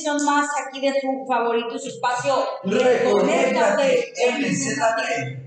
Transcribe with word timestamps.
edición 0.00 0.24
más 0.24 0.48
aquí 0.66 0.80
de 0.80 0.92
su 1.00 1.26
favorito, 1.26 1.78
su 1.78 1.88
espacio 1.88 2.34
Reconéctate 2.64 4.12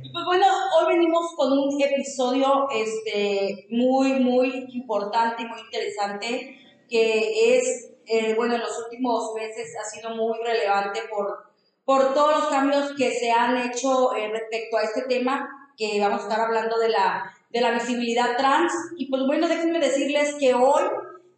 Y 0.04 0.12
pues 0.12 0.26
bueno, 0.26 0.46
hoy 0.78 0.94
venimos 0.94 1.34
con 1.36 1.52
un 1.52 1.82
episodio 1.82 2.68
este, 2.72 3.68
muy, 3.72 4.20
muy 4.20 4.68
importante 4.74 5.44
y 5.44 5.46
muy 5.48 5.60
interesante 5.62 6.60
que 6.88 7.58
es, 7.58 7.92
eh, 8.06 8.36
bueno, 8.36 8.56
en 8.56 8.62
los 8.62 8.78
últimos 8.86 9.34
meses 9.34 9.74
ha 9.82 9.90
sido 9.90 10.12
muy 10.12 10.38
relevante 10.44 11.02
por, 11.10 11.52
por 11.84 12.14
todos 12.14 12.40
los 12.40 12.50
cambios 12.50 12.92
que 12.96 13.12
se 13.12 13.32
han 13.32 13.58
hecho 13.58 14.16
eh, 14.16 14.30
respecto 14.30 14.78
a 14.78 14.84
este 14.84 15.02
tema, 15.04 15.50
que 15.76 16.00
vamos 16.00 16.20
a 16.20 16.24
estar 16.24 16.42
hablando 16.42 16.78
de 16.78 16.90
la, 16.90 17.34
de 17.50 17.62
la 17.62 17.72
visibilidad 17.72 18.38
trans. 18.38 18.72
Y 18.98 19.10
pues 19.10 19.24
bueno, 19.26 19.48
déjenme 19.48 19.80
decirles 19.80 20.36
que 20.40 20.54
hoy 20.54 20.84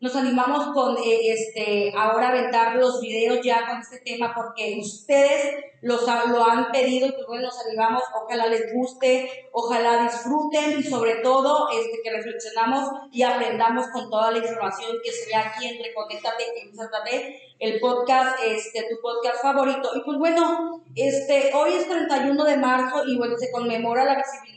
nos 0.05 0.15
animamos 0.15 0.67
con 0.75 0.95
eh, 0.99 1.31
este 1.33 1.91
ahora 1.97 2.27
aventar 2.27 2.75
los 2.75 3.01
videos 3.01 3.39
ya 3.43 3.67
con 3.67 3.79
este 3.79 3.97
tema 4.01 4.33
porque 4.35 4.77
ustedes 4.79 5.55
los, 5.81 6.03
lo 6.29 6.45
han 6.45 6.71
pedido 6.71 7.07
y 7.07 7.11
pues 7.13 7.25
bueno, 7.25 7.47
nos 7.47 7.65
animamos, 7.65 8.03
ojalá 8.13 8.45
les 8.45 8.71
guste, 8.71 9.49
ojalá 9.51 10.03
disfruten 10.03 10.79
y 10.79 10.83
sobre 10.83 11.15
todo 11.15 11.69
este, 11.69 12.01
que 12.03 12.11
reflexionamos 12.11 12.87
y 13.11 13.23
aprendamos 13.23 13.87
con 13.87 14.07
toda 14.11 14.29
la 14.29 14.37
información 14.37 14.91
que 15.03 15.11
se 15.11 15.25
ve 15.25 15.35
aquí 15.35 15.67
entre 15.69 15.91
Conéctate 15.95 16.43
y 16.53 17.65
el 17.65 17.79
podcast, 17.79 18.37
este, 18.45 18.83
tu 18.83 19.01
podcast 19.01 19.41
favorito. 19.41 19.89
Y 19.95 20.01
pues 20.01 20.19
bueno, 20.19 20.83
este, 20.95 21.51
hoy 21.55 21.73
es 21.73 21.87
31 21.87 22.43
de 22.43 22.57
marzo 22.57 23.03
y 23.07 23.17
bueno, 23.17 23.35
se 23.37 23.51
conmemora 23.51 24.05
la 24.05 24.17
visibilidad 24.17 24.54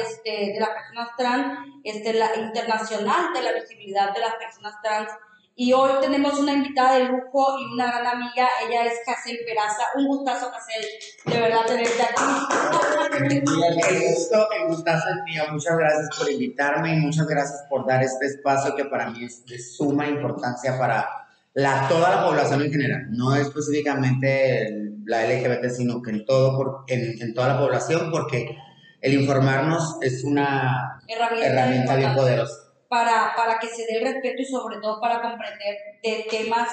este, 0.00 0.52
de 0.52 0.60
las 0.60 0.70
personas 0.70 1.08
trans, 1.16 1.58
este, 1.84 2.12
la 2.14 2.34
internacional 2.36 3.32
de 3.34 3.42
la 3.42 3.52
visibilidad 3.52 4.12
de 4.12 4.20
las 4.20 4.34
personas 4.34 4.74
trans. 4.82 5.10
Y 5.54 5.72
hoy 5.72 5.90
tenemos 6.00 6.38
una 6.38 6.52
invitada 6.52 6.98
de 6.98 7.04
lujo 7.06 7.58
y 7.58 7.72
una 7.72 7.86
gran 7.86 8.06
amiga, 8.06 8.46
ella 8.64 8.84
es 8.84 9.00
Casel 9.04 9.38
Peraza. 9.44 9.82
Un 9.96 10.06
gustazo, 10.06 10.52
Casel, 10.52 10.86
de 11.24 11.40
verdad 11.40 11.66
tenerte 11.66 12.02
aquí. 12.02 12.22
El 13.88 14.14
gusto, 14.14 14.48
el 14.52 14.68
gustazo 14.68 15.08
es 15.08 15.24
mío. 15.24 15.42
Muchas 15.50 15.76
gracias 15.76 16.16
por 16.16 16.30
invitarme 16.30 16.94
y 16.94 16.96
muchas 16.98 17.26
gracias 17.26 17.64
por 17.68 17.86
dar 17.86 18.04
este 18.04 18.26
espacio 18.26 18.76
que 18.76 18.84
para 18.84 19.10
mí 19.10 19.24
es 19.24 19.44
de 19.46 19.58
suma 19.58 20.06
importancia 20.06 20.78
para 20.78 21.08
la, 21.54 21.88
toda 21.88 22.14
la 22.14 22.24
población 22.24 22.62
en 22.62 22.70
general, 22.70 23.06
no 23.10 23.34
específicamente 23.34 24.92
la 25.04 25.26
LGBT, 25.26 25.70
sino 25.70 26.00
que 26.02 26.10
en, 26.10 26.24
todo 26.24 26.56
por, 26.56 26.84
en, 26.86 27.34
toda 27.34 27.48
la 27.48 27.58
población, 27.58 28.10
porque 28.12 28.56
el 29.00 29.14
informarnos 29.14 29.98
es 30.02 30.24
una 30.24 31.00
herramienta, 31.06 31.96
bien 31.96 32.14
poderosa. 32.14 32.54
Para, 32.88 33.34
para 33.36 33.58
que 33.58 33.68
se 33.68 33.82
dé 33.82 33.98
el 33.98 34.04
respeto 34.04 34.42
y 34.42 34.46
sobre 34.46 34.78
todo 34.78 35.00
para 35.00 35.20
comprender 35.20 35.76
de 36.02 36.26
temas, 36.30 36.68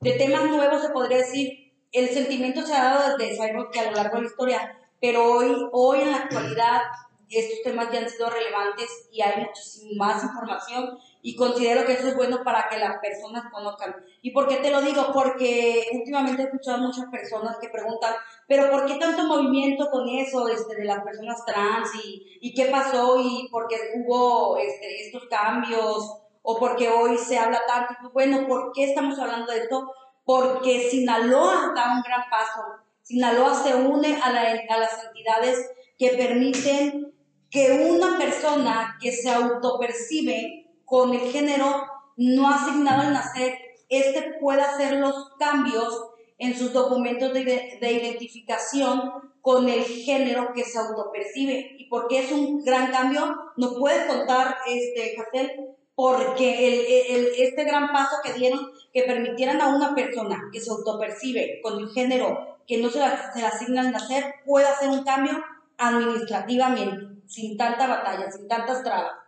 de 0.00 0.12
temas 0.12 0.44
nuevos, 0.44 0.82
se 0.82 0.90
podría 0.90 1.18
decir, 1.18 1.72
el 1.92 2.08
sentimiento 2.08 2.62
se 2.62 2.74
ha 2.74 2.84
dado 2.84 3.16
desde, 3.16 3.36
sabemos 3.36 3.66
que 3.72 3.80
a 3.80 3.90
lo 3.90 3.96
largo 3.96 4.16
de 4.16 4.22
la 4.22 4.28
historia, 4.28 4.78
pero 5.00 5.24
hoy, 5.24 5.54
hoy 5.72 6.00
en 6.00 6.12
la 6.12 6.18
actualidad 6.18 6.82
estos 7.30 7.62
temas 7.62 7.90
ya 7.92 8.00
han 8.00 8.08
sido 8.08 8.30
relevantes 8.30 9.08
y 9.10 9.20
hay 9.20 9.44
muchísima 9.44 10.06
más 10.06 10.22
información 10.22 10.98
y 11.26 11.34
considero 11.34 11.84
que 11.84 11.94
eso 11.94 12.06
es 12.06 12.14
bueno 12.14 12.44
para 12.44 12.68
que 12.70 12.78
las 12.78 12.98
personas 12.98 13.50
conozcan. 13.50 13.96
¿Y 14.22 14.30
por 14.30 14.46
qué 14.46 14.58
te 14.58 14.70
lo 14.70 14.80
digo? 14.80 15.10
Porque 15.12 15.84
últimamente 15.92 16.42
he 16.42 16.44
escuchado 16.44 16.76
a 16.76 16.86
muchas 16.86 17.06
personas 17.06 17.56
que 17.60 17.68
preguntan, 17.68 18.14
pero 18.46 18.70
¿por 18.70 18.86
qué 18.86 18.94
tanto 18.94 19.24
movimiento 19.24 19.90
con 19.90 20.08
eso 20.08 20.46
este, 20.46 20.76
de 20.76 20.84
las 20.84 21.02
personas 21.02 21.44
trans 21.44 21.90
y, 21.96 22.38
y 22.40 22.54
qué 22.54 22.66
pasó 22.66 23.16
y 23.20 23.48
por 23.50 23.66
qué 23.66 23.76
hubo 23.96 24.56
este, 24.56 25.04
estos 25.04 25.24
cambios 25.28 26.16
o 26.42 26.60
porque 26.60 26.88
hoy 26.90 27.18
se 27.18 27.36
habla 27.36 27.60
tanto? 27.66 27.94
Pues 28.02 28.12
bueno, 28.12 28.46
¿por 28.46 28.70
qué 28.72 28.84
estamos 28.84 29.18
hablando 29.18 29.50
de 29.50 29.62
esto? 29.62 29.90
Porque 30.24 30.88
Sinaloa 30.88 31.72
da 31.74 31.92
un 31.96 32.02
gran 32.02 32.22
paso. 32.30 32.62
Sinaloa 33.02 33.52
se 33.52 33.74
une 33.74 34.16
a, 34.22 34.30
la, 34.30 34.42
a 34.42 34.78
las 34.78 35.04
entidades 35.06 35.72
que 35.98 36.10
permiten 36.10 37.12
que 37.50 37.90
una 37.90 38.16
persona 38.16 38.96
que 39.00 39.10
se 39.10 39.28
autopercibe 39.28 40.65
con 40.86 41.12
el 41.12 41.30
género 41.30 41.86
no 42.16 42.48
asignado 42.48 43.02
al 43.02 43.12
nacer, 43.12 43.58
este 43.88 44.36
puede 44.40 44.62
hacer 44.62 44.94
los 44.94 45.30
cambios 45.38 46.06
en 46.38 46.56
sus 46.56 46.72
documentos 46.72 47.32
de, 47.32 47.78
de, 47.80 47.92
identificación 47.92 49.12
con 49.40 49.68
el 49.68 49.84
género 49.84 50.52
que 50.54 50.64
se 50.64 50.78
autopercibe. 50.78 51.76
¿Y 51.78 51.88
por 51.88 52.08
qué 52.08 52.20
es 52.20 52.32
un 52.32 52.64
gran 52.64 52.90
cambio? 52.90 53.36
¿Nos 53.56 53.74
puede 53.78 54.06
contar, 54.06 54.56
este, 54.66 55.14
Castel? 55.14 55.74
Porque 55.94 56.68
el, 56.68 57.16
el, 57.16 57.26
este 57.38 57.64
gran 57.64 57.90
paso 57.92 58.16
que 58.22 58.34
dieron, 58.34 58.60
que 58.92 59.04
permitieran 59.04 59.60
a 59.60 59.74
una 59.74 59.94
persona 59.94 60.50
que 60.52 60.60
se 60.60 60.70
autopercibe 60.70 61.60
con 61.62 61.78
el 61.78 61.88
género 61.90 62.58
que 62.66 62.78
no 62.78 62.90
se, 62.90 62.98
se 62.98 63.40
le 63.40 63.46
asigna 63.46 63.80
al 63.82 63.92
nacer, 63.92 64.34
puede 64.44 64.66
hacer 64.66 64.90
un 64.90 65.04
cambio 65.04 65.42
administrativamente, 65.78 67.22
sin 67.26 67.56
tanta 67.56 67.86
batalla, 67.86 68.30
sin 68.30 68.48
tantas 68.48 68.82
trabas. 68.82 69.25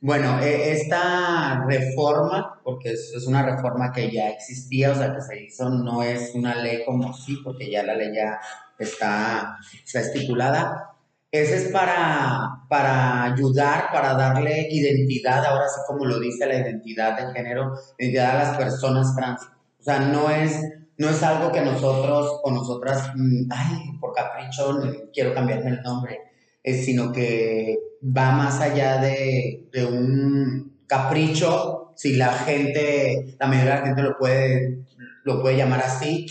Bueno, 0.00 0.40
e, 0.40 0.72
esta 0.72 1.64
reforma, 1.66 2.60
porque 2.62 2.92
es, 2.92 3.26
una 3.26 3.42
reforma 3.42 3.92
que 3.92 4.10
ya 4.10 4.30
existía, 4.30 4.92
o 4.92 4.94
sea, 4.94 5.14
que 5.14 5.20
se 5.20 5.42
hizo, 5.42 5.68
no 5.68 6.02
es 6.02 6.32
una 6.34 6.54
ley 6.54 6.84
como 6.84 7.12
sí, 7.12 7.38
porque 7.44 7.70
ya 7.70 7.82
la 7.82 7.94
ley 7.94 8.14
ya 8.14 8.38
está, 8.78 9.58
está 9.84 10.00
estipulada. 10.00 10.86
Ese 11.32 11.56
es 11.56 11.72
para, 11.72 12.64
para 12.68 13.24
ayudar, 13.24 13.92
para 13.92 14.14
darle 14.14 14.68
identidad, 14.70 15.44
ahora 15.44 15.68
sí 15.68 15.80
como 15.86 16.04
lo 16.04 16.18
dice 16.18 16.46
la 16.46 16.56
identidad 16.56 17.16
de 17.16 17.32
género, 17.32 17.72
identidad 17.98 18.30
a 18.30 18.44
las 18.44 18.56
personas 18.56 19.14
trans. 19.14 19.42
O 19.78 19.82
sea, 19.82 20.00
no 20.00 20.30
es, 20.30 20.60
no 20.98 21.08
es 21.08 21.22
algo 21.22 21.52
que 21.52 21.60
nosotros 21.60 22.40
o 22.42 22.50
nosotras, 22.50 23.12
mm, 23.14 23.48
ay, 23.50 23.98
por 24.00 24.12
capricho, 24.12 24.80
quiero 25.12 25.34
cambiarme 25.34 25.70
el 25.70 25.82
nombre 25.82 26.29
sino 26.64 27.12
que 27.12 27.78
va 28.02 28.32
más 28.32 28.60
allá 28.60 28.98
de, 28.98 29.68
de, 29.72 29.84
un 29.84 30.80
capricho, 30.86 31.92
si 31.96 32.16
la 32.16 32.32
gente, 32.32 33.36
la 33.38 33.46
mayoría 33.46 33.74
de 33.74 33.80
la 33.80 33.86
gente 33.86 34.02
lo 34.02 34.18
puede, 34.18 34.78
lo 35.24 35.40
puede 35.40 35.56
llamar 35.56 35.80
así, 35.80 36.26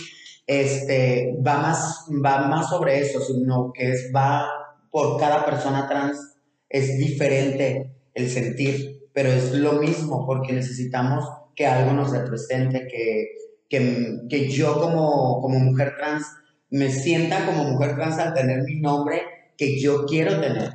este, 0.47 1.35
va, 1.45 1.57
más, 1.59 2.05
va 2.25 2.47
más 2.47 2.69
sobre 2.69 2.99
eso, 2.99 3.21
sino 3.21 3.71
que 3.73 3.91
es, 3.91 4.11
va 4.15 4.47
por 4.91 5.19
cada 5.19 5.45
persona 5.45 5.87
trans, 5.87 6.17
es 6.67 6.97
diferente 6.97 7.91
el 8.13 8.29
sentir, 8.29 9.07
pero 9.13 9.29
es 9.29 9.53
lo 9.53 9.73
mismo 9.73 10.25
porque 10.25 10.53
necesitamos 10.53 11.25
que 11.55 11.65
algo 11.65 11.93
nos 11.93 12.11
represente, 12.11 12.87
que, 12.87 13.27
que, 13.69 14.21
que 14.29 14.49
yo 14.49 14.79
como, 14.79 15.41
como 15.41 15.59
mujer 15.59 15.95
trans 15.97 16.25
me 16.71 16.89
sienta 16.89 17.45
como 17.45 17.63
mujer 17.65 17.95
trans 17.95 18.17
al 18.19 18.33
tener 18.33 18.63
mi 18.63 18.79
nombre 18.79 19.21
que 19.59 19.77
yo 19.77 20.05
quiero 20.05 20.39
tener. 20.39 20.71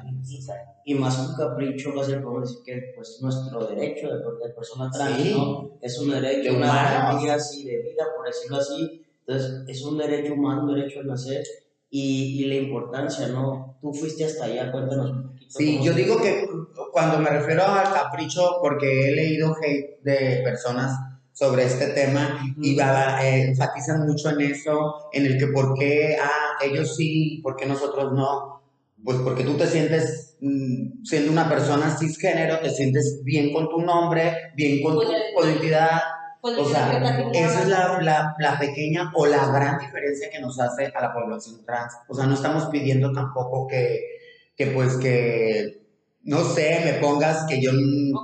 Y 0.84 0.94
más 0.94 1.18
un 1.18 1.34
capricho 1.34 1.94
va 1.96 2.02
a 2.02 2.04
ser 2.04 2.22
como 2.22 2.42
decir 2.42 2.58
que 2.62 2.92
pues 2.94 3.18
nuestro 3.22 3.66
derecho 3.66 4.08
de, 4.08 4.16
de 4.16 4.52
persona 4.54 4.90
trans, 4.90 5.24
¿no? 5.30 5.78
Es 5.80 5.98
un 5.98 6.10
derecho, 6.10 6.54
una 6.54 6.66
garantía 6.66 7.36
así 7.36 7.64
de 7.64 7.78
vida, 7.78 8.04
por 8.14 8.26
decirlo 8.26 8.58
así. 8.58 9.02
Entonces, 9.26 9.64
es 9.66 9.82
un 9.82 9.96
derecho 9.96 10.34
humano, 10.34 10.64
un 10.64 10.74
derecho 10.74 10.98
de 11.00 11.06
nacer 11.06 11.42
y, 11.88 12.42
y 12.42 12.44
la 12.46 12.56
importancia, 12.56 13.28
¿no? 13.28 13.78
Tú 13.80 13.94
fuiste 13.94 14.26
hasta 14.26 14.44
allá, 14.44 14.70
cuéntanos 14.70 15.12
un 15.12 15.28
poquito. 15.28 15.58
Sí, 15.58 15.80
yo 15.82 15.94
digo 15.94 16.20
que 16.20 16.46
cuando 16.92 17.18
me 17.18 17.30
refiero 17.30 17.64
al 17.64 17.90
capricho, 17.90 18.58
porque 18.60 19.08
he 19.08 19.14
leído 19.14 19.56
hate 19.62 20.02
de 20.02 20.42
personas 20.44 20.92
sobre 21.32 21.64
este 21.64 21.86
tema 21.88 22.38
y 22.60 22.78
eh, 22.78 23.46
enfatizan 23.48 24.06
mucho 24.06 24.28
en 24.28 24.42
eso, 24.42 25.08
en 25.14 25.24
el 25.24 25.38
que 25.38 25.46
por 25.46 25.72
qué 25.78 26.18
ah, 26.22 26.62
ellos 26.62 26.94
sí, 26.94 27.40
por 27.42 27.56
qué 27.56 27.64
nosotros 27.64 28.12
no 28.12 28.63
pues 29.04 29.18
porque 29.18 29.44
tú 29.44 29.54
te 29.56 29.66
sientes, 29.66 30.36
mm, 30.40 31.04
siendo 31.04 31.30
una 31.30 31.48
persona 31.48 31.94
cisgénero, 31.96 32.58
te 32.60 32.70
sientes 32.70 33.20
bien 33.22 33.52
con 33.52 33.68
tu 33.68 33.82
nombre, 33.82 34.52
bien 34.56 34.82
con 34.82 34.94
tu 34.94 35.44
identidad. 35.44 36.00
O 36.40 36.68
sea, 36.68 36.92
esa 37.32 37.62
es 37.62 37.68
la, 37.68 37.98
la, 38.02 38.34
la, 38.38 38.58
pequeña 38.58 39.10
o 39.14 39.24
la 39.26 39.46
gran 39.50 39.78
diferencia 39.78 40.28
que 40.30 40.40
nos 40.40 40.58
hace 40.60 40.92
a 40.94 41.00
la 41.00 41.12
población 41.12 41.64
trans. 41.64 41.94
O 42.08 42.14
sea, 42.14 42.26
no 42.26 42.34
estamos 42.34 42.66
pidiendo 42.66 43.12
tampoco 43.12 43.66
que, 43.66 44.00
que 44.54 44.66
pues 44.68 44.96
que, 44.96 45.86
no 46.22 46.44
sé, 46.44 46.82
me 46.84 46.94
pongas 46.94 47.46
que 47.46 47.62
yo 47.62 47.70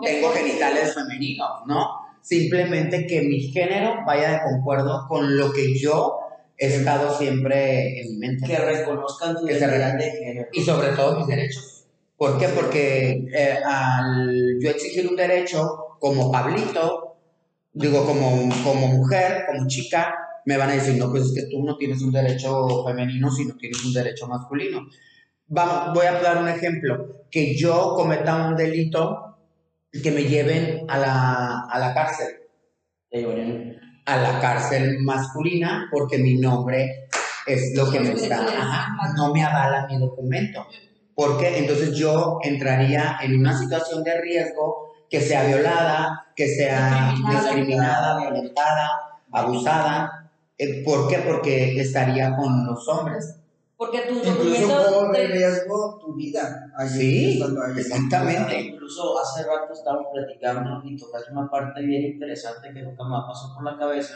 tengo 0.03 0.31
genitales 0.33 0.95
femeninos, 0.95 1.63
¿no? 1.67 1.89
Simplemente 2.21 3.07
que 3.07 3.23
mi 3.23 3.41
género 3.41 4.05
vaya 4.07 4.33
de 4.33 4.43
concuerdo 4.43 5.07
con 5.09 5.39
lo 5.39 5.53
que 5.53 5.79
yo 5.79 6.19
he 6.61 6.67
estado 6.67 7.17
siempre 7.17 8.03
en 8.03 8.13
mi 8.13 8.19
mente. 8.19 8.47
Que 8.47 8.59
reconozcan 8.59 9.35
tu 9.35 9.49
identidad 9.49 9.95
de 9.97 10.11
género. 10.11 10.49
Y 10.53 10.61
sobre 10.61 10.89
todo 10.89 11.19
mis 11.19 11.27
derechos. 11.27 11.87
¿Por 12.19 12.39
qué? 12.39 12.49
Porque 12.49 13.27
eh, 13.35 13.59
al 13.65 14.59
yo 14.61 14.69
exigir 14.69 15.09
un 15.09 15.17
derecho 15.17 15.97
como 15.99 16.31
Pablito, 16.31 17.17
digo, 17.73 18.05
como, 18.05 18.51
como 18.63 18.89
mujer, 18.89 19.45
como 19.47 19.67
chica, 19.69 20.15
me 20.45 20.59
van 20.59 20.69
a 20.69 20.75
decir, 20.75 20.97
no, 20.97 21.11
pues 21.11 21.25
es 21.25 21.33
que 21.35 21.51
tú 21.51 21.65
no 21.65 21.79
tienes 21.79 22.03
un 22.03 22.13
derecho 22.13 22.85
femenino, 22.85 23.31
sino 23.31 23.57
tienes 23.57 23.83
un 23.83 23.95
derecho 23.95 24.27
masculino. 24.27 24.87
Vamos, 25.47 25.95
voy 25.95 26.07
a 26.07 26.21
dar 26.21 26.43
un 26.43 26.49
ejemplo. 26.49 27.25
Que 27.31 27.57
yo 27.57 27.95
cometa 27.97 28.49
un 28.49 28.57
delito 28.57 29.39
que 29.91 30.11
me 30.11 30.25
lleven 30.25 30.85
a 30.89 30.99
la, 30.99 31.61
a 31.71 31.79
la 31.79 31.95
cárcel 31.95 32.29
a 34.11 34.17
la 34.17 34.41
cárcel 34.41 34.99
masculina 35.01 35.89
porque 35.91 36.19
mi 36.19 36.35
nombre 36.35 37.09
es 37.47 37.73
lo 37.77 37.91
que 37.91 38.01
me 38.01 38.13
está, 38.13 38.45
ajá, 38.45 39.13
no 39.17 39.33
me 39.33 39.45
avala 39.45 39.87
mi 39.87 39.99
documento. 39.99 40.67
Porque 41.15 41.59
entonces 41.59 41.97
yo 41.97 42.39
entraría 42.43 43.19
en 43.23 43.39
una 43.39 43.57
situación 43.57 44.03
de 44.03 44.21
riesgo 44.21 44.91
que 45.09 45.21
sea 45.21 45.45
violada, 45.45 46.33
que 46.35 46.49
sea 46.49 47.15
discriminada, 47.31 48.21
violentada, 48.21 48.91
abusada. 49.33 50.31
Eh, 50.57 50.83
¿Por 50.85 51.09
qué? 51.09 51.19
Porque 51.19 51.81
estaría 51.81 52.35
con 52.37 52.67
los 52.67 52.89
hombres. 52.89 53.40
Porque 53.81 54.01
tus 54.01 54.19
Incluso 54.27 55.11
te- 55.11 55.27
riesgo 55.29 55.99
tu 55.99 56.15
vida. 56.15 56.71
allí 56.77 57.39
Sí, 57.39 57.43
exactamente. 57.79 58.61
Incluso 58.61 59.19
hace 59.19 59.43
rato 59.45 59.73
estábamos 59.73 60.09
platicando 60.13 60.83
y 60.87 60.99
tocaste 60.99 61.33
una 61.33 61.49
parte 61.51 61.81
bien 61.81 62.03
interesante 62.03 62.75
que 62.75 62.83
nunca 62.83 63.05
me 63.05 63.17
pasó 63.27 63.55
por 63.55 63.65
la 63.65 63.79
cabeza, 63.79 64.13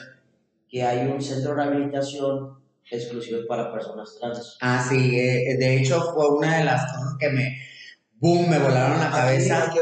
que 0.69 0.83
hay 0.83 1.11
un 1.11 1.19
centro 1.19 1.53
de 1.55 1.65
rehabilitación 1.65 2.59
exclusivo 2.91 3.41
para 3.49 3.73
personas 3.73 4.15
trans. 4.21 4.59
Ah, 4.61 4.85
sí, 4.87 5.19
eh, 5.19 5.57
de 5.59 5.79
hecho 5.79 6.13
fue 6.13 6.29
una 6.37 6.59
de 6.59 6.65
las 6.65 6.83
cosas 6.93 7.17
que 7.19 7.31
me, 7.31 7.57
boom, 8.21 8.51
me 8.51 8.59
volaron 8.59 8.99
la 8.99 9.07
Aquí, 9.07 9.17
cabeza. 9.17 9.73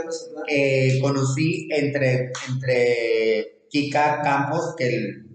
Eh, 0.47 1.01
conocí 1.03 1.69
entre, 1.73 2.31
entre 2.49 3.65
Kika 3.69 4.23
Campos, 4.23 4.77
que, 4.79 4.87
el- 4.95 5.27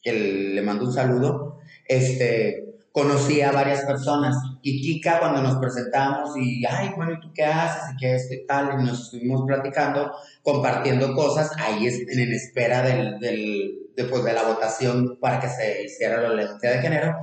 que 0.00 0.10
el- 0.10 0.54
le 0.54 0.62
mando 0.62 0.84
un 0.84 0.92
saludo, 0.92 1.58
este, 1.88 2.65
conocí 2.96 3.42
a 3.42 3.52
varias 3.52 3.84
personas. 3.84 4.34
Y 4.62 4.80
Kika, 4.80 5.18
cuando 5.20 5.42
nos 5.42 5.56
presentamos 5.56 6.34
y, 6.34 6.64
ay, 6.64 6.92
bueno, 6.96 7.12
¿y 7.12 7.20
tú 7.20 7.30
qué 7.34 7.44
haces? 7.44 7.92
¿Y 7.92 7.96
qué 7.98 8.14
esto 8.14 8.32
y 8.32 8.46
tal? 8.46 8.70
Y 8.80 8.84
nos 8.84 9.02
estuvimos 9.02 9.42
platicando, 9.46 10.12
compartiendo 10.42 11.14
cosas, 11.14 11.50
ahí 11.58 11.86
es- 11.86 12.00
en, 12.08 12.32
espera 12.32 12.80
del, 12.80 13.18
del, 13.20 13.90
después 13.94 14.24
de 14.24 14.32
la 14.32 14.44
votación 14.44 15.18
para 15.20 15.38
que 15.38 15.46
se 15.46 15.84
hiciera 15.84 16.26
la 16.26 16.42
identidad 16.42 16.72
de 16.72 16.80
género. 16.80 17.14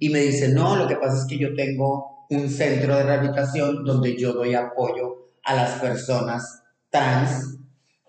Y 0.00 0.08
me 0.08 0.18
dice, 0.18 0.48
no, 0.48 0.74
lo 0.74 0.88
que 0.88 0.96
pasa 0.96 1.18
es 1.18 1.26
que 1.28 1.38
yo 1.38 1.54
tengo 1.54 2.26
un 2.28 2.50
centro 2.50 2.96
de 2.96 3.04
rehabilitación 3.04 3.84
donde 3.84 4.18
yo 4.18 4.32
doy 4.32 4.56
apoyo 4.56 5.30
a 5.44 5.54
las 5.54 5.78
personas 5.78 6.64
trans 6.90 7.58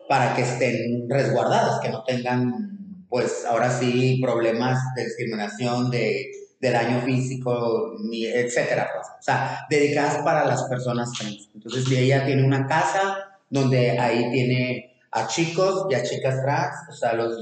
para 0.10 0.34
que 0.36 0.42
estén 0.42 1.08
resguardadas, 1.08 1.80
que 1.80 1.90
no 1.90 2.04
tengan, 2.06 3.06
pues 3.08 3.46
ahora 3.48 3.70
sí, 3.70 4.20
problemas 4.20 4.80
de 4.96 5.06
discriminación, 5.06 5.92
de, 5.92 6.26
de 6.64 6.72
daño 6.72 7.02
físico, 7.02 7.94
ni 8.00 8.26
etcétera. 8.26 8.90
Pues. 8.94 9.06
O 9.20 9.22
sea, 9.22 9.66
dedicadas 9.70 10.20
para 10.24 10.46
las 10.46 10.64
personas 10.64 11.12
trans. 11.12 11.50
Entonces, 11.54 11.92
ella 11.92 12.26
tiene 12.26 12.46
una 12.46 12.66
casa 12.68 13.18
donde 13.50 14.00
ahí 14.00 14.32
tiene 14.32 14.96
a 15.12 15.28
chicos 15.28 15.88
y 15.90 15.94
a 15.94 16.04
chicas 16.04 16.42
trans, 16.42 16.74
o 16.90 16.94
sea, 16.94 17.16
los, 17.16 17.36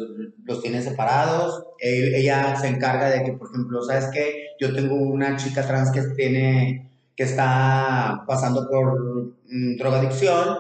los 0.44 0.62
tiene 0.64 0.82
separados. 0.82 1.64
Ella 1.80 2.56
se 2.56 2.68
encarga 2.70 3.12
de 3.12 3.24
que, 3.24 3.34
por 3.34 3.50
ejemplo, 3.50 3.84
¿sabes 3.84 4.10
qué? 4.12 4.48
Yo 4.60 4.74
tengo 4.74 4.96
una 4.96 5.38
chica 5.38 5.68
trans 5.68 5.92
que 5.92 6.02
tiene, 6.16 6.90
que 7.16 7.24
está 7.24 8.24
pasando 8.26 8.68
por 8.68 9.36
mm, 9.48 9.78
drogadicción, 9.78 10.58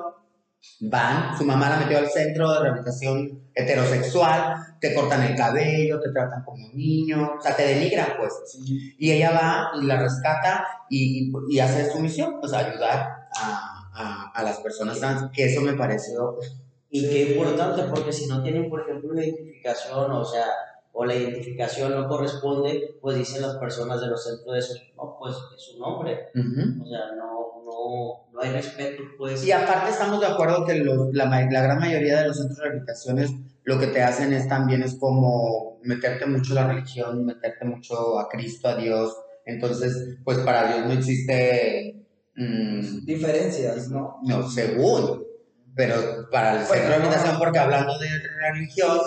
van, 0.81 1.36
su 1.36 1.46
mamá 1.46 1.72
la 1.72 1.78
metió 1.78 1.98
al 1.98 2.10
centro 2.10 2.54
de 2.54 2.60
rehabilitación 2.60 3.42
heterosexual, 3.56 4.71
te 4.81 4.94
cortan 4.95 5.24
el 5.24 5.36
cabello, 5.36 6.00
te 6.01 6.12
tratan 6.12 6.44
como 6.44 6.66
un 6.66 6.75
niño, 6.75 7.36
o 7.38 7.42
sea, 7.42 7.56
te 7.56 7.63
denigran, 7.68 8.13
pues. 8.18 8.33
Y 8.98 9.12
ella 9.12 9.31
va 9.31 9.72
y 9.81 9.86
la 9.86 10.01
rescata 10.01 10.66
y, 10.89 11.31
y 11.50 11.60
hace 11.60 11.89
su 11.92 12.00
misión, 12.00 12.39
pues 12.42 12.51
ayudar 12.54 13.28
a, 13.36 13.89
a, 13.94 14.31
a 14.33 14.44
las 14.44 14.57
personas 14.60 15.00
trans, 15.00 15.31
que 15.31 15.45
eso 15.45 15.62
me 15.62 15.74
pareció 15.74 16.38
Y 16.89 17.07
qué 17.07 17.33
importante, 17.33 17.83
porque 17.83 18.12
si 18.12 18.28
no 18.28 18.42
tienen, 18.44 18.69
por 18.69 18.81
ejemplo, 18.81 19.12
una 19.12 19.24
identificación, 19.24 20.12
o 20.12 20.25
sea, 20.25 20.45
o 20.94 21.06
la 21.06 21.16
identificación 21.16 21.94
no 21.95 22.07
corresponde, 22.10 22.98
pues 23.01 23.16
dicen 23.18 23.42
las 23.44 23.56
personas 23.57 24.01
de 24.01 24.07
los 24.07 24.22
centros 24.25 24.51
de 24.54 24.60
eso, 24.60 24.74
no, 24.98 25.16
pues 25.19 25.36
es 25.56 25.62
su 25.63 25.80
nombre, 25.80 26.27
Ujú. 26.36 26.84
o 26.84 26.89
sea, 26.89 27.00
no, 27.16 27.63
no, 27.63 28.25
no 28.34 28.42
hay 28.42 28.50
respeto, 28.51 29.04
pues. 29.18 29.45
Y 29.45 29.51
aparte 29.54 29.92
estamos 29.92 30.19
de 30.19 30.27
acuerdo 30.27 30.66
que 30.66 30.75
los- 30.75 31.13
la, 31.13 31.25
la 31.25 31.62
gran 31.62 31.80
mayoría 31.80 32.22
de 32.22 32.27
los 32.27 32.38
centros 32.38 32.57
de 32.57 32.63
rehabilitaciones 32.63 33.31
lo 33.63 33.80
que 33.80 33.88
te 33.88 34.02
hacen 34.02 34.34
es 34.34 34.48
también 34.48 34.81
es 34.84 34.96
como 34.96 35.80
meterte 35.84 36.25
mucho 36.25 36.54
a 36.54 36.56
la 36.56 36.68
religión, 36.68 37.25
meterte 37.25 37.66
mucho 37.66 38.19
a 38.19 38.28
Cristo, 38.30 38.68
a 38.68 38.75
Dios. 38.75 39.16
Entonces, 39.46 40.18
pues 40.24 40.40
para 40.40 40.74
Dios 40.74 40.86
no 40.88 40.94
existe, 40.94 42.06
mm, 42.36 43.06
Diferencias, 43.06 43.90
¿no? 43.90 44.18
no, 44.24 44.50
según, 44.50 45.24
pero 45.75 46.28
para 46.31 46.60
el 46.60 46.66
centro 46.66 46.81
de 46.81 46.88
rehabilitación, 46.90 47.38
porque 47.40 47.60
hablando 47.60 47.98
de 48.00 48.08
religión, 48.52 49.00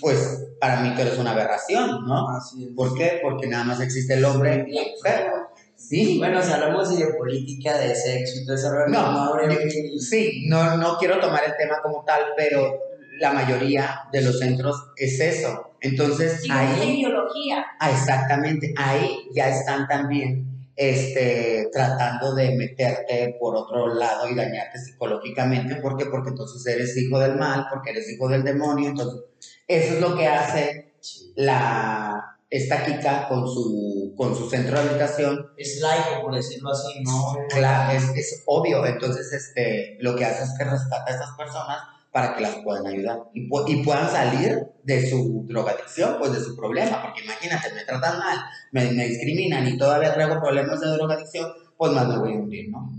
pues 0.00 0.46
para 0.60 0.80
mí 0.80 0.92
tú 0.94 1.02
eres 1.02 1.18
una 1.18 1.32
aberración, 1.32 2.06
¿no? 2.06 2.28
Así 2.30 2.64
es. 2.64 2.70
¿Por 2.74 2.94
qué? 2.96 3.20
Porque 3.22 3.46
nada 3.46 3.64
más 3.64 3.80
existe 3.80 4.14
el 4.14 4.24
hombre 4.24 4.64
y 4.68 4.72
la 4.74 4.82
mujer. 4.82 5.30
Sí, 5.74 6.18
Bueno, 6.18 6.42
si 6.42 6.52
hablamos 6.52 6.96
de 6.98 7.06
política, 7.14 7.76
de 7.78 7.94
sexo 7.94 8.52
eso, 8.52 8.70
No, 8.88 9.38
yo- 9.48 9.58
sí, 10.00 10.46
no, 10.48 10.76
no 10.78 10.96
quiero 10.96 11.20
tomar 11.20 11.44
el 11.44 11.56
tema 11.56 11.76
como 11.82 12.02
tal, 12.04 12.22
pero 12.36 12.78
la 13.18 13.32
mayoría 13.32 14.00
de 14.12 14.22
los 14.22 14.38
centros 14.38 14.76
es 14.96 15.20
eso. 15.20 15.72
Entonces, 15.80 16.42
Sí, 16.42 16.48
ahí, 16.50 16.96
biología. 16.96 17.64
ah, 17.78 17.90
exactamente, 17.90 18.74
ahí 18.76 19.28
ya 19.34 19.48
están 19.48 19.86
también 19.86 20.68
este, 20.74 21.68
tratando 21.72 22.34
de 22.34 22.54
meterte 22.56 23.36
por 23.40 23.56
otro 23.56 23.94
lado 23.94 24.28
y 24.28 24.34
dañarte 24.34 24.78
psicológicamente. 24.78 25.76
¿Por 25.76 25.96
qué? 25.96 26.06
Porque 26.06 26.30
entonces 26.30 26.66
eres 26.74 26.96
hijo 26.96 27.18
del 27.18 27.36
mal, 27.36 27.66
porque 27.70 27.90
eres 27.90 28.10
hijo 28.10 28.28
del 28.28 28.44
demonio. 28.44 28.90
Entonces, 28.90 29.20
eso 29.66 29.94
es 29.94 30.00
lo 30.00 30.16
que 30.16 30.26
hace 30.26 30.94
la, 31.34 32.38
esta 32.50 32.84
Kika 32.84 33.28
con 33.28 33.46
su, 33.48 34.14
con 34.16 34.34
su 34.36 34.48
centro 34.50 34.80
de 34.80 34.88
habitación 34.90 35.50
Es 35.56 35.80
laico, 35.80 36.22
por 36.22 36.34
decirlo 36.34 36.70
así, 36.70 37.02
¿no? 37.02 37.36
Claro, 37.48 37.92
es, 37.96 38.04
es 38.14 38.42
obvio. 38.46 38.84
Entonces, 38.86 39.32
este, 39.32 39.96
lo 40.00 40.14
que 40.14 40.24
hace 40.24 40.44
es 40.44 40.54
que 40.58 40.64
rescata 40.64 41.04
a 41.06 41.10
estas 41.14 41.30
personas 41.36 41.78
para 42.16 42.34
que 42.34 42.40
las 42.40 42.54
puedan 42.64 42.86
ayudar 42.86 43.18
y, 43.34 43.46
pu- 43.46 43.64
y 43.68 43.82
puedan 43.84 44.08
salir 44.10 44.58
de 44.84 45.10
su 45.10 45.44
drogadicción, 45.46 46.16
pues 46.18 46.32
de 46.32 46.40
su 46.40 46.56
problema. 46.56 47.02
Porque 47.02 47.22
imagínate, 47.22 47.74
me 47.74 47.84
tratan 47.84 48.18
mal, 48.18 48.38
me, 48.72 48.90
me 48.92 49.06
discriminan 49.06 49.66
y 49.68 49.76
todavía 49.76 50.14
traigo 50.14 50.40
problemas 50.40 50.80
de 50.80 50.86
drogadicción, 50.96 51.52
pues 51.76 51.92
más 51.92 52.08
me 52.08 52.16
voy 52.16 52.32
a 52.32 52.36
hundir, 52.38 52.70
¿no? 52.70 52.90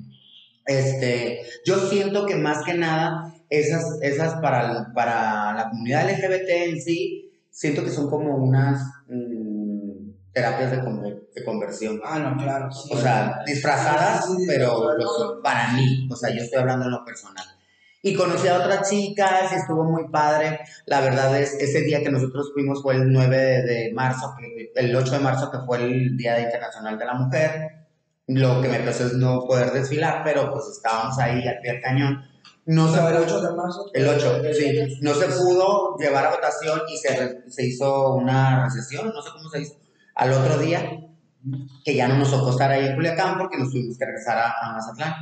Este, 0.68 1.42
yo 1.66 1.80
siento 1.90 2.28
que 2.28 2.36
más 2.36 2.64
que 2.64 2.76
nada, 2.76 3.34
esas, 3.50 3.98
esas 4.04 4.36
para, 4.40 4.92
para 4.94 5.54
la 5.56 5.70
comunidad 5.72 6.08
LGBT 6.12 6.50
en 6.70 6.80
sí, 6.82 7.32
siento 7.50 7.84
que 7.84 7.90
son 7.90 8.12
como 8.12 8.36
unas 8.36 8.80
mm, 9.08 10.10
terapias 10.32 10.70
de, 10.72 10.78
conver- 10.82 11.24
de 11.34 11.44
conversión. 11.44 12.00
Ah, 12.06 12.20
no, 12.20 12.38
claro. 12.44 12.72
sí. 12.72 12.90
O 12.94 12.98
sea, 12.98 13.40
disfrazadas, 13.48 14.26
Sí, 14.28 14.34
sí, 14.42 14.46
pero 14.48 14.92
sí. 14.92 15.04
lo- 15.04 15.42
para 15.42 15.72
mí, 15.74 16.08
o 16.12 16.16
sea, 16.16 16.30
yo 16.36 16.44
estoy 16.44 16.60
hablando 16.60 16.86
en 16.86 16.92
lo 16.92 17.04
personal. 17.04 17.46
Y 18.04 18.14
conocí 18.14 18.48
a 18.48 18.58
otras 18.58 18.90
chicas 18.90 19.52
y 19.52 19.56
estuvo 19.56 19.84
muy 19.84 20.08
padre. 20.10 20.60
La 20.86 21.02
verdad 21.02 21.38
es, 21.40 21.54
ese 21.56 21.82
día 21.82 22.02
que 22.02 22.10
nosotros 22.12 22.52
fuimos 22.54 22.82
fue 22.82 22.96
el 22.96 23.12
9 23.12 23.38
de, 23.38 23.62
de 23.64 23.94
marzo, 23.94 24.34
el 24.76 24.96
8 24.96 25.12
de 25.12 25.20
marzo, 25.20 25.52
que 25.52 25.58
fue 25.66 25.78
el 25.84 26.16
Día 26.16 26.40
Internacional 26.40 26.98
de 26.98 27.06
la 27.06 27.14
Mujer. 27.16 27.72
Lo 28.28 28.62
que 28.62 28.68
me 28.70 28.80
pasó 28.80 29.06
es 29.08 29.14
no 29.14 29.40
poder 29.46 29.72
desfilar, 29.72 30.22
pero 30.24 30.52
pues 30.52 30.66
estábamos 30.68 31.18
ahí 31.20 31.48
al 31.48 31.60
pie 31.62 31.74
del 31.74 31.82
cañón. 31.82 32.24
No 32.66 32.88
se 32.94 33.00
el 33.00 33.06
pudo- 33.06 33.24
8 33.24 33.42
de 33.42 33.56
marzo. 33.56 33.92
el 33.94 34.08
8, 34.08 34.42
sí. 34.54 35.00
No 35.02 35.14
se 35.14 35.26
pudo 35.28 35.96
llevar 35.98 36.26
a 36.26 36.32
votación 36.32 36.82
y 36.90 36.98
se, 36.98 37.50
se 37.50 37.66
hizo 37.66 38.14
una 38.16 38.66
recesión, 38.66 39.08
no 39.14 39.22
sé 39.22 39.30
cómo 39.32 39.50
se 39.50 39.62
hizo, 39.62 39.76
al 40.16 40.34
otro 40.34 40.58
día, 40.60 40.82
que 41.86 41.96
ya 41.96 42.08
no 42.10 42.18
nos 42.18 42.30
tocó 42.30 42.52
estar 42.52 42.70
ahí 42.70 42.86
en 42.88 42.96
Culiacán 42.96 43.38
porque 43.38 43.58
nos 43.58 43.72
tuvimos 43.72 43.98
que 43.98 44.06
regresar 44.06 44.38
a, 44.38 44.54
a 44.62 44.74
Mazatlán. 44.74 45.14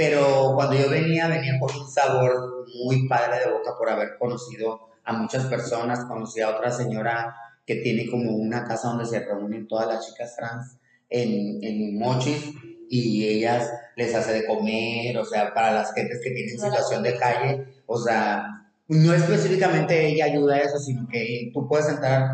Pero 0.00 0.54
cuando 0.54 0.76
yo 0.76 0.88
venía, 0.88 1.28
venía 1.28 1.60
con 1.60 1.78
un 1.78 1.86
sabor 1.86 2.64
muy 2.86 3.06
padre 3.06 3.40
de 3.40 3.52
boca 3.52 3.72
por 3.76 3.90
haber 3.90 4.16
conocido 4.18 4.88
a 5.04 5.12
muchas 5.12 5.44
personas. 5.44 6.06
Conocí 6.06 6.40
a 6.40 6.48
otra 6.48 6.70
señora 6.70 7.36
que 7.66 7.74
tiene 7.76 8.08
como 8.10 8.34
una 8.34 8.64
casa 8.64 8.88
donde 8.88 9.04
se 9.04 9.20
reúnen 9.20 9.68
todas 9.68 9.86
las 9.88 10.06
chicas 10.06 10.34
trans 10.36 10.78
en, 11.10 11.62
en 11.62 11.98
Mochis 11.98 12.50
y 12.88 13.26
ellas 13.28 13.70
les 13.94 14.14
hace 14.14 14.32
de 14.32 14.46
comer, 14.46 15.18
o 15.18 15.24
sea, 15.26 15.52
para 15.52 15.70
las 15.70 15.92
gentes 15.92 16.18
que 16.24 16.30
tienen 16.30 16.58
situación 16.58 17.02
de 17.02 17.18
calle, 17.18 17.66
o 17.84 17.98
sea, 17.98 18.72
no 18.88 19.12
específicamente 19.12 20.06
ella 20.06 20.24
ayuda 20.24 20.54
a 20.54 20.60
eso, 20.60 20.78
sino 20.78 21.06
que 21.08 21.50
tú 21.52 21.68
puedes 21.68 21.90
entrar 21.90 22.30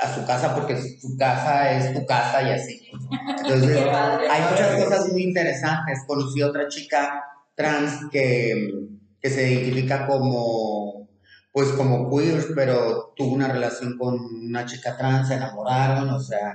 a 0.00 0.14
su 0.14 0.24
casa 0.26 0.54
porque 0.54 0.76
su 0.76 1.16
casa 1.16 1.72
es 1.72 1.92
tu 1.92 2.06
casa 2.06 2.42
y 2.42 2.52
así. 2.52 2.90
Entonces, 3.42 3.78
hay 4.30 4.42
muchas 4.50 4.84
cosas 4.84 5.12
muy 5.12 5.22
interesantes. 5.24 6.04
Conocí 6.06 6.40
a 6.40 6.46
otra 6.48 6.68
chica 6.68 7.24
trans 7.54 8.06
que, 8.10 8.88
que 9.20 9.30
se 9.30 9.50
identifica 9.50 10.06
como, 10.06 11.08
pues 11.52 11.70
como 11.70 12.08
queer, 12.10 12.44
pero 12.54 13.12
tuvo 13.16 13.34
una 13.34 13.48
relación 13.48 13.98
con 13.98 14.14
una 14.14 14.64
chica 14.64 14.96
trans, 14.96 15.28
se 15.28 15.34
enamoraron, 15.34 16.08
o 16.10 16.20
sea, 16.20 16.54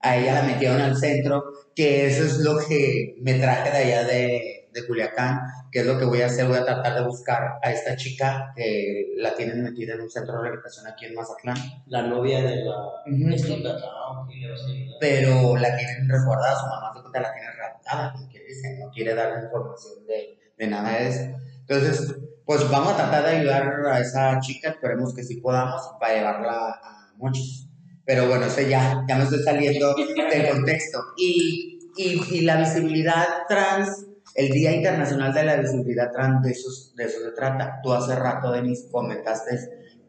a 0.00 0.16
ella 0.16 0.34
la 0.34 0.42
metieron 0.42 0.80
al 0.80 0.96
centro, 0.96 1.44
que 1.74 2.06
eso 2.06 2.24
es 2.24 2.38
lo 2.38 2.58
que 2.58 3.16
me 3.20 3.34
traje 3.34 3.70
de 3.70 3.76
allá 3.76 4.04
de, 4.04 4.53
de 4.74 4.86
Culiacán, 4.86 5.40
que 5.72 5.80
es 5.80 5.86
lo 5.86 5.98
que 5.98 6.04
voy 6.04 6.20
a 6.22 6.26
hacer, 6.26 6.46
voy 6.46 6.58
a 6.58 6.64
tratar 6.66 6.94
de 6.94 7.06
buscar 7.06 7.58
a 7.62 7.72
esta 7.72 7.96
chica 7.96 8.52
que 8.56 9.14
la 9.16 9.34
tienen 9.34 9.62
metida 9.62 9.94
en 9.94 10.02
un 10.02 10.10
centro 10.10 10.34
de 10.36 10.42
rehabilitación 10.42 10.86
aquí 10.86 11.06
en 11.06 11.14
Mazatlán, 11.14 11.56
La 11.86 12.02
novia 12.02 12.42
de 12.42 12.64
la. 12.64 12.76
Ujú. 13.06 13.28
Esta- 13.34 13.54
ah, 13.54 14.20
ok, 14.22 14.30
le 14.40 14.48
vas 14.48 14.60
a 14.68 14.70
ayudar. 14.72 14.98
pero 15.00 15.56
la 15.56 15.76
tienen 15.76 16.08
resguardada, 16.08 16.60
su 16.60 16.66
mamá 16.66 16.92
se 16.94 17.00
cuenta 17.00 17.20
la 17.20 17.32
tiene 17.32 17.48
raptada, 17.52 18.12
porque 18.18 18.40
dice, 18.46 18.78
no 18.80 18.90
quiere 18.90 19.14
dar 19.14 19.42
información 19.42 20.06
de, 20.06 20.38
de 20.58 20.66
nada 20.66 20.98
de 20.98 21.08
eso. 21.08 21.20
Entonces, 21.60 22.14
pues 22.44 22.68
vamos 22.70 22.92
a 22.92 22.96
tratar 22.96 23.24
de 23.24 23.30
ayudar 23.38 23.86
a 23.86 24.00
esa 24.00 24.38
chica, 24.40 24.70
esperemos 24.70 25.14
que 25.14 25.22
sí 25.22 25.36
podamos, 25.36 25.80
para 26.00 26.14
llevarla 26.14 26.52
a 26.82 27.12
muchos. 27.16 27.68
Pero 28.04 28.28
bueno, 28.28 28.44
eso 28.46 28.60
ya, 28.60 29.02
ya 29.08 29.16
me 29.16 29.24
estoy 29.24 29.42
saliendo 29.42 29.94
del 29.94 30.50
contexto. 30.50 30.98
Y, 31.16 31.78
y, 31.96 32.20
y 32.36 32.40
la 32.42 32.56
visibilidad 32.58 33.24
trans, 33.48 34.06
el 34.34 34.50
Día 34.50 34.72
Internacional 34.72 35.32
de 35.32 35.44
la 35.44 35.56
Visibilidad 35.56 36.10
Trans, 36.12 36.42
de 36.42 36.50
eso, 36.50 36.68
de 36.96 37.04
eso 37.04 37.20
se 37.20 37.30
trata. 37.32 37.80
Tú 37.82 37.92
hace 37.92 38.14
rato, 38.16 38.50
Denis, 38.52 38.88
comentaste 38.90 39.58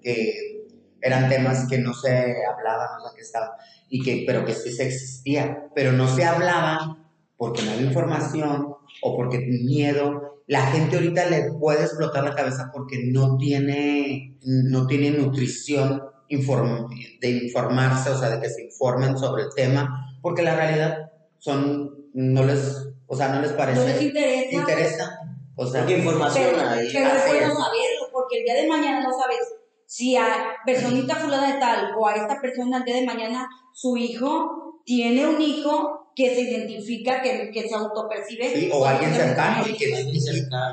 que 0.01 0.67
eran 1.01 1.29
temas 1.29 1.67
que 1.67 1.77
no 1.77 1.93
se 1.93 2.33
hablaban, 2.45 2.99
o 2.99 3.03
sea, 3.03 3.15
que 3.15 3.21
estaban, 3.21 3.49
y 3.89 4.01
que, 4.01 4.23
pero 4.25 4.43
que 4.43 4.53
sí 4.53 4.71
se 4.71 4.87
existía, 4.87 5.69
pero 5.75 5.91
no 5.91 6.07
se 6.07 6.23
hablaba 6.25 6.97
porque 7.37 7.61
no 7.61 7.71
había 7.71 7.85
información 7.85 8.73
o 9.01 9.15
porque 9.15 9.39
miedo. 9.39 10.41
La 10.47 10.67
gente 10.67 10.95
ahorita 10.95 11.29
le 11.29 11.51
puede 11.59 11.83
explotar 11.83 12.23
la 12.23 12.35
cabeza 12.35 12.71
porque 12.73 13.03
no 13.11 13.37
tiene, 13.37 14.37
no 14.43 14.87
tiene 14.87 15.11
nutrición 15.11 16.01
inform- 16.29 17.19
de 17.19 17.29
informarse, 17.29 18.09
o 18.09 18.17
sea, 18.17 18.29
de 18.29 18.39
que 18.39 18.49
se 18.49 18.63
informen 18.63 19.17
sobre 19.17 19.43
el 19.43 19.49
tema, 19.55 20.17
porque 20.21 20.43
la 20.43 20.55
realidad 20.55 21.11
son, 21.37 22.04
no 22.15 22.43
les, 22.43 22.87
o 23.07 23.15
sea, 23.15 23.27
no 23.29 23.41
les 23.41 23.51
parece, 23.51 23.79
No 23.81 23.85
les 23.87 24.01
interesa. 24.01 24.55
interesa. 24.55 25.19
O 25.57 25.65
sea, 25.67 25.81
Porque 25.81 25.97
información 25.99 26.45
Pero, 26.55 26.69
hay. 26.69 26.89
pero 26.91 27.07
es 27.07 27.27
bueno 27.27 27.47
es. 27.47 27.57
saberlo, 27.57 28.09
porque 28.11 28.39
el 28.39 28.43
día 28.45 28.55
de 28.55 28.67
mañana 28.67 29.01
no 29.01 29.09
sabes 29.17 29.39
si 29.85 30.15
a 30.17 30.25
personita 30.65 31.15
fulana 31.15 31.53
de 31.53 31.59
tal 31.59 31.93
o 31.97 32.07
a 32.07 32.15
esta 32.15 32.41
persona 32.41 32.77
el 32.77 32.83
día 32.85 32.95
de 32.95 33.05
mañana 33.05 33.47
su 33.73 33.95
hijo 33.97 34.81
tiene 34.85 35.27
un 35.27 35.41
hijo 35.41 36.11
que 36.15 36.33
se 36.33 36.41
identifica, 36.41 37.21
que, 37.21 37.51
que 37.51 37.67
se 37.67 37.75
autopercibe. 37.75 38.49
Sí, 38.53 38.69
o 38.73 38.85
alguien 38.85 39.13
cercano 39.13 39.65
y 39.67 39.73
que, 39.75 40.07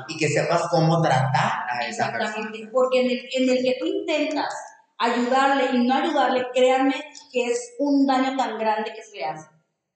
y 0.07 0.17
que 0.17 0.27
sepas 0.29 0.67
cómo 0.71 1.01
tratar 1.01 1.51
a 1.69 1.85
esa 1.87 2.11
persona. 2.11 2.29
Exactamente, 2.29 2.69
porque 2.71 3.01
en 3.01 3.11
el, 3.11 3.19
en 3.35 3.57
el 3.57 3.63
que 3.63 3.75
tú 3.79 3.85
intentas 3.85 4.53
ayudarle 4.97 5.65
y 5.73 5.85
no 5.85 5.95
ayudarle, 5.95 6.45
créanme 6.53 6.95
que 7.31 7.45
es 7.47 7.73
un 7.79 8.05
daño 8.07 8.37
tan 8.37 8.57
grande 8.57 8.91
que 8.95 9.01
se 9.03 9.17
le 9.17 9.25
hace. 9.25 9.47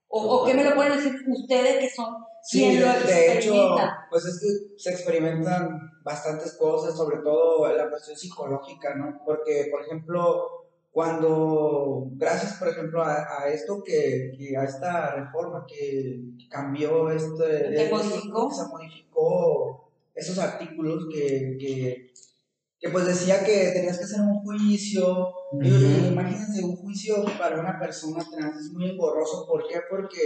O, 0.10 0.22
o 0.22 0.46
qué 0.46 0.54
me 0.54 0.64
lo 0.64 0.76
pueden 0.76 0.96
decir 0.98 1.14
ustedes 1.28 1.80
que 1.80 1.90
son 1.90 2.16
Sí, 2.42 2.60
quien 2.60 2.80
de, 2.80 2.86
lo 2.86 2.94
de 3.08 3.38
hecho, 3.38 3.76
pues 4.10 4.24
es 4.26 4.40
que 4.40 4.80
se 4.82 4.92
experimentan 4.92 5.92
bastantes 6.04 6.54
cosas, 6.54 6.96
sobre 6.96 7.18
todo 7.18 7.68
la 7.76 7.90
cuestión 7.90 8.16
psicológica, 8.16 8.96
¿no? 8.96 9.22
Porque, 9.26 9.68
por 9.70 9.82
ejemplo, 9.82 10.68
cuando, 10.90 12.08
gracias, 12.14 12.54
por 12.54 12.70
ejemplo, 12.70 13.04
a, 13.04 13.42
a 13.44 13.50
esto 13.50 13.84
que, 13.84 14.32
que 14.38 14.56
a 14.56 14.64
esta 14.64 15.14
reforma 15.16 15.66
que 15.68 16.22
cambió 16.50 17.10
este... 17.12 17.44
Que 17.46 17.84
este- 17.84 17.90
modificó. 17.92 18.50
Se 18.50 18.68
modificó 18.68 19.92
esos 20.16 20.40
artículos 20.40 21.06
que, 21.14 21.58
que, 21.60 22.14
que 22.80 22.90
pues 22.90 23.06
decía 23.08 23.44
que 23.44 23.72
tenías 23.74 23.98
que 23.98 24.06
hacer 24.06 24.22
un 24.22 24.40
juicio, 24.42 25.34
y 25.54 25.68
Ujú. 25.68 26.08
imagínense, 26.12 26.64
un 26.64 26.76
juicio 26.76 27.24
para 27.40 27.60
una 27.60 27.80
persona 27.80 28.24
trans 28.30 28.58
es 28.66 28.74
muy 28.74 28.90
engorroso. 28.92 29.46
¿Por 29.48 29.68
qué? 29.68 29.80
Porque 29.90 30.20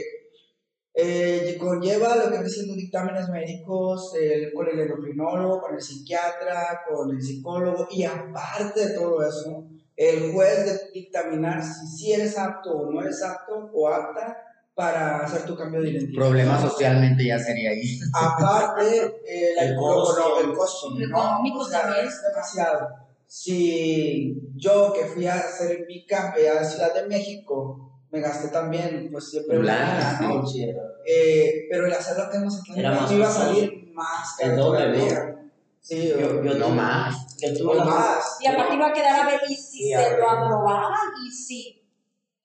eh, 0.93 1.57
conlleva 1.59 2.15
lo 2.17 2.23
que 2.25 2.29
viene 2.31 2.49
siendo 2.49 2.75
dictámenes 2.75 3.29
médicos 3.29 4.13
el- 4.19 4.51
con 4.53 4.67
el 4.67 4.79
endocrinólogo, 4.79 5.61
con 5.61 5.75
el 5.75 5.81
psiquiatra, 5.81 6.81
con 6.89 7.11
el 7.11 7.21
psicólogo, 7.21 7.87
y 7.91 8.03
aparte 8.03 8.87
de 8.89 8.93
todo 8.95 9.25
eso, 9.25 9.63
el 9.95 10.33
juez 10.33 10.65
de 10.65 10.91
dictaminar 10.99 11.63
si, 11.63 11.87
si 11.87 12.11
eres 12.13 12.37
apto 12.37 12.71
o 12.71 12.91
no 12.91 13.01
eres 13.01 13.23
apto 13.23 13.69
o 13.73 13.87
apta 13.87 14.35
para 14.75 15.19
hacer 15.19 15.45
tu 15.45 15.55
cambio 15.55 15.81
de 15.81 15.91
identidad. 15.91 16.19
Problema 16.25 16.59
socialmente 16.61 17.25
ya 17.25 17.37
sería 17.39 17.69
ahí. 17.71 17.99
Aparte, 18.13 19.05
eh, 19.27 19.53
El 19.59 19.75
costo. 19.77 20.39
el 20.41 20.53
costo, 20.53 20.87
El 20.97 21.09
¿no? 21.09 21.17
económico 21.19 21.59
O 21.59 21.65
sea, 21.65 21.81
también. 21.83 22.07
es 22.07 22.21
demasiado. 22.21 22.87
Si 23.33 24.35
yo 24.57 24.91
que 24.91 25.05
fui 25.05 25.25
a 25.25 25.35
hacer 25.35 25.85
mi 25.87 26.05
cambio 26.05 26.51
a 26.59 26.65
Ciudad 26.65 26.93
de 26.93 27.07
México, 27.07 28.03
me 28.11 28.19
gasté 28.19 28.49
también, 28.49 29.07
pues 29.09 29.29
siempre 29.29 29.57
una 29.57 29.73
Lana, 29.73 29.99
lana, 30.19 30.27
¿no? 30.35 30.45
Sí, 30.45 30.65
Eh, 31.07 31.65
pero 31.69 31.85
el 31.87 31.93
hacerlo 31.93 32.25
más 32.43 33.09
me 33.09 33.15
iba 33.15 33.27
a 33.29 33.31
salir 33.31 33.89
más 33.93 34.35
caro 34.37 34.57
doble. 34.57 35.35
Sí, 35.79 36.09
Yo, 36.09 36.43
yo 36.43 36.55
No 36.55 36.69
más. 36.71 37.37
Yo 37.37 37.53
tuve 37.57 37.71
o 37.71 37.73
la- 37.75 37.85
más. 37.85 38.37
Y 38.41 38.47
aparte 38.47 38.75
iba 38.75 38.87
a 38.89 38.93
quedar 38.93 39.21
a 39.21 39.25
ver 39.31 39.39
y 39.47 39.55
si 39.55 39.77
Sí, 39.77 39.93
se 39.93 40.17
lo 40.17 40.29
aprobaban 40.29 40.91
y 41.25 41.31
si. 41.31 41.81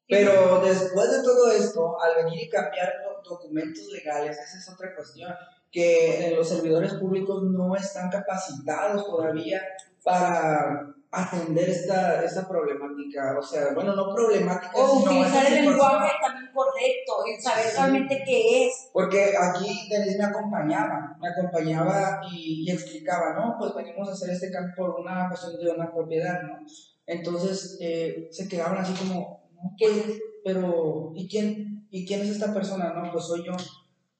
Pero 0.09 0.61
después 0.61 1.11
de 1.11 1.23
todo 1.25 1.51
esto, 1.51 1.97
al 2.01 2.25
venir 2.25 2.45
y 2.45 2.49
cambiar 2.49 2.93
los 3.05 3.29
documentos 3.29 3.87
legales, 3.89 4.39
esa 4.39 4.57
es 4.57 4.69
otra 4.73 4.95
cuestión, 4.95 5.35
que 5.73 6.33
los 6.37 6.49
servidores 6.49 6.95
públicos 6.95 7.43
no 7.43 7.75
están 7.75 8.09
capacitados 8.09 9.05
todavía 9.05 9.61
para 10.07 10.95
atender 11.11 11.69
esta, 11.69 12.23
esta 12.25 12.47
problemática. 12.49 13.37
O 13.39 13.43
sea, 13.43 13.73
bueno, 13.75 13.95
no 13.97 14.15
problemática, 14.15 14.71
O 14.75 14.99
sino 15.01 15.11
utilizar 15.11 15.47
el 15.47 15.65
lenguaje 15.67 16.13
también 16.23 16.53
correcto, 16.55 17.13
el 17.27 17.43
saber 17.43 17.65
Sí. 17.67 17.77
realmente 17.77 18.23
qué 18.25 18.67
es. 18.67 18.91
Porque 18.93 19.35
aquí 19.37 19.89
Denise 19.91 20.19
me 20.19 20.25
acompañaba, 20.25 21.17
me 21.21 21.29
acompañaba 21.29 22.21
y, 22.31 22.65
y 22.67 22.71
explicaba, 22.71 23.35
no, 23.35 23.57
pues 23.59 23.75
venimos 23.75 24.09
a 24.09 24.13
hacer 24.13 24.31
este 24.31 24.51
campo 24.51 24.75
por 24.77 25.01
una 25.01 25.29
cuestión 25.29 25.57
de 25.59 25.71
una 25.73 25.93
propiedad, 25.93 26.41
¿no? 26.43 26.59
Entonces 27.07 27.79
eh, 27.81 28.29
se 28.31 28.49
quedaban 28.49 28.79
así 28.79 28.93
como, 28.95 29.49
no, 29.55 29.75
pues, 29.79 30.21
pero 30.45 31.13
¿y 31.17 31.29
quién, 31.29 31.87
¿y 31.91 32.07
quién 32.07 32.21
es 32.21 32.31
esta 32.31 32.53
persona? 32.55 32.93
No, 32.93 33.11
pues 33.13 33.25
soy 33.25 33.45
yo. 33.45 33.53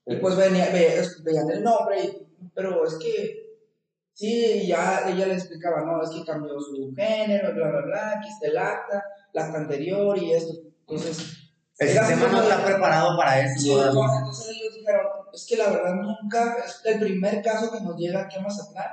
Y 0.05 0.15
pues 0.17 0.35
ve- 0.35 0.49
veían 1.23 1.49
el 1.51 1.63
nombre, 1.63 2.03
y, 2.03 2.27
pero 2.55 2.85
es 2.85 2.95
que, 2.95 3.46
sí, 4.17 4.65
ya 4.67 5.03
ella 5.07 5.27
le 5.27 5.35
explicaba, 5.35 5.85
no, 5.85 6.01
es 6.01 6.09
que 6.09 6.25
cambió 6.25 6.59
su 6.59 6.91
género, 6.95 7.53
bla, 7.53 7.69
bla, 7.69 7.81
bla, 7.81 8.11
aquí 8.17 8.29
está 8.29 8.47
el 8.47 8.57
acta, 8.57 9.03
la 9.31 9.45
acta 9.45 9.59
anterior 9.59 10.17
y 10.17 10.33
esto. 10.33 10.53
Entonces, 10.81 11.37
El 11.77 11.89
sistema 11.89 12.27
no 12.31 12.41
está 12.41 12.65
preparado 12.65 13.15
para 13.15 13.39
eso. 13.41 13.59
Sí, 13.59 13.69
todavía. 13.69 13.93
no, 13.93 14.17
entonces 14.17 14.47
ellos 14.49 14.73
dijeron, 14.73 15.05
es 15.31 15.45
que 15.45 15.57
la 15.57 15.69
verdad 15.69 15.95
nunca, 15.95 16.57
es 16.65 16.81
el 16.83 16.99
primer 16.99 17.43
caso 17.43 17.71
que 17.71 17.81
nos 17.81 17.95
llega 17.95 18.21
aquí 18.21 18.37
a 18.37 18.41
Mazatlán, 18.41 18.91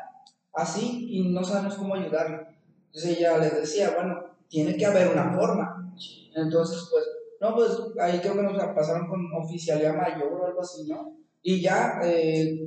así, 0.53 1.07
y 1.09 1.33
no 1.33 1.43
sabemos 1.43 1.77
cómo 1.77 1.95
ayudarle. 1.95 2.47
Entonces 2.87 3.19
ella 3.19 3.39
les 3.39 3.55
decía, 3.55 3.93
bueno, 3.97 4.37
tiene 4.49 4.77
que 4.77 4.85
haber 4.85 5.09
una 5.09 5.33
forma. 5.33 5.91
Entonces, 6.37 6.87
pues, 6.91 7.05
no, 7.41 7.55
pues 7.55 7.71
ahí 7.99 8.21
creo 8.21 8.35
que 8.35 8.43
nos 8.43 8.57
la 8.57 8.75
pasaron 8.75 9.09
con 9.09 9.21
oficialidad 9.35 9.95
mayor 9.95 10.35
o 10.35 10.47
algo 10.47 10.61
así, 10.61 10.87
¿no? 10.87 11.17
Y 11.43 11.63
ya, 11.63 11.99
eh, 12.03 12.59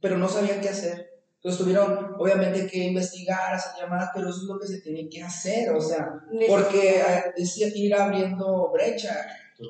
pero 0.00 0.16
no 0.16 0.28
sabían 0.28 0.60
qué 0.60 0.68
hacer. 0.68 1.03
Entonces 1.44 1.60
tuvieron, 1.60 2.14
obviamente, 2.18 2.66
que 2.66 2.78
investigar, 2.84 3.52
hacer 3.52 3.72
llamadas, 3.78 4.08
pero 4.14 4.30
eso 4.30 4.38
es 4.38 4.44
lo 4.44 4.58
que 4.58 4.66
se 4.66 4.80
tiene 4.80 5.06
que 5.10 5.22
hacer, 5.22 5.68
o 5.74 5.80
sea, 5.80 6.08
porque 6.48 7.00
eh, 7.00 7.32
es 7.36 7.58
ir 7.58 7.94
abriendo 7.94 8.70
brecha. 8.72 9.14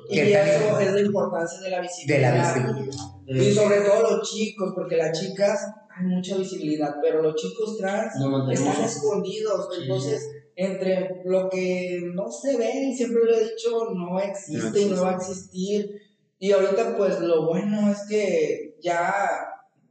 Y 0.09 0.19
eso 0.19 0.79
es 0.79 0.93
la 0.93 1.01
importancia 1.01 1.59
de 1.59 1.69
la 1.71 1.77
De 1.77 1.81
visibilidad. 1.83 2.33
la 2.33 2.53
visibilidad. 2.53 3.03
Y 3.27 3.51
sobre 3.53 3.81
todo 3.81 4.01
los 4.17 4.31
chicos, 4.31 4.71
porque 4.73 4.95
las 4.95 5.19
chicas 5.19 5.59
hay 5.93 6.05
mucha 6.05 6.37
visibilidad, 6.37 6.95
pero 7.01 7.21
los 7.21 7.35
chicos 7.35 7.77
trans 7.77 8.13
No, 8.21 8.29
no 8.29 8.47
tenemos- 8.47 8.69
están 8.69 8.85
escondidos. 8.85 9.67
Sí. 9.75 9.81
Entonces, 9.83 10.29
entre 10.55 11.21
lo 11.25 11.49
que 11.49 11.99
no 12.13 12.31
se 12.31 12.55
ve, 12.55 12.71
y 12.85 12.95
siempre 12.95 13.21
lo 13.25 13.35
he 13.35 13.43
dicho, 13.49 13.89
no 13.93 14.17
existe 14.21 14.79
y 14.81 14.85
no 14.85 15.01
va 15.03 15.11
a 15.11 15.15
existir. 15.17 15.91
Y 16.39 16.53
ahorita, 16.53 16.95
pues 16.95 17.19
lo 17.19 17.47
bueno 17.47 17.91
es 17.91 17.99
que 18.07 18.77
ya, 18.81 19.13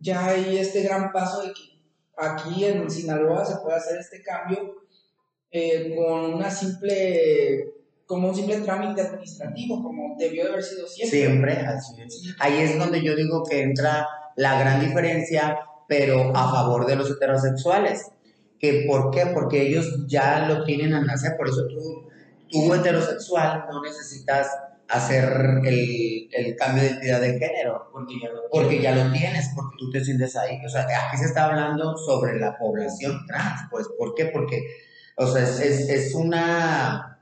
ya 0.00 0.26
hay 0.28 0.56
este 0.56 0.82
gran 0.82 1.12
paso 1.12 1.42
de 1.42 1.48
que 1.48 1.73
aquí 2.16 2.64
en 2.64 2.90
Sinaloa 2.90 3.44
se 3.44 3.56
puede 3.56 3.76
hacer 3.76 3.98
este 3.98 4.22
cambio 4.22 4.74
eh, 5.50 5.94
con 5.96 6.34
una 6.34 6.50
simple 6.50 7.74
como 8.06 8.28
un 8.28 8.34
simple 8.34 8.60
trámite 8.60 9.00
administrativo, 9.00 9.82
como 9.82 10.14
debió 10.18 10.44
de 10.44 10.50
haber 10.50 10.62
sido 10.62 10.86
siempre. 10.86 11.18
Siempre, 11.18 11.52
así 11.54 12.02
es. 12.02 12.34
Ahí 12.38 12.60
es 12.60 12.78
donde 12.78 13.02
yo 13.02 13.16
digo 13.16 13.42
que 13.44 13.62
entra 13.62 14.06
la 14.36 14.58
gran 14.58 14.80
diferencia, 14.80 15.58
pero 15.88 16.36
a 16.36 16.50
favor 16.50 16.86
de 16.86 16.96
los 16.96 17.10
heterosexuales. 17.10 18.10
¿Que 18.58 18.84
¿Por 18.86 19.10
qué? 19.10 19.26
Porque 19.32 19.62
ellos 19.62 20.06
ya 20.06 20.46
lo 20.46 20.64
tienen 20.64 20.92
al 20.92 21.06
nacer, 21.06 21.36
por 21.36 21.48
eso 21.48 21.66
tú, 21.66 22.08
tú 22.50 22.74
heterosexual 22.74 23.64
no 23.70 23.82
necesitas 23.82 24.48
hacer 24.94 25.60
el, 25.64 26.28
el 26.32 26.56
cambio 26.56 26.82
de 26.82 26.90
identidad 26.90 27.20
de 27.20 27.38
género, 27.38 27.88
Porque 27.92 28.14
ya 28.20 28.28
lo 28.30 28.50
porque 28.50 28.80
ya 28.80 28.94
lo 28.94 29.12
tienes, 29.12 29.50
porque 29.54 29.76
tú 29.78 29.90
te 29.90 30.04
sientes 30.04 30.36
ahí. 30.36 30.58
O 30.64 30.68
sea, 30.68 30.82
aquí 30.82 31.16
se 31.18 31.26
está 31.26 31.46
hablando 31.46 31.96
sobre 31.96 32.38
la 32.38 32.56
población 32.58 33.24
trans, 33.26 33.62
pues, 33.70 33.86
¿por 33.98 34.14
qué? 34.14 34.26
Porque, 34.26 34.62
o 35.16 35.26
sea, 35.26 35.42
es, 35.42 35.60
es, 35.60 35.88
es 35.88 36.14
una, 36.14 37.20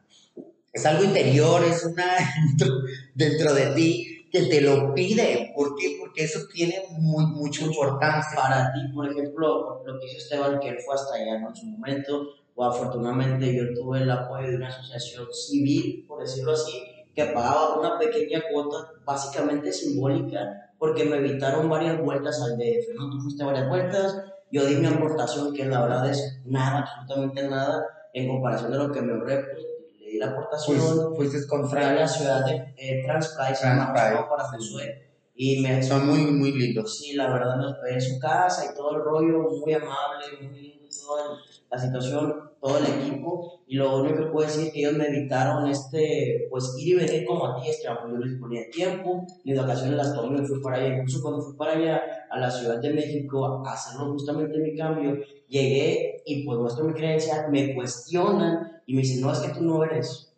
es 0.73 0.87
algo 0.87 1.05
interior, 1.05 1.63
es 1.65 1.85
una 1.85 2.05
dentro, 3.15 3.55
de 3.55 3.67
ti 3.75 4.29
que 4.31 4.43
te 4.45 4.61
lo 4.61 4.95
pide. 4.95 5.53
¿Por 5.55 5.77
qué? 5.77 5.97
Porque 6.01 6.25
eso 6.25 6.41
tiene 6.53 6.83
muy, 6.99 7.27
mucha 7.27 7.65
importancia. 7.65 8.37
Para 8.37 8.73
ti, 8.73 8.81
por 8.95 9.11
ejemplo, 9.11 9.83
lo 9.85 10.01
que 10.01 10.07
hizo 10.07 10.19
Esteban, 10.19 10.61
que 10.61 10.69
él 10.71 10.79
fue 10.85 10.95
hasta 10.95 11.15
allá 11.15 11.39
¿no? 11.39 11.49
en 11.49 11.57
su 11.57 11.67
momento, 11.67 12.29
o 12.55 12.65
afortunadamente 12.65 13.55
yo 13.55 13.73
tuve 13.75 14.03
el 14.03 14.11
apoyo 14.11 14.49
de 14.49 14.57
una 14.57 14.69
asociación 14.69 15.27
civil, 15.33 16.05
por 16.07 16.21
decirlo 16.21 16.53
así, 16.53 16.83
que 17.15 17.25
pagaba 17.27 17.79
una 17.79 17.99
pequeña 17.99 18.43
cuota, 18.51 18.91
básicamente 19.05 19.73
simbólica, 19.73 20.73
porque 20.79 21.05
me 21.05 21.17
evitaron 21.17 21.69
varias 21.69 22.01
vueltas 22.01 22.41
al 22.43 22.57
DF, 22.57 22.95
¿no? 22.97 23.11
Tú 23.11 23.21
fuiste 23.21 23.45
varias 23.45 23.69
vueltas, 23.69 24.17
yo 24.51 24.67
di 24.67 24.77
mi 24.77 24.87
aportación, 24.87 25.55
que 25.55 25.65
la 25.65 25.83
verdad 25.83 26.11
es 26.11 26.41
nada, 26.45 26.81
absolutamente 26.81 27.49
nada, 27.49 27.87
en 28.13 28.29
comparación 28.29 28.73
de 28.73 28.79
lo 28.79 28.93
que 28.93 29.01
me 29.01 29.13
ahorré, 29.13 29.45
pues, 29.45 29.65
le 30.01 30.07
di 30.07 30.19
la 30.19 30.31
aportación. 30.31 30.79
Fuiste, 31.17 31.39
fuiste 31.39 31.49
con 31.49 31.79
a 31.79 31.93
la 31.95 32.09
ciudad 32.09 32.45
de 32.45 32.75
eh, 32.77 33.03
Transpride, 33.07 33.55
se 33.55 33.67
llama, 33.67 33.93
para 33.93 34.25
Josué. 34.25 35.11
Y 35.35 35.63
me, 35.63 35.83
Son 35.83 36.07
muy, 36.07 36.27
muy 36.27 36.53
lindos. 36.53 36.99
Sí, 36.99 37.15
la 37.15 37.33
verdad, 37.33 37.57
me 37.57 37.67
hospedé 37.67 37.95
en 37.95 38.01
su 38.03 38.19
casa 38.19 38.71
y 38.71 38.77
todo 38.77 38.97
el 38.97 39.03
rollo, 39.03 39.49
muy 39.49 39.73
amable, 39.73 40.27
muy 40.41 40.61
lindo, 40.61 40.89
toda 41.01 41.39
la 41.71 41.79
situación, 41.79 42.52
todo 42.63 42.79
el 42.79 42.87
equipo. 42.87 43.61
Y 43.67 43.77
lo 43.77 43.99
único 43.99 44.19
que 44.19 44.31
puedo 44.31 44.47
decir 44.47 44.69
es 44.69 44.73
que 44.73 44.81
ellos 44.81 44.95
me 44.95 45.09
evitaron 45.09 45.69
este, 45.69 46.47
pues 46.49 46.75
ir 46.79 46.89
y 46.89 46.95
venir 46.95 47.27
como 47.27 47.47
a 47.47 47.61
ti, 47.61 47.69
Esteban, 47.69 47.99
yo 48.09 48.19
no 48.19 48.25
disponía 48.25 48.61
de 48.61 48.67
tiempo, 48.67 49.27
mis 49.45 49.59
vacaciones 49.59 49.97
las 49.97 50.15
tomé 50.15 50.41
y 50.41 50.47
fui 50.47 50.63
para 50.63 50.77
allá. 50.77 50.95
Incluso 50.95 51.21
cuando 51.21 51.43
fui 51.43 51.57
para 51.57 51.73
allá, 51.73 52.03
a 52.31 52.39
la 52.39 52.51
Ciudad 52.51 52.81
de 52.81 52.95
México, 52.95 53.63
a 53.67 53.73
hacerlo 53.73 54.13
justamente 54.13 54.59
mi 54.59 54.77
cambio, 54.77 55.19
llegué 55.49 56.23
y 56.25 56.45
pues 56.45 56.59
muestro 56.59 56.85
mi 56.85 56.95
creencia, 56.95 57.49
me 57.51 57.75
cuestionan 57.75 58.81
y 58.87 58.95
me 58.95 59.03
dicen, 59.03 59.21
no, 59.21 59.33
es 59.33 59.41
que 59.41 59.53
tú 59.53 59.63
no 59.65 59.83
eres, 59.83 60.33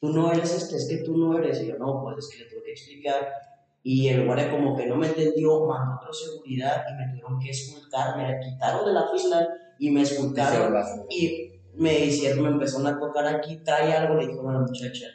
tú 0.00 0.08
no 0.08 0.32
eres 0.32 0.52
este, 0.52 0.76
es 0.76 0.88
que 0.88 1.04
tú 1.04 1.16
no 1.16 1.38
eres. 1.38 1.62
Y 1.62 1.68
yo, 1.68 1.78
no, 1.78 2.02
pues 2.02 2.18
es 2.18 2.28
que 2.30 2.44
le 2.44 2.50
tengo 2.50 2.64
que 2.64 2.72
explicar. 2.72 3.28
Y 3.82 4.08
el 4.08 4.26
guardia 4.26 4.50
como 4.50 4.76
que 4.76 4.86
no 4.86 4.96
me 4.96 5.06
entendió, 5.06 5.66
mandó 5.66 5.96
otra 5.96 6.12
seguridad 6.12 6.84
y 6.90 6.94
me 6.96 7.08
tuvieron 7.10 7.38
que 7.38 7.50
escultar, 7.50 8.16
me 8.16 8.38
quitaron 8.40 8.84
de 8.84 8.92
la 8.92 9.08
fila 9.08 9.48
y 9.78 9.90
me 9.90 10.02
escultaron 10.02 10.74
y 11.08 11.49
me 11.74 12.06
hicieron, 12.06 12.44
me 12.44 12.50
empezaron 12.50 12.86
a 12.86 12.98
tocar 12.98 13.26
aquí, 13.26 13.56
trae 13.58 13.92
algo, 13.92 14.14
le 14.14 14.28
dijo 14.28 14.48
a 14.48 14.52
la 14.52 14.60
muchacha. 14.60 15.06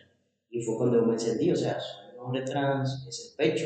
Y 0.49 0.61
fue 0.61 0.77
cuando 0.77 1.01
me 1.03 1.13
encendí, 1.13 1.51
o 1.51 1.55
sea, 1.55 1.79
soy 1.79 2.15
un 2.17 2.25
hombre 2.25 2.41
trans, 2.41 3.05
es 3.07 3.29
el 3.29 3.35
pecho. 3.35 3.65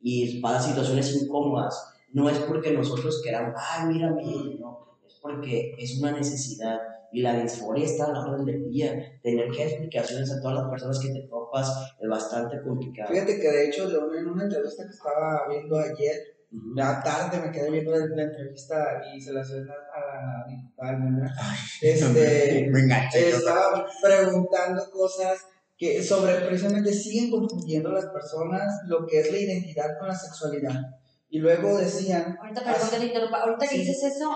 Y 0.00 0.40
para 0.40 0.60
situaciones 0.60 1.22
incómodas, 1.22 1.94
no 2.12 2.28
es 2.28 2.38
porque 2.40 2.72
nosotros 2.72 3.22
queramos, 3.24 3.54
ay, 3.56 3.92
mira, 3.92 4.10
mira, 4.10 4.58
no, 4.60 4.98
es 5.06 5.14
porque 5.20 5.74
es 5.78 5.98
una 5.98 6.12
necesidad. 6.12 6.80
Y 7.12 7.22
la 7.22 7.40
disforia 7.40 7.84
está 7.84 8.06
a 8.06 8.12
la 8.12 8.20
orden 8.20 8.44
del 8.44 8.68
día. 8.68 9.18
Tener 9.22 9.50
que 9.50 9.58
dar 9.58 9.68
explicaciones 9.68 10.30
a 10.30 10.40
todas 10.40 10.58
las 10.58 10.68
personas 10.68 10.98
que 10.98 11.08
te 11.08 11.22
topas 11.22 11.94
es 12.00 12.08
bastante 12.08 12.60
complicado. 12.60 13.10
Fíjate 13.10 13.40
que 13.40 13.48
de 13.48 13.68
hecho, 13.68 13.88
en 14.14 14.28
una 14.28 14.44
entrevista 14.44 14.84
que 14.84 14.90
estaba 14.90 15.48
viendo 15.48 15.78
ayer, 15.78 16.36
ya 16.76 17.02
tarde 17.02 17.40
me 17.40 17.50
quedé 17.50 17.70
viendo 17.70 17.92
la, 17.92 18.22
entrevista 18.22 19.02
y 19.14 19.20
se 19.20 19.32
la 19.32 19.40
hice 19.40 19.54
a 19.54 19.64
la 19.64 20.75
Almendra. 20.88 21.34
Este, 21.80 22.68
me 22.70 22.80
enganché. 22.80 23.30
Estaba 23.30 23.86
preguntando 24.02 24.90
cosas 24.90 25.46
que 25.76 26.02
sobre 26.02 26.34
precisamente 26.36 26.92
siguen 26.92 27.30
confundiendo 27.30 27.90
las 27.90 28.06
personas 28.06 28.80
lo 28.86 29.06
que 29.06 29.20
es 29.20 29.30
la 29.30 29.38
identidad 29.38 29.98
con 29.98 30.08
la 30.08 30.14
sexualidad. 30.14 30.80
Y 31.28 31.38
luego 31.38 31.76
decían... 31.76 32.38
Ahorita, 32.40 32.64
perdón 32.64 32.90
que 32.90 32.96
te 32.98 33.06
interrumpa. 33.06 33.42
Ahorita 33.42 33.68
que 33.68 33.78
dices 33.78 34.02
eso, 34.02 34.30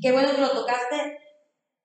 qué 0.00 0.12
bueno 0.12 0.30
que 0.34 0.40
lo 0.40 0.50
tocaste. 0.50 1.18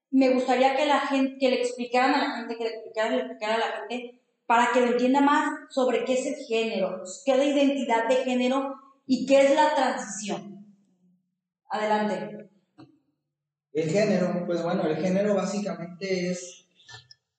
Me 0.10 0.30
gustaría 0.34 0.76
que 0.76 0.86
la 0.86 1.02
gente, 1.02 1.38
que 1.40 1.50
le 1.50 1.62
explicaran 1.62 2.16
a 2.16 2.28
la 2.28 2.36
gente, 2.38 2.56
que 2.58 2.64
le 2.64 2.70
explicaran, 2.70 3.12
le 3.12 3.20
explicaran 3.20 3.56
a 3.56 3.60
la 3.60 3.88
gente, 3.88 4.22
para 4.46 4.72
que 4.72 4.80
lo 4.80 4.88
entienda 4.94 5.22
más 5.22 5.50
sobre 5.70 6.06
qué 6.06 6.14
es 6.14 6.26
el 6.26 6.36
género, 6.46 7.04
qué 7.26 7.34
es 7.34 7.38
la 7.38 7.44
identidad 7.44 8.08
de 8.08 8.16
género 8.24 8.74
y 9.06 9.26
qué 9.26 9.42
es 9.42 9.56
la 9.56 9.76
transición. 9.76 10.66
Adelante. 11.70 12.47
El 13.78 13.92
género, 13.92 14.44
pues 14.48 14.64
bueno, 14.64 14.88
el 14.88 14.96
género 14.98 15.36
básicamente 15.36 16.32
es, 16.32 16.66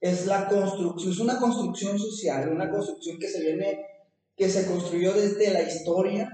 es 0.01 0.25
la 0.27 0.47
construcción, 0.47 1.13
es 1.13 1.19
una 1.19 1.37
construcción 1.41 1.99
social, 1.99 2.51
una 2.51 2.71
construcción 2.71 3.19
que 3.19 3.27
se 3.27 3.41
viene, 3.41 3.85
que 4.37 4.49
se 4.49 4.65
construyó 4.65 5.13
desde 5.15 5.53
la 5.53 5.63
historia, 5.63 6.31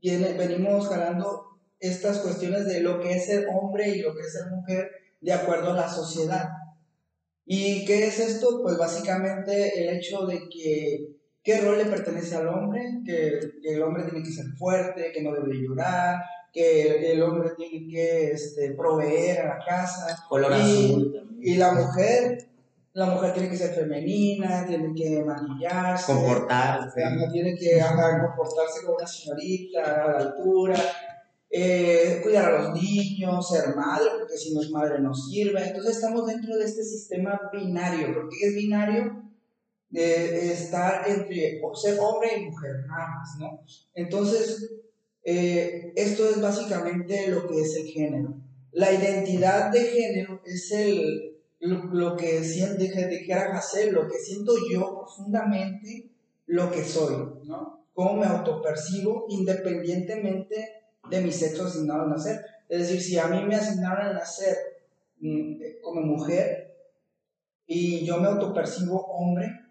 viene, 0.00 0.34
venimos 0.34 0.86
jalando 0.86 1.58
estas 1.80 2.18
cuestiones 2.18 2.64
de 2.66 2.78
lo 2.78 3.00
que 3.00 3.10
es 3.14 3.26
ser 3.26 3.48
hombre 3.52 3.88
y 3.88 4.02
lo 4.02 4.14
que 4.14 4.20
es 4.20 4.32
ser 4.34 4.52
mujer 4.52 4.88
de 5.20 5.32
acuerdo 5.32 5.72
a 5.72 5.80
la 5.80 5.88
sociedad. 5.88 6.50
¿Y 7.44 7.84
qué 7.86 8.06
es 8.06 8.20
esto? 8.20 8.62
Pues 8.62 8.78
básicamente 8.78 9.82
el 9.82 9.96
hecho 9.96 10.26
de 10.26 10.48
que 10.48 11.08
qué 11.42 11.60
rol 11.60 11.78
le 11.78 11.86
pertenece 11.86 12.36
al 12.36 12.46
hombre, 12.46 12.82
que, 13.04 13.40
el 13.64 13.82
hombre 13.82 14.04
tiene 14.04 14.22
que 14.22 14.32
ser 14.32 14.46
fuerte, 14.56 15.10
que 15.12 15.22
no 15.22 15.32
debe 15.32 15.60
llorar, 15.60 16.22
que 16.54 17.12
el, 17.12 17.20
hombre 17.20 17.50
tiene 17.56 17.88
que 17.90 18.30
este, 18.30 18.74
proveer 18.74 19.40
a 19.40 19.58
la 19.58 19.64
casa. 19.64 20.24
y, 20.64 21.12
y 21.42 21.56
la 21.56 21.72
mujer, 21.72 22.46
la 22.92 23.06
mujer 23.06 23.32
tiene 23.32 23.50
que 23.50 23.56
ser 23.56 23.74
femenina, 23.74 24.64
tiene 24.64 24.94
que 24.94 25.24
maquillarse, 25.24 26.12
comportarse, 26.12 27.02
tiene 27.32 27.56
que 27.56 27.80
comportarse 27.80 28.82
como 28.84 28.96
una 28.98 29.06
señorita 29.06 29.82
a 29.82 30.12
la 30.12 30.18
altura, 30.18 30.76
eh, 31.50 32.20
cuidar 32.22 32.54
a 32.54 32.62
los 32.62 32.80
niños, 32.80 33.48
ser 33.48 33.74
madre, 33.74 34.10
porque 34.20 34.38
si 34.38 34.54
no 34.54 34.60
es 34.60 34.70
madre 34.70 35.00
no 35.00 35.12
sirve. 35.12 35.60
Entonces 35.66 35.96
estamos 35.96 36.24
dentro 36.26 36.56
de 36.56 36.64
este 36.66 36.84
sistema 36.84 37.40
binario. 37.52 38.14
¿Por 38.14 38.28
qué 38.28 38.46
es 38.46 38.54
binario? 38.54 39.22
De 39.90 40.52
estar 40.52 41.08
entre 41.08 41.60
ser 41.74 41.98
hombre 42.00 42.30
y 42.36 42.44
mujer, 42.46 42.84
nada 42.88 43.08
más, 43.18 43.36
¿no? 43.38 43.60
Entonces, 43.94 44.70
eh, 45.24 45.92
esto 45.96 46.28
es 46.28 46.40
básicamente 46.40 47.28
lo 47.28 47.48
que 47.48 47.60
es 47.60 47.74
el 47.76 47.86
género. 47.86 48.34
La 48.72 48.92
identidad 48.92 49.70
de 49.70 49.80
género 49.80 50.42
es 50.44 50.70
el, 50.72 51.36
lo, 51.60 52.16
que 52.16 52.44
siento, 52.44 52.82
dijera 52.82 53.56
hacer, 53.56 53.92
lo 53.92 54.06
que 54.06 54.18
siento 54.18 54.52
yo 54.70 54.98
profundamente, 54.98 56.10
lo 56.46 56.70
que 56.70 56.84
soy, 56.84 57.16
¿no? 57.44 57.84
Cómo 57.94 58.14
me 58.14 58.26
autopercibo 58.26 59.26
independientemente 59.28 60.82
de 61.08 61.20
mi 61.20 61.32
sexo 61.32 61.66
asignado 61.66 62.02
al 62.02 62.10
nacer. 62.10 62.40
Es 62.68 62.80
decir, 62.80 63.00
si 63.00 63.18
a 63.18 63.28
mí 63.28 63.44
me 63.44 63.54
asignaron 63.54 64.06
al 64.06 64.14
nacer 64.14 64.56
mm, 65.20 65.54
como 65.82 66.02
mujer 66.02 66.76
y 67.66 68.04
yo 68.04 68.18
me 68.18 68.26
autopercibo 68.26 69.00
hombre, 69.06 69.63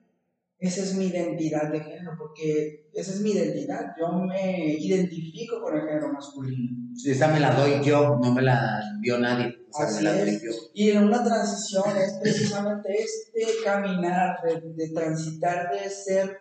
esa 0.64 0.82
es 0.82 0.96
mi 0.96 1.08
identidad 1.08 1.70
de 1.74 1.82
género, 1.82 2.14
porque 2.18 2.88
esa 2.94 3.12
es 3.12 3.20
mi 3.20 3.32
identidad. 3.32 3.94
Yo 4.00 4.14
me 4.14 4.76
identifico 4.76 5.62
con 5.62 5.76
el 5.76 5.82
género 5.82 6.14
masculino. 6.14 6.88
esa 7.06 7.28
me 7.28 7.42
la 7.42 7.54
doy 7.54 7.84
yo, 7.84 8.18
no 8.24 8.34
me 8.34 8.42
la 8.42 8.82
dio 9.02 9.20
nadie. 9.20 9.58
Así 9.74 10.08
es. 10.08 10.72
Y 10.74 10.92
en 10.92 11.04
una 11.04 11.22
transición 11.22 11.84
es 11.98 12.14
precisamente 12.22 12.94
este 12.94 13.62
caminar, 13.62 14.38
de, 14.42 14.62
de 14.74 14.90
transitar 14.94 15.70
de 15.70 15.90
ser 15.90 16.38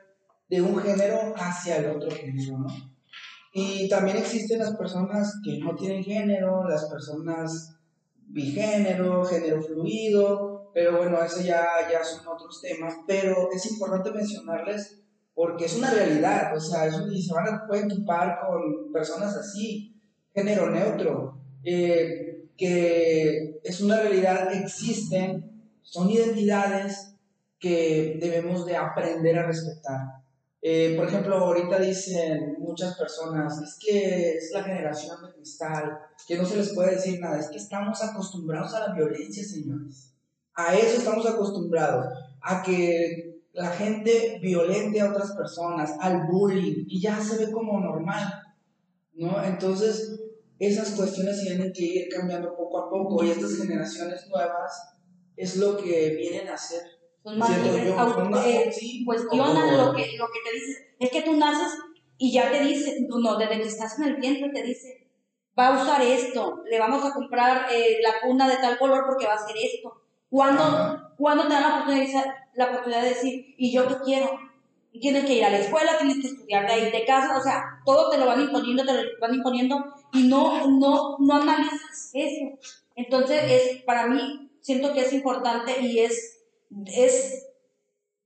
de 0.48 0.62
un 0.62 0.78
género 0.78 1.34
hacia 1.36 1.78
el 1.78 1.86
otro 1.90 2.12
género, 2.12 2.58
¿no? 2.58 2.68
Y 3.52 3.88
también 3.88 4.18
existen 4.18 4.60
las 4.60 4.76
personas 4.76 5.34
que 5.44 5.58
no 5.58 5.74
tienen 5.74 6.04
género, 6.04 6.62
las 6.68 6.84
personas 6.84 7.74
bigénero, 8.28 9.24
género 9.24 9.60
fluido, 9.60 10.51
pero 10.74 10.96
bueno, 10.98 11.22
eso 11.22 11.40
ya, 11.40 11.66
ya 11.90 12.02
son 12.04 12.26
otros 12.26 12.60
temas, 12.62 12.94
pero 13.06 13.50
es 13.52 13.70
importante 13.70 14.10
mencionarles 14.10 14.98
porque 15.34 15.64
es 15.64 15.76
una 15.76 15.90
realidad, 15.90 16.54
o 16.54 16.60
sea, 16.60 16.88
y 17.10 17.22
se 17.22 17.34
van 17.34 17.48
a 17.48 17.66
pueden 17.66 17.88
topar 17.88 18.38
con 18.40 18.92
personas 18.92 19.34
así, 19.36 20.00
género 20.34 20.70
neutro, 20.70 21.40
eh, 21.64 22.48
que 22.56 23.60
es 23.62 23.80
una 23.80 24.00
realidad, 24.00 24.52
existen, 24.52 25.70
son 25.82 26.10
identidades 26.10 27.14
que 27.58 28.18
debemos 28.20 28.66
de 28.66 28.76
aprender 28.76 29.38
a 29.38 29.46
respetar. 29.46 30.00
Eh, 30.60 30.94
por 30.96 31.08
ejemplo, 31.08 31.36
ahorita 31.38 31.80
dicen 31.80 32.56
muchas 32.58 32.96
personas, 32.96 33.60
es 33.60 33.78
que 33.84 34.34
es 34.34 34.50
la 34.52 34.62
generación 34.62 35.16
de 35.22 35.32
cristal, 35.32 35.98
que 36.26 36.36
no 36.36 36.44
se 36.44 36.56
les 36.56 36.72
puede 36.72 36.94
decir 36.94 37.20
nada, 37.20 37.40
es 37.40 37.48
que 37.48 37.56
estamos 37.56 38.02
acostumbrados 38.02 38.72
a 38.74 38.88
la 38.88 38.94
violencia, 38.94 39.42
señores. 39.42 40.11
A 40.54 40.74
eso 40.74 40.98
estamos 40.98 41.26
acostumbrados, 41.26 42.06
a 42.40 42.62
que 42.62 43.40
la 43.52 43.70
gente 43.70 44.38
violente 44.42 45.00
a 45.00 45.10
otras 45.10 45.32
personas, 45.32 45.92
al 46.00 46.26
bullying, 46.26 46.84
y 46.86 47.00
ya 47.00 47.20
se 47.20 47.44
ve 47.44 47.52
como 47.52 47.80
normal, 47.80 48.42
¿no? 49.14 49.42
Entonces, 49.44 50.20
esas 50.58 50.90
cuestiones 50.92 51.42
tienen 51.42 51.72
que 51.72 51.84
ir 51.84 52.08
cambiando 52.08 52.54
poco 52.56 52.78
a 52.78 52.90
poco, 52.90 53.24
y 53.24 53.30
estas 53.30 53.56
generaciones 53.56 54.26
nuevas 54.28 54.96
es 55.36 55.56
lo 55.56 55.76
que 55.76 56.14
vienen 56.16 56.48
a 56.48 56.54
hacer 56.54 56.82
son 57.22 57.38
más 57.38 57.50
eh, 57.50 58.70
cuestionan 59.04 59.76
lo 59.76 59.94
que, 59.94 60.16
lo 60.16 60.26
que 60.26 60.40
te 60.44 60.54
dicen. 60.54 60.96
Es 60.98 61.10
que 61.10 61.22
tú 61.22 61.36
naces 61.36 61.78
y 62.18 62.32
ya 62.32 62.50
te 62.50 62.60
dice, 62.60 63.06
no, 63.08 63.36
desde 63.36 63.60
que 63.60 63.68
estás 63.68 63.98
en 63.98 64.06
el 64.06 64.16
vientre 64.16 64.50
te 64.52 64.62
dice, 64.62 65.08
va 65.58 65.68
a 65.68 65.82
usar 65.82 66.02
esto, 66.02 66.62
le 66.68 66.78
vamos 66.78 67.04
a 67.04 67.14
comprar 67.14 67.66
eh, 67.72 67.98
la 68.02 68.20
cuna 68.20 68.48
de 68.48 68.56
tal 68.56 68.78
color 68.78 69.04
porque 69.06 69.26
va 69.26 69.34
a 69.34 69.36
hacer 69.36 69.56
esto. 69.56 70.01
¿Cuándo, 70.32 71.42
te 71.42 71.52
dan 71.52 71.62
la 71.62 71.74
oportunidad, 71.74 72.24
la 72.54 72.64
oportunidad 72.64 73.02
de 73.02 73.08
decir, 73.10 73.54
¿y 73.58 73.70
yo 73.70 73.86
qué 73.86 73.96
quiero? 74.02 74.30
tienes 74.98 75.24
que 75.24 75.34
ir 75.34 75.44
a 75.44 75.50
la 75.50 75.58
escuela, 75.58 75.98
tienes 75.98 76.20
que 76.20 76.28
estudiar 76.28 76.66
de 76.66 76.72
ahí 76.72 76.90
de 76.90 77.04
casa, 77.04 77.36
o 77.38 77.42
sea, 77.42 77.62
todo 77.84 78.10
te 78.10 78.18
lo 78.18 78.26
van 78.26 78.40
imponiendo, 78.40 78.84
te 78.84 78.92
lo 78.92 79.02
van 79.20 79.34
imponiendo 79.34 79.84
y 80.12 80.24
no, 80.24 80.68
no, 80.68 81.16
no 81.18 81.34
analizas 81.34 82.10
eso. 82.12 82.58
Entonces, 82.94 83.40
es, 83.42 83.82
para 83.84 84.06
mí, 84.06 84.50
siento 84.60 84.92
que 84.92 85.00
es 85.00 85.12
importante 85.12 85.80
y 85.80 86.00
es, 86.00 86.44
es 86.86 87.48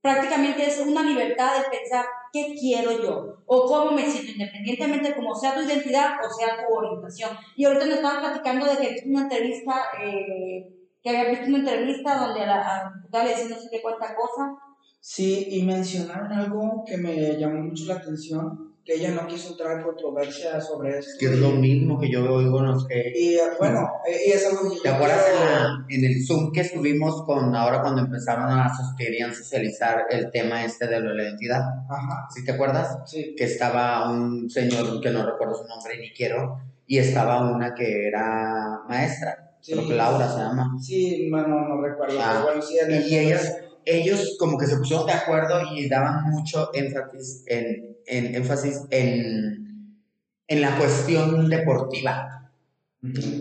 prácticamente 0.01 0.65
es 0.65 0.79
una 0.79 1.03
libertad 1.03 1.57
de 1.57 1.77
pensar 1.77 2.05
qué 2.33 2.53
quiero 2.59 3.01
yo 3.01 3.43
o 3.45 3.65
cómo 3.65 3.91
me 3.91 4.05
siento, 4.05 4.33
independientemente 4.33 5.09
de 5.09 5.15
cómo 5.15 5.35
sea 5.35 5.55
tu 5.55 5.61
identidad 5.61 6.15
o 6.25 6.29
sea 6.33 6.65
tu 6.65 6.73
orientación. 6.73 7.31
Y 7.55 7.65
ahorita 7.65 7.85
nos 7.85 7.95
estaban 7.95 8.21
platicando 8.21 8.65
de 8.65 8.77
que 8.77 9.03
una 9.05 9.21
entrevista, 9.23 9.73
eh, 10.03 10.76
que 11.11 11.17
había 11.17 11.29
visto 11.31 11.47
una 11.47 11.59
entrevista 11.59 12.17
donde 12.19 12.41
a 12.43 12.47
la 12.47 12.91
diputada 12.95 13.23
le 13.23 13.29
decía 13.31 13.49
no 13.49 13.61
sé 13.61 13.67
qué 13.71 13.81
cuánta 13.81 14.15
cosa. 14.15 14.51
Sí, 14.99 15.47
y 15.51 15.63
mencionaron 15.63 16.31
algo 16.33 16.83
que 16.85 16.97
me 16.97 17.37
llamó 17.37 17.61
mucho 17.61 17.85
la 17.85 17.95
atención, 17.95 18.75
que 18.83 18.95
ella 18.95 19.11
no 19.11 19.25
quiso 19.27 19.55
traer 19.55 19.83
controversia 19.83 20.59
sobre 20.59 20.99
esto. 20.99 21.11
Que 21.19 21.27
es 21.27 21.39
lo 21.39 21.51
mismo 21.51 21.99
que 21.99 22.09
yo 22.11 22.23
oigo 22.33 22.59
en 22.59 22.65
los 22.67 22.87
que... 22.87 23.13
Y 23.15 23.35
eh, 23.35 23.41
bueno, 23.59 23.89
eh, 24.05 24.17
y 24.27 24.31
es 24.31 24.45
algo 24.47 24.69
que 24.69 24.79
¿Te 24.81 24.89
acuerdas 24.89 25.25
en, 25.29 25.45
la- 25.45 25.85
en 25.89 26.05
el 26.05 26.25
Zoom 26.25 26.51
que 26.51 26.61
estuvimos 26.61 27.23
con 27.23 27.55
ahora 27.55 27.81
cuando 27.81 28.01
empezaron 28.01 28.49
a 28.49 28.69
querían 28.97 29.33
socializar 29.33 30.05
el 30.09 30.29
tema 30.31 30.63
este 30.65 30.87
de 30.87 30.99
la 30.99 31.23
identidad? 31.23 31.61
Ajá, 31.89 32.27
¿Sí 32.33 32.43
te 32.43 32.51
acuerdas? 32.51 32.97
sí. 33.05 33.33
Que 33.37 33.45
estaba 33.45 34.09
un 34.11 34.49
señor 34.49 34.99
que 35.01 35.11
no 35.11 35.25
recuerdo 35.25 35.55
su 35.55 35.67
nombre 35.67 35.97
ni 35.99 36.11
quiero, 36.11 36.59
y 36.85 36.97
estaba 36.97 37.49
una 37.49 37.75
que 37.75 38.07
era 38.07 38.81
maestra, 38.87 39.46
Sí. 39.67 39.73
creo 39.73 39.87
que 39.87 39.95
Laura 39.95 40.29
se 40.31 40.37
llama. 40.39 40.77
Sí, 40.81 41.27
bueno, 41.29 41.67
no 41.67 41.81
recuerdo, 41.81 42.17
Ah, 42.21 42.29
pero 42.33 42.45
bueno, 42.45 42.61
sí. 42.61 42.77
en 42.79 42.91
el- 42.91 43.07
Y 43.11 43.17
ellas, 43.17 43.57
ellos 43.85 44.35
como 44.39 44.57
que 44.57 44.65
se 44.65 44.77
pusieron 44.77 45.05
de 45.05 45.13
acuerdo 45.13 45.59
y 45.75 45.89
daban 45.89 46.23
mucho 46.29 46.69
énfasis 46.73 47.43
en, 47.47 47.97
en, 48.05 48.35
énfasis 48.35 48.81
en, 48.91 49.99
en 50.47 50.61
la 50.61 50.77
cuestión 50.77 51.49
deportiva. 51.49 52.49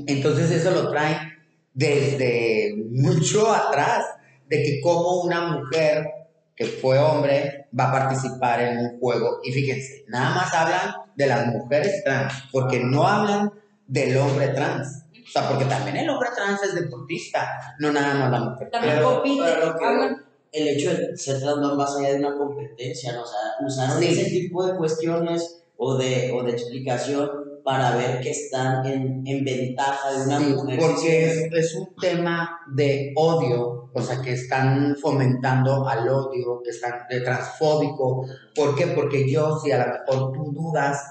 Entonces 0.06 0.50
eso 0.50 0.70
lo 0.72 0.90
trae 0.90 1.16
desde 1.74 2.74
mucho 2.90 3.52
atrás, 3.52 4.04
de 4.48 4.62
que 4.62 4.80
como 4.80 5.22
una 5.22 5.48
mujer 5.58 6.06
que 6.54 6.64
fue 6.66 6.98
hombre 6.98 7.66
va 7.78 7.88
a 7.88 7.92
participar 7.92 8.60
en 8.62 8.78
un 8.78 8.98
juego. 9.00 9.40
Y 9.44 9.52
fíjense, 9.52 10.04
nada 10.08 10.34
más 10.34 10.54
hablan 10.54 10.94
de 11.16 11.26
las 11.26 11.46
mujeres 11.48 12.02
trans, 12.04 12.32
porque 12.52 12.80
no 12.80 13.06
hablan 13.06 13.50
del 13.86 14.16
hombre 14.16 14.48
trans. 14.48 15.04
O 15.26 15.30
sea, 15.30 15.48
porque 15.48 15.64
también 15.64 15.96
el 15.96 16.08
hombre 16.08 16.28
trans 16.34 16.62
es 16.62 16.74
deportista, 16.74 17.74
no 17.80 17.92
nada 17.92 18.14
más 18.14 18.30
la 18.30 18.40
mujer. 18.50 18.70
También 18.70 18.94
Pero- 18.94 19.14
compite, 19.14 19.42
pero 19.44 19.66
lo 19.66 19.78
que- 19.78 19.84
hablan- 19.84 20.22
el 20.52 20.68
hecho 20.68 20.90
de 20.94 21.16
ser 21.16 21.40
trans 21.40 21.74
más 21.76 21.96
allá 21.96 22.10
de 22.12 22.16
una 22.20 22.36
competencia, 22.38 23.12
¿no? 23.12 23.22
O 23.22 23.26
sea, 23.26 23.40
usaron 23.66 23.98
Sí. 23.98 24.06
ese 24.08 24.30
tipo 24.30 24.64
de 24.66 24.76
cuestiones 24.76 25.62
o 25.76 25.96
de, 25.98 26.32
o 26.32 26.42
de 26.44 26.52
explicación 26.52 27.30
para 27.64 27.96
ver 27.96 28.20
que 28.20 28.30
están 28.30 28.86
en, 28.86 29.26
en 29.26 29.44
ventaja 29.44 30.12
de 30.12 30.22
una 30.26 30.38
Sí, 30.38 30.44
mujer. 30.54 30.78
porque 30.78 31.26
es, 31.26 31.52
es 31.52 31.74
un 31.74 31.94
tema 32.00 32.60
de 32.72 33.12
odio, 33.16 33.90
o 33.92 34.00
sea, 34.00 34.22
que 34.22 34.32
están 34.32 34.96
fomentando 35.02 35.86
al 35.88 36.08
odio, 36.08 36.62
que 36.62 36.70
están 36.70 36.92
de 37.10 37.20
transfóbico. 37.22 38.24
¿Por 38.54 38.76
qué? 38.76 38.86
Porque 38.88 39.28
yo, 39.30 39.58
si 39.58 39.72
a 39.72 39.84
lo 39.84 39.92
mejor 39.92 40.32
tú 40.32 40.52
dudas 40.52 41.02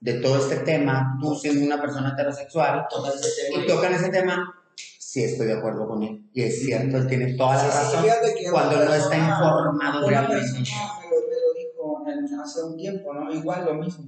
de 0.00 0.14
todo 0.14 0.38
este 0.38 0.56
tema, 0.64 1.18
tú 1.20 1.34
siendo 1.34 1.64
una 1.66 1.80
persona 1.80 2.10
heterosexual, 2.10 2.86
Toca 2.88 3.10
ese 3.10 3.28
tema 3.50 3.62
y 3.62 3.66
tocan 3.66 3.94
ese 3.94 4.08
tema, 4.08 4.54
sí 4.98 5.22
estoy 5.24 5.46
de 5.48 5.54
acuerdo 5.58 5.86
con 5.86 6.02
él. 6.02 6.22
Y 6.32 6.42
es 6.42 6.62
cierto, 6.64 6.96
él 6.96 7.06
tiene 7.06 7.34
toda 7.34 7.54
la 7.56 7.70
Sí, 7.70 7.96
razón. 7.96 8.04
cuando 8.52 8.84
no 8.84 8.94
está 8.94 9.16
informado 9.16 10.06
Una 10.06 10.20
realmente. 10.22 10.56
persona 10.58 10.92
me 11.00 11.10
lo, 11.10 11.16
me 11.28 11.34
lo 11.34 11.54
dijo 11.54 12.32
en- 12.34 12.40
hace 12.40 12.62
un 12.62 12.76
tiempo, 12.76 13.12
¿no? 13.12 13.32
Igual 13.32 13.64
lo 13.66 13.74
mismo. 13.74 14.06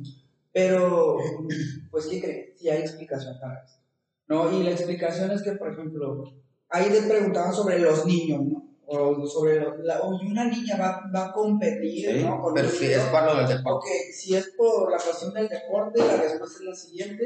Pero, 0.53 1.19
pues, 1.91 2.07
¿qué 2.07 2.21
creen? 2.21 2.47
Sí 2.57 2.69
hay 2.69 2.81
explicación 2.81 3.39
para 3.41 3.63
esto. 3.65 3.79
¿No? 4.29 4.51
Y 4.53 4.63
la 4.63 4.71
explicación 4.71 5.31
es 5.33 5.43
que, 5.43 5.53
por 5.53 5.73
ejemplo, 5.73 6.25
ahí 6.71 6.89
te 6.91 7.03
preguntaban 7.03 7.53
sobre 7.53 7.79
los 7.81 8.07
niños, 8.07 8.41
¿no? 8.45 8.72
O 8.95 9.27
sobre 9.27 9.61
lo- 9.61 9.77
la, 9.79 10.01
oye, 10.03 10.27
una 10.27 10.45
niña 10.45 10.77
va, 10.77 11.11
va 11.15 11.27
a 11.27 11.33
competir, 11.33 12.11
Sí, 12.11 12.25
¿no? 12.25 12.41
Con 12.43 12.53
pero 12.55 12.69
niño. 12.69 12.81
es 12.91 12.99
por 13.05 13.23
lo 13.25 13.37
del 13.37 13.49
deporte. 13.49 13.89
Ok, 13.89 14.13
si 14.15 14.35
es 14.37 14.49
por 14.57 14.91
la 14.91 14.99
cuestión 14.99 15.33
del 15.35 15.49
deporte, 15.49 15.99
la 15.99 16.17
respuesta 16.17 16.59
es 16.59 16.65
la 16.65 16.75
siguiente. 16.75 17.25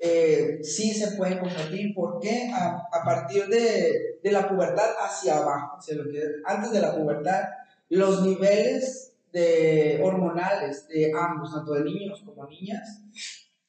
Eh, 0.00 0.60
sí 0.62 0.94
se 0.94 1.16
pueden 1.16 1.38
competir. 1.40 1.92
¿Por 1.94 2.20
qué? 2.20 2.50
A, 2.54 2.88
a 2.92 3.04
partir 3.04 3.46
de, 3.48 4.20
de 4.22 4.32
la 4.32 4.48
pubertad 4.48 4.90
hacia 5.00 5.38
abajo. 5.38 5.76
hacia 5.78 5.96
lo 5.96 6.04
que, 6.10 6.22
antes 6.44 6.70
de 6.72 6.80
la 6.80 6.94
pubertad, 6.96 7.42
los 7.88 8.22
niveles 8.22 9.12
de 9.32 10.00
hormonales 10.02 10.88
de 10.88 11.12
ambos, 11.18 11.52
tanto 11.52 11.72
de 11.74 11.84
niños 11.84 12.22
como 12.24 12.46
niñas, 12.46 13.00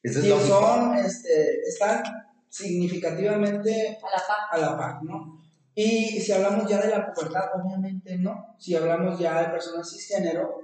Eso 0.03 0.19
es 0.19 0.43
son, 0.47 0.95
este, 0.95 1.61
están 1.67 2.03
significativamente 2.47 3.97
a 4.01 4.17
la 4.17 4.23
par. 4.27 4.37
a 4.51 4.57
la 4.57 4.77
par, 4.77 5.03
¿no? 5.03 5.38
Y 5.81 6.19
si 6.19 6.31
hablamos 6.33 6.69
ya 6.69 6.81
de 6.81 6.89
la 6.89 7.13
pubertad, 7.13 7.45
obviamente 7.55 8.17
no. 8.17 8.55
Si 8.59 8.75
hablamos 8.75 9.17
ya 9.17 9.41
de 9.43 9.47
personas 9.49 9.89
cisgénero, 9.89 10.61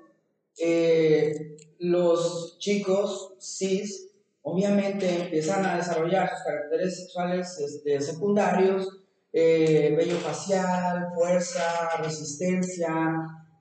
eh, 0.58 1.56
los 1.80 2.58
chicos 2.60 3.34
cis 3.40 4.10
obviamente 4.42 5.24
empiezan 5.24 5.66
a 5.66 5.78
desarrollar 5.78 6.30
sus 6.30 6.44
caracteres 6.44 6.98
sexuales 7.00 7.58
este, 7.60 8.02
secundarios, 8.02 8.90
eh, 9.32 9.98
facial, 10.22 11.08
fuerza, 11.16 11.64
resistencia, 12.04 12.94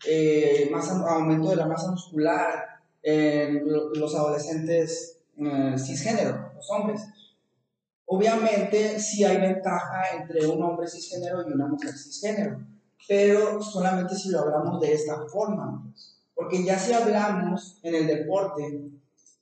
eh, 0.07 0.69
masa- 0.73 1.05
aumento 1.09 1.51
de 1.51 1.57
la 1.57 1.67
masa 1.67 1.91
muscular 1.93 2.65
en 3.03 3.71
lo- 3.71 3.91
los 3.95 4.13
adolescentes 4.17 5.21
eh, 5.39 5.75
cisgénero, 5.79 6.51
los 6.57 6.69
hombres. 6.71 7.01
Obviamente 8.07 8.99
sí 9.01 9.25
hay 9.25 9.39
ventaja 9.39 10.17
entre 10.17 10.47
un 10.47 10.63
hombre 10.63 10.87
cisgénero 10.87 11.49
y 11.49 11.53
una 11.53 11.67
mujer 11.67 11.93
cisgénero, 11.93 12.61
pero 13.09 13.63
solamente 13.63 14.15
si 14.15 14.31
lo 14.31 14.41
hablamos 14.41 14.81
de 14.81 14.93
esta 14.93 15.27
forma. 15.27 15.83
pues. 15.85 16.23
Porque 16.35 16.65
ya 16.65 16.79
si 16.79 16.93
hablamos 16.93 17.79
en 17.83 17.95
el 17.95 18.07
deporte 18.07 18.91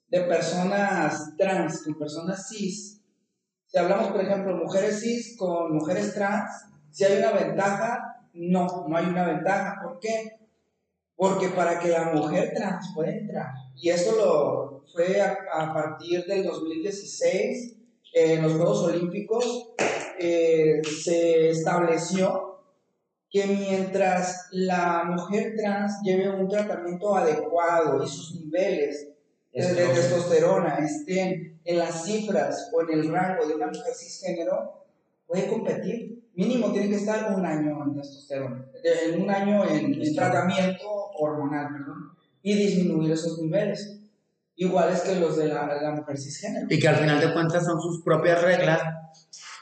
de 0.07 0.21
personas 0.21 1.35
trans 1.37 1.83
con 1.83 1.95
personas 1.97 2.47
cis, 2.47 3.01
si 3.65 3.77
hablamos, 3.79 4.09
por 4.09 4.21
ejemplo, 4.21 4.55
mujeres 4.55 5.01
cis 5.01 5.35
con 5.37 5.73
mujeres 5.73 6.13
trans, 6.13 6.51
si 6.91 7.03
hay 7.03 7.17
una 7.17 7.31
ventaja, 7.31 8.27
no, 8.33 8.85
no 8.87 8.95
hay 8.95 9.05
una 9.07 9.25
ventaja. 9.25 9.79
¿Por 9.83 9.99
qué? 9.99 10.39
Porque 11.15 11.49
para 11.49 11.79
que 11.79 11.89
la 11.89 12.11
mujer 12.13 12.53
trans 12.55 12.91
pueda 12.93 13.11
entrar, 13.11 13.51
y 13.75 13.89
esto 13.89 14.15
lo 14.15 14.85
fue 14.93 15.19
a, 15.19 15.37
a 15.51 15.73
partir 15.73 16.23
del 16.25 16.43
2016, 16.43 17.72
en 18.13 18.43
los 18.43 18.53
Juegos 18.53 18.83
Olímpicos, 18.83 19.73
eh, 20.19 20.81
se 21.03 21.49
estableció 21.49 22.59
que 23.29 23.47
mientras 23.47 24.47
la 24.51 25.03
mujer 25.05 25.55
trans 25.57 25.99
lleve 26.03 26.29
un 26.29 26.47
tratamiento 26.47 27.15
adecuado 27.15 28.03
y 28.03 28.07
sus 28.07 28.35
niveles 28.35 29.07
de, 29.51 29.63
testosterona 29.63 30.77
estén 30.77 31.59
en 31.65 31.77
las 31.79 32.05
cifras 32.05 32.69
o 32.71 32.81
en 32.81 32.99
el 32.99 33.09
rango 33.09 33.47
de 33.47 33.55
una 33.55 33.67
mujer 33.67 33.93
cisgénero, 33.95 34.85
puede 35.25 35.47
competir. 35.47 36.21
Mínimo 36.35 36.71
tiene 36.71 36.89
que 36.89 36.95
estar 36.95 37.35
un 37.35 37.45
año 37.45 37.83
en 37.85 37.95
testosterona, 37.95 38.65
en 38.83 39.21
un 39.21 39.29
año 39.29 39.67
en, 39.67 40.01
en 40.01 40.15
tratamiento 40.15 40.87
hormonal, 41.17 41.67
perdón, 41.73 42.11
y 42.41 42.55
disminuir 42.55 43.11
esos 43.11 43.39
niveles, 43.39 44.02
iguales 44.55 45.01
que 45.01 45.15
los 45.15 45.37
de 45.37 45.47
la, 45.47 45.65
la 45.81 45.91
mujer 45.91 46.17
cisgénero. 46.17 46.67
Y 46.69 46.79
que 46.79 46.87
al 46.87 46.97
final 46.97 47.19
de 47.19 47.33
cuentas 47.33 47.65
son 47.65 47.81
sus 47.81 48.03
propias 48.03 48.41
reglas 48.41 48.81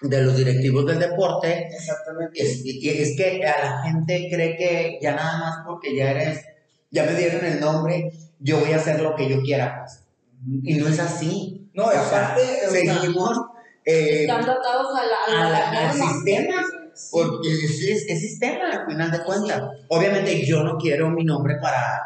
de 0.02 0.22
los 0.24 0.36
directivos 0.36 0.86
del 0.86 1.00
deporte 1.00 1.68
Exactamente. 1.68 2.42
Es, 2.42 2.62
y- 2.66 2.90
es 2.90 3.16
que 3.16 3.46
a 3.46 3.64
la 3.66 3.82
gente 3.84 4.28
cree 4.32 4.58
que 4.58 5.00
ya 5.02 5.16
nada 5.16 5.38
más 5.40 5.56
porque 5.66 5.96
ya 5.96 6.12
eres, 6.12 6.44
ya 6.90 7.04
me 7.06 7.14
dieron 7.16 7.46
el 7.46 7.60
nombre, 7.60 8.12
yo 8.40 8.60
voy 8.60 8.72
a 8.74 8.78
hacer 8.78 9.00
lo 9.02 9.16
que 9.16 9.30
yo 9.30 9.42
quiera. 9.42 9.84
pues. 9.86 10.04
Y 10.64 10.74
no 10.76 10.88
es 10.88 11.00
así. 11.00 11.70
No, 11.74 11.86
O 11.86 11.90
aparte, 11.90 12.42
sea, 12.44 12.70
seguimos 12.70 13.40
eh, 13.86 14.24
Estando 14.24 14.52
atados 14.52 14.88
a 15.00 15.04
la, 15.06 15.40
a 15.40 15.48
a 15.48 15.50
la, 15.50 15.72
la- 15.72 15.90
al 15.92 15.96
sistema, 15.98 16.56
porque 17.12 17.50
es, 17.52 17.82
es, 17.82 18.06
es 18.10 18.20
sistema 18.20 18.70
al 18.72 18.86
final 18.88 19.10
de 19.12 19.24
cuentas. 19.24 19.62
Obviamente 19.88 20.46
yo 20.46 20.64
no 20.64 20.78
quiero 20.78 21.10
mi 21.12 21.24
nombre 21.24 21.56
para, 21.62 22.02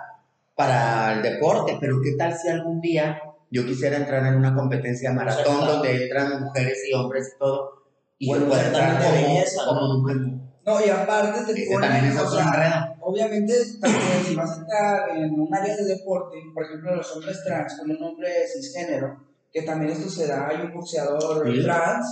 para 0.55 1.13
el 1.13 1.21
deporte, 1.21 1.77
pero 1.79 1.97
¿qué 2.01 2.13
tal 2.17 2.33
si 2.37 2.47
algún 2.49 2.79
día 2.81 3.19
yo 3.51 3.65
quisiera 3.65 3.97
entrar 3.97 4.25
en 4.25 4.35
una 4.35 4.55
competencia 4.55 5.11
maratón 5.11 5.53
Exacto. 5.55 5.73
donde 5.73 6.03
entran 6.03 6.43
mujeres 6.43 6.79
y 6.89 6.93
hombres 6.93 7.33
y 7.35 7.39
todo? 7.39 7.71
Y 8.17 8.29
Bueno, 8.29 8.45
pues, 8.47 8.63
entrar 8.65 8.97
de 8.97 9.05
como, 9.05 9.15
belleza, 9.27 9.61
como 9.67 9.81
¿no? 9.81 9.99
mujer. 9.99 10.17
No, 10.65 10.83
y 10.83 10.89
aparte 10.89 11.53
te 11.53 11.65
ponen, 11.67 11.81
también 11.91 12.05
es 12.05 12.19
o 12.19 12.27
sea, 12.31 12.95
obviamente 13.01 13.53
también 13.79 14.23
si 14.25 14.35
vas 14.35 14.51
a 14.51 14.55
entrar 14.61 15.09
en 15.17 15.39
un 15.39 15.53
área 15.53 15.75
de 15.75 15.83
deporte, 15.85 16.37
por 16.53 16.63
ejemplo 16.63 16.95
los 16.95 17.15
hombres 17.15 17.43
trans 17.45 17.77
con 17.77 17.91
un 17.91 18.01
hombre 18.03 18.29
cisgénero, 18.51 19.15
que 19.51 19.61
también 19.61 19.91
esto 19.91 20.09
se 20.09 20.25
da, 20.27 20.47
hay 20.47 20.61
un 20.65 20.73
boxeador 20.73 21.45
Sí. 21.53 21.61
trans, 21.61 22.05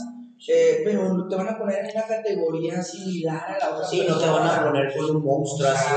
eh, 0.48 0.82
pero 0.86 1.28
te 1.28 1.36
van 1.36 1.48
a 1.48 1.58
poner 1.58 1.80
en 1.86 1.92
una 1.98 2.06
categoría 2.06 2.84
similar 2.84 3.44
a 3.44 3.58
la 3.58 3.76
otra 3.76 3.88
Sí, 3.88 4.06
no 4.08 4.20
te 4.20 4.26
van 4.28 4.44
a 4.44 4.50
persona. 4.50 4.68
poner 4.72 4.94
con 4.98 5.16
un 5.16 5.24
monstruo 5.26 5.70
así. 5.70 5.96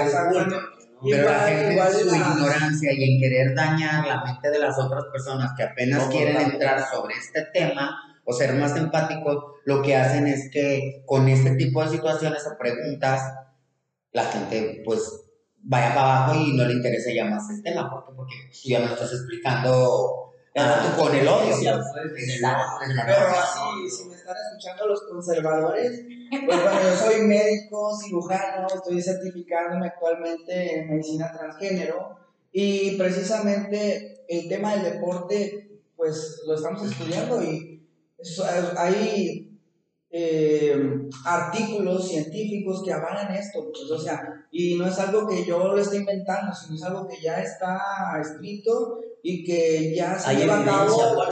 Pero 1.11 1.31
la 1.31 1.41
gente 1.41 1.73
igual 1.73 1.93
en 1.93 2.09
su 2.09 2.17
ignorancia 2.17 2.93
y 2.93 3.13
en 3.13 3.21
querer 3.21 3.55
dañar 3.55 4.07
la 4.07 4.25
mente 4.25 4.51
de 4.51 4.59
las 4.59 4.79
otras 4.79 5.05
personas 5.13 5.53
que 5.57 5.63
apenas 5.63 6.05
No, 6.05 6.11
quieren 6.11 6.37
entrar 6.37 6.85
sobre 6.91 7.15
este 7.15 7.47
tema 7.53 7.97
o 8.25 8.33
ser 8.33 8.55
más 8.55 8.77
empáticos, 8.77 9.45
lo 9.65 9.83
que 9.83 9.95
hacen 9.95 10.27
es 10.27 10.51
que 10.51 11.05
con 11.07 11.29
este 11.29 11.55
tipo 11.55 11.83
de 11.83 11.91
situaciones 11.91 12.45
o 12.47 12.59
preguntas, 12.59 13.23
la 14.13 14.25
gente 14.25 14.83
pues 14.85 15.01
vaya 15.59 15.95
para 15.95 16.25
abajo 16.25 16.41
y 16.41 16.57
no 16.57 16.65
le 16.65 16.75
interesa 16.75 17.11
ya 17.13 17.25
más 17.25 17.49
el 17.51 17.63
tema. 17.63 17.89
¿Por 17.89 18.05
qué? 18.05 18.13
Porque 18.17 18.35
tú 18.51 18.69
ya 18.69 18.81
me 18.81 18.87
estás 18.87 19.13
explicando 19.13 20.26
ah, 20.57 20.95
con 20.97 21.15
el 21.15 21.29
odio. 21.29 21.55
pues. 21.63 22.13
Pero 23.07 23.27
así, 23.29 23.91
si 23.91 24.09
me 24.09 24.15
están 24.15 24.37
escuchando 24.37 24.87
los 24.87 25.03
conservadores, 25.03 26.03
pues 26.31 26.63
bueno, 26.63 26.83
yo 26.83 26.97
soy 26.97 27.23
médico, 27.23 27.97
cirujano, 28.03 28.67
estoy 28.75 29.03
certificándome 29.03 29.87
actualmente 29.89 30.79
en 30.79 30.91
medicina 30.91 31.33
transgénero 31.33 32.17
y 32.53 32.97
precisamente 32.97 34.25
el 34.29 34.49
tema 34.49 34.75
del 34.75 34.95
deporte, 34.95 35.81
pues 35.97 36.43
lo 36.47 36.55
estamos 36.55 36.91
estudiando 36.91 37.43
y 37.43 37.77
hay 38.77 39.61
eh, 40.11 41.09
artículos 41.25 42.09
científicos 42.09 42.83
que 42.83 42.93
avalan 42.93 43.35
esto, 43.35 43.71
pues, 43.71 43.91
o 43.91 43.99
sea, 43.99 44.47
y 44.51 44.77
no 44.77 44.87
es 44.87 44.99
algo 44.99 45.29
que 45.29 45.45
yo 45.45 45.59
lo 45.59 45.79
esté 45.79 45.99
inventando, 45.99 46.55
sino 46.55 46.77
es 46.77 46.83
algo 46.85 47.07
que 47.07 47.21
ya 47.21 47.41
está 47.41 47.79
escrito 48.21 49.01
y 49.23 49.45
que 49.45 49.95
ya 49.95 50.19
se 50.19 50.31
Hay 50.31 50.37
lleva 50.39 50.61
a 50.61 50.65
cabo 50.65 51.25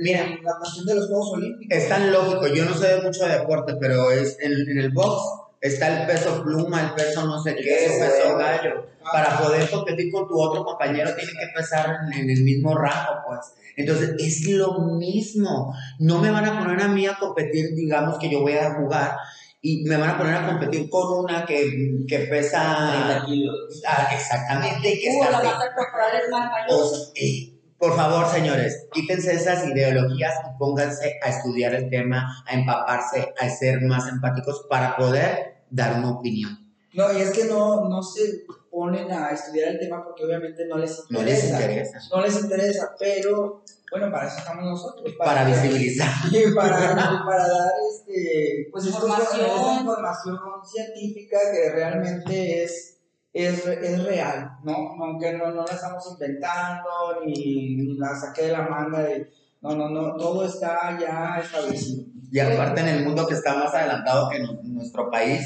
Mira. 0.00 0.26
la 0.42 0.56
cuestión 0.58 0.86
de 0.86 0.94
los 0.94 1.06
Juegos 1.08 1.32
Olímpicos. 1.34 1.76
Es 1.78 1.88
tan 1.88 2.12
lógico, 2.12 2.46
yo 2.48 2.64
no 2.64 2.74
sé 2.74 3.00
mucho 3.02 3.24
de 3.26 3.38
deporte, 3.38 3.74
pero 3.80 4.10
es 4.10 4.36
en, 4.40 4.52
en 4.52 4.78
el 4.78 4.90
box 4.92 5.22
está 5.60 6.00
el 6.02 6.06
peso 6.06 6.42
pluma, 6.42 6.82
el 6.82 6.94
peso 6.94 7.26
no 7.26 7.42
sé 7.42 7.56
qué, 7.56 7.86
el 7.86 8.00
peso 8.00 8.36
gallo. 8.36 8.86
Ah, 9.04 9.10
Para 9.12 9.38
poder 9.38 9.68
competir 9.70 10.10
con 10.12 10.28
tu 10.28 10.40
otro 10.40 10.64
compañero 10.64 11.10
tiene 11.14 11.32
que 11.32 11.46
pesar 11.56 11.96
en, 12.06 12.20
en 12.20 12.30
el 12.30 12.42
mismo 12.42 12.76
rango, 12.76 13.22
pues. 13.26 13.40
Entonces 13.76 14.14
es 14.18 14.48
lo 14.50 14.78
mismo. 14.80 15.74
No 15.98 16.18
me 16.20 16.30
van 16.30 16.44
a 16.44 16.58
poner 16.58 16.80
a 16.82 16.88
mí 16.88 17.06
a 17.06 17.16
competir, 17.18 17.74
digamos 17.74 18.18
que 18.18 18.30
yo 18.30 18.40
voy 18.40 18.54
a 18.54 18.74
jugar 18.74 19.16
y 19.60 19.82
me 19.84 19.96
van 19.96 20.10
a 20.10 20.18
poner 20.18 20.34
a 20.36 20.46
competir 20.46 20.88
con 20.88 21.24
una 21.24 21.44
que, 21.44 22.04
que 22.06 22.18
30 22.18 22.30
pesa 22.30 23.22
kilos. 23.26 23.82
ah, 23.86 24.08
exactamente 24.14 24.88
y 24.94 25.00
que 25.00 25.08
Uh, 25.10 25.22
está 25.24 25.30
la 25.32 25.38
así. 25.38 25.46
masa 25.48 25.74
corporal 25.74 26.10
es 26.24 26.30
más 26.30 26.50
sea, 26.90 26.98
eh, 27.16 27.54
por 27.78 27.94
favor, 27.96 28.26
señores, 28.28 28.86
quítense 28.92 29.34
esas 29.34 29.66
ideologías 29.66 30.34
y 30.46 30.58
pónganse 30.58 31.18
a 31.22 31.28
estudiar 31.28 31.74
el 31.74 31.88
tema, 31.90 32.42
a 32.46 32.54
empaparse, 32.54 33.32
a 33.38 33.48
ser 33.50 33.80
más 33.82 34.08
empáticos 34.08 34.66
para 34.68 34.96
poder 34.96 35.62
dar 35.70 35.98
una 35.98 36.10
opinión. 36.12 36.50
No, 36.94 37.12
y 37.16 37.20
es 37.22 37.30
que 37.30 37.44
no, 37.44 37.88
no 37.88 38.02
se 38.02 38.22
ponen 38.70 39.10
a 39.12 39.30
estudiar 39.30 39.68
el 39.68 39.78
tema 39.78 40.02
porque 40.04 40.24
obviamente 40.24 40.66
no 40.66 40.76
les 40.78 40.98
interesa. 41.08 41.10
No 41.10 41.22
les 41.22 41.44
interesa. 41.44 41.98
No 42.12 42.20
les 42.22 42.42
interesa, 42.42 42.94
pero 42.98 43.62
bueno, 43.90 44.10
para 44.10 44.26
eso 44.28 44.38
estamos 44.38 44.64
nosotros. 44.64 45.14
Para 45.18 45.44
visibilizar. 45.44 46.08
Y 46.32 46.54
para, 46.54 47.22
para 47.24 47.48
dar 47.48 47.70
este, 47.90 48.68
pues 48.70 48.86
Información. 48.86 49.40
esta 49.46 49.80
información 49.80 50.38
científica 50.64 51.38
que 51.52 51.70
realmente 51.70 52.64
es, 52.64 52.98
es, 53.32 53.66
es 53.66 54.04
real, 54.04 54.50
¿no? 54.64 54.74
Aunque 55.02 55.32
no, 55.34 55.50
no 55.52 55.64
la 55.64 55.72
estamos 55.72 56.04
inventando 56.12 56.88
ni, 57.24 57.76
ni 57.76 57.96
la 57.98 58.14
saqué 58.14 58.42
de 58.46 58.52
la 58.52 58.62
manga. 58.68 59.00
de- 59.00 59.30
no, 59.60 59.74
no, 59.74 59.88
no, 59.88 60.16
todo 60.16 60.44
está 60.44 60.96
ya 61.00 61.40
establecido. 61.42 62.04
Y 62.30 62.38
aparte 62.40 62.80
en 62.82 62.88
el 62.88 63.04
mundo 63.04 63.26
que 63.26 63.34
está 63.34 63.54
más 63.56 63.74
adelantado 63.74 64.28
que 64.28 64.38
nu- 64.40 64.60
nuestro 64.64 65.10
país, 65.10 65.40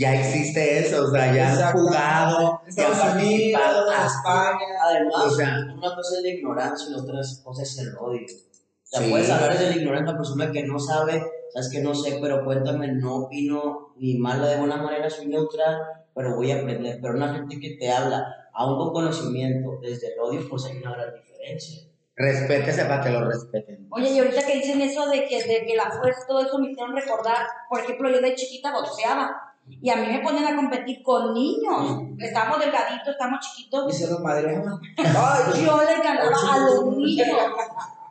ya 0.00 0.14
existe 0.14 0.78
eso, 0.78 1.04
o 1.04 1.10
sea, 1.10 1.34
ya 1.34 1.68
han 1.68 1.72
jugado, 1.76 2.62
ya 2.74 2.86
han 2.86 3.18
Unidos, 3.18 3.60
participado. 3.60 3.90
España. 3.92 4.66
Además, 4.82 5.24
O 5.26 5.30
sea- 5.30 5.58
una 5.76 5.94
cosa 5.94 6.16
es 6.16 6.22
la 6.22 6.28
ignorancia 6.30 6.88
y 6.88 6.92
la 6.92 7.02
otra 7.02 7.18
cosa 7.44 7.62
es 7.62 7.78
el 7.78 7.88
odio. 7.98 8.22
O 8.26 8.86
sea, 8.92 9.00
Sí. 9.02 9.10
puedes 9.10 9.30
hablar 9.30 9.58
de 9.58 9.66
la 9.70 9.76
ignorancia, 9.76 10.10
una 10.10 10.18
persona 10.18 10.50
que 10.50 10.62
no 10.64 10.78
sabe, 10.78 11.22
sabes 11.52 11.70
que 11.70 11.80
no 11.80 11.94
sé, 11.94 12.18
pero 12.20 12.44
cuéntame, 12.44 12.88
no 12.94 13.16
opino 13.16 13.92
ni 13.98 14.16
mala 14.18 14.46
de 14.48 14.56
buena 14.56 14.78
manera, 14.78 15.08
soy 15.10 15.26
neutral, 15.26 15.76
pero 16.14 16.34
voy 16.34 16.50
a 16.50 16.56
aprender. 16.60 16.98
Pero 17.02 17.14
una 17.14 17.34
gente 17.34 17.60
que 17.60 17.76
te 17.78 17.90
habla, 17.92 18.24
aún 18.54 18.78
con 18.78 18.92
conocimiento, 18.92 19.78
desde 19.82 20.14
el 20.14 20.18
odio, 20.20 20.48
pues 20.48 20.64
hay 20.64 20.78
una 20.78 20.92
gran 20.96 21.14
diferencia. 21.14 21.82
Respétese 22.16 22.84
para 22.86 23.02
que 23.02 23.10
lo 23.10 23.24
respeten. 23.28 23.86
Oye, 23.90 24.10
y 24.10 24.18
ahorita 24.18 24.44
que 24.46 24.56
dicen 24.56 24.80
eso 24.82 25.08
de 25.08 25.24
que, 25.26 25.42
de 25.42 25.64
que 25.66 25.74
la 25.76 25.90
fuerza, 25.90 26.22
todo 26.26 26.40
eso 26.40 26.58
me 26.58 26.70
hicieron 26.70 26.94
recordar, 26.94 27.46
por 27.68 27.80
ejemplo, 27.80 28.10
yo 28.10 28.20
de 28.20 28.34
chiquita 28.34 28.72
boxeaba 28.72 29.49
y 29.82 29.90
a 29.90 29.96
mí 29.96 30.06
me 30.08 30.20
ponen 30.20 30.46
a 30.46 30.56
competir 30.56 31.02
con 31.02 31.32
niños. 31.34 32.02
Estamos 32.18 32.58
delgaditos, 32.58 33.08
estamos 33.08 33.38
Y 33.42 33.46
chiquitos. 33.48 33.96
se 33.96 34.06
los. 34.08 34.20
Ay, 34.98 35.64
Yo 35.64 35.80
le 35.82 36.02
ganaba 36.02 36.54
a 36.54 36.58
los 36.58 36.96
niños. 36.96 37.28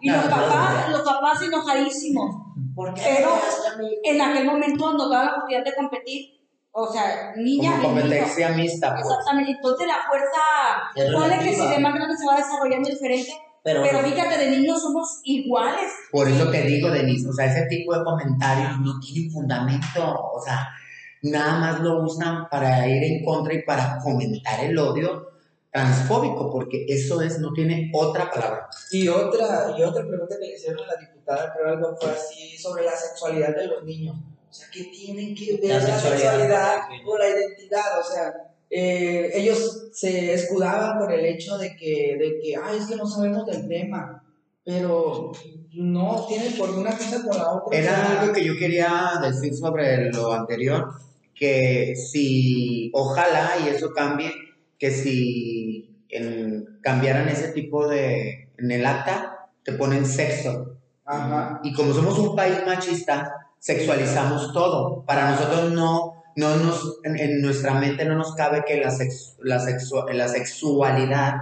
Y 0.02 0.10
los 0.10 0.26
papás, 0.26 0.90
los 0.92 1.02
papás 1.02 1.42
enojadísimos. 1.42 2.36
Pero 2.96 3.30
en 4.04 4.22
aquel 4.22 4.46
momento 4.46 4.94
nos 4.94 5.10
daba 5.10 5.24
la 5.26 5.32
oportunidad 5.32 5.66
de 5.66 5.76
competir, 5.76 6.40
o 6.72 6.88
sea, 6.90 7.34
niña 7.36 7.72
Como 7.82 7.98
y 7.98 8.02
competencia 8.02 8.50
mixta, 8.50 8.94
pues. 8.96 9.06
Exactamente, 9.06 9.52
entonces 9.52 9.88
la 9.88 9.98
fuerza, 10.08 11.14
ponle 11.14 11.40
que 11.40 11.54
si 11.54 11.68
de 11.68 11.80
más 11.80 11.94
grande 11.94 12.16
se 12.16 12.26
va 12.26 12.38
desarrollando 12.38 12.90
diferente, 12.90 13.34
Pero, 13.64 13.82
pero 13.84 14.00
fíjate, 14.00 14.38
de 14.38 14.58
niños 14.58 14.82
somos 14.82 15.20
iguales. 15.26 15.92
Por 16.12 16.30
eso 16.30 16.50
te 16.50 16.62
digo, 16.62 16.90
Denise, 16.90 17.28
o 17.28 17.34
sea, 17.34 17.46
ese 17.48 17.66
tipo 17.66 17.94
de 17.94 18.04
comentarios 18.06 18.80
no 18.80 18.98
tienen 19.02 19.30
fundamento, 19.30 20.02
o 20.34 20.42
sea, 20.42 20.70
nada 21.24 21.60
más 21.60 21.80
lo 21.82 22.04
usan 22.04 22.50
para 22.50 22.88
ir 22.88 23.04
en 23.04 23.24
contra 23.24 23.54
y 23.54 23.64
para 23.64 24.02
fomentar 24.02 24.64
el 24.64 24.78
odio 24.78 25.30
transfóbico, 25.72 26.52
porque 26.52 26.86
eso 26.88 27.22
es, 27.22 27.40
no 27.40 27.54
tiene 27.54 27.92
otra 27.94 28.30
palabra. 28.30 28.68
Y 28.92 29.08
otra, 29.08 29.76
y 29.78 29.84
otra 29.84 30.06
pregunta 30.08 30.36
que 30.40 30.48
le 30.48 30.56
hicieron 30.56 30.84
a 30.84 30.94
la 30.94 31.00
diputada, 31.00 31.54
creo 31.54 31.70
algo 31.70 31.96
fue 32.00 32.10
así, 32.12 32.58
sobre 32.58 32.86
la 32.86 32.96
sexualidad 32.96 33.56
de 33.56 33.68
los 33.68 33.84
niños. 33.84 34.18
O 34.50 34.54
sea, 34.54 34.68
¿qué 34.74 34.86
tienen 34.86 35.36
que 35.36 35.58
ver 35.58 35.82
La 35.82 35.88
la, 35.88 36.00
sexualidad. 36.00 36.80
con 37.06 37.20
la 37.20 37.30
identidad? 37.30 38.00
O 38.00 38.04
sea, 38.04 38.34
eh, 38.70 39.32
ellos 39.36 39.90
se 39.94 40.34
escudaban 40.34 40.98
por 40.98 41.12
el 41.12 41.24
hecho 41.26 41.58
de 41.58 41.76
que, 41.76 42.18
de 42.20 42.40
que, 42.42 42.56
ay, 42.56 42.80
es 42.80 42.88
que 42.88 42.96
no 42.96 43.06
sabemos 43.06 43.46
del 43.46 43.68
tema. 43.68 44.24
Pero 44.64 45.32
no 45.74 46.26
tienen 46.28 46.58
por 46.58 46.70
una 46.72 46.92
cosa 46.92 47.24
por 47.24 47.36
la 47.36 47.52
otra. 47.54 47.78
Era 47.78 48.18
O 48.18 48.22
algo 48.22 48.34
que 48.34 48.44
yo 48.44 48.58
quería 48.58 49.14
decir 49.22 49.56
sobre 49.56 50.12
lo 50.12 50.34
anterior, 50.34 50.94
que 51.40 51.96
si, 51.96 52.92
ojalá 52.94 53.52
y 53.66 53.70
eso 53.70 53.94
cambie, 53.94 54.30
que 54.78 54.92
si 54.92 55.90
en- 56.10 56.80
cambiaran 56.82 57.30
ese 57.30 57.50
tipo 57.54 57.88
de, 57.88 58.50
en 58.58 58.72
el 58.72 58.86
acta, 58.86 59.50
te 59.64 59.72
ponen 59.74 60.06
sexo. 60.06 60.76
Ajá. 61.06 61.62
Y 61.64 61.74
como 61.74 61.94
somos 61.94 62.20
un 62.20 62.36
país 62.36 62.58
machista, 62.66 63.34
sexualizamos 63.58 64.52
todo. 64.54 65.06
Para 65.06 65.32
nosotros 65.32 65.72
no, 65.72 66.24
no 66.36 66.56
nos, 66.58 67.00
en, 67.04 67.18
en 67.18 67.42
nuestra 67.42 67.74
mente 67.76 68.04
no 68.06 68.16
nos 68.16 68.36
cabe 68.36 68.64
que 68.68 68.78
la, 68.82 68.92
sex- 68.92 69.38
la, 69.42 69.60
sexu- 69.60 70.12
la 70.12 70.28
sexualidad 70.28 71.36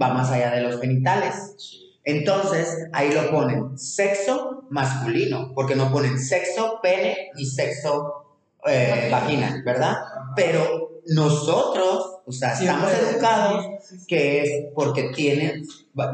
va 0.00 0.14
más 0.14 0.30
allá 0.30 0.52
de 0.52 0.62
los 0.62 0.80
genitales. 0.80 1.56
Entonces, 2.04 2.86
ahí 2.92 3.12
lo 3.12 3.30
ponen 3.30 3.78
sexo 3.78 4.64
masculino, 4.70 5.52
porque 5.54 5.74
no 5.74 5.90
ponen 5.90 6.18
sexo 6.18 6.78
pene 6.82 7.30
y 7.36 7.46
sexo 7.46 8.23
eh, 8.66 9.08
vagina, 9.10 9.62
¿verdad? 9.64 9.96
Pero 10.34 11.02
nosotros, 11.06 12.20
o 12.26 12.32
sea, 12.32 12.52
estamos 12.52 12.90
educados 12.92 13.66
que 14.06 14.42
es 14.42 14.50
porque 14.74 15.10
tiene, 15.14 15.62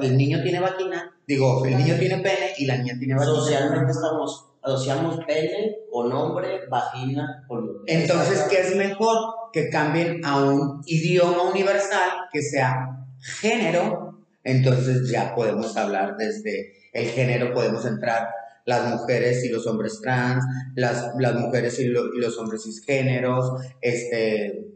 el 0.02 0.16
niño 0.16 0.42
tiene 0.42 0.60
vagina, 0.60 1.16
digo, 1.26 1.64
el 1.64 1.76
niño 1.76 1.96
tiene 1.98 2.16
pene 2.18 2.52
y 2.58 2.66
la 2.66 2.76
niña 2.76 2.94
tiene 2.98 3.14
vagina. 3.14 3.34
socialmente 3.34 3.92
estamos, 3.92 4.46
asociamos 4.62 5.24
pene 5.26 5.76
con 5.90 6.12
hombre, 6.12 6.66
vagina 6.68 7.44
con 7.46 7.66
mujer. 7.66 7.82
Entonces, 7.86 8.42
¿qué 8.50 8.60
es 8.60 8.76
mejor? 8.76 9.18
Que 9.52 9.68
cambien 9.68 10.24
a 10.24 10.44
un 10.44 10.82
idioma 10.86 11.42
universal 11.42 12.28
que 12.32 12.42
sea 12.42 13.06
género. 13.40 14.18
Entonces 14.42 15.08
ya 15.10 15.34
podemos 15.34 15.76
hablar 15.76 16.16
desde 16.16 16.72
el 16.92 17.06
género, 17.10 17.52
podemos 17.52 17.84
entrar 17.84 18.28
las 18.70 18.82
mujeres 18.94 19.44
y 19.44 19.48
los 19.50 19.66
hombres 19.66 20.00
trans, 20.02 20.42
las, 20.74 20.96
las 21.18 21.34
mujeres 21.34 21.78
y, 21.80 21.84
lo- 21.94 22.14
y 22.14 22.18
los 22.20 22.38
hombres 22.38 22.62
cisgéneros, 22.64 23.44
este, 23.80 24.66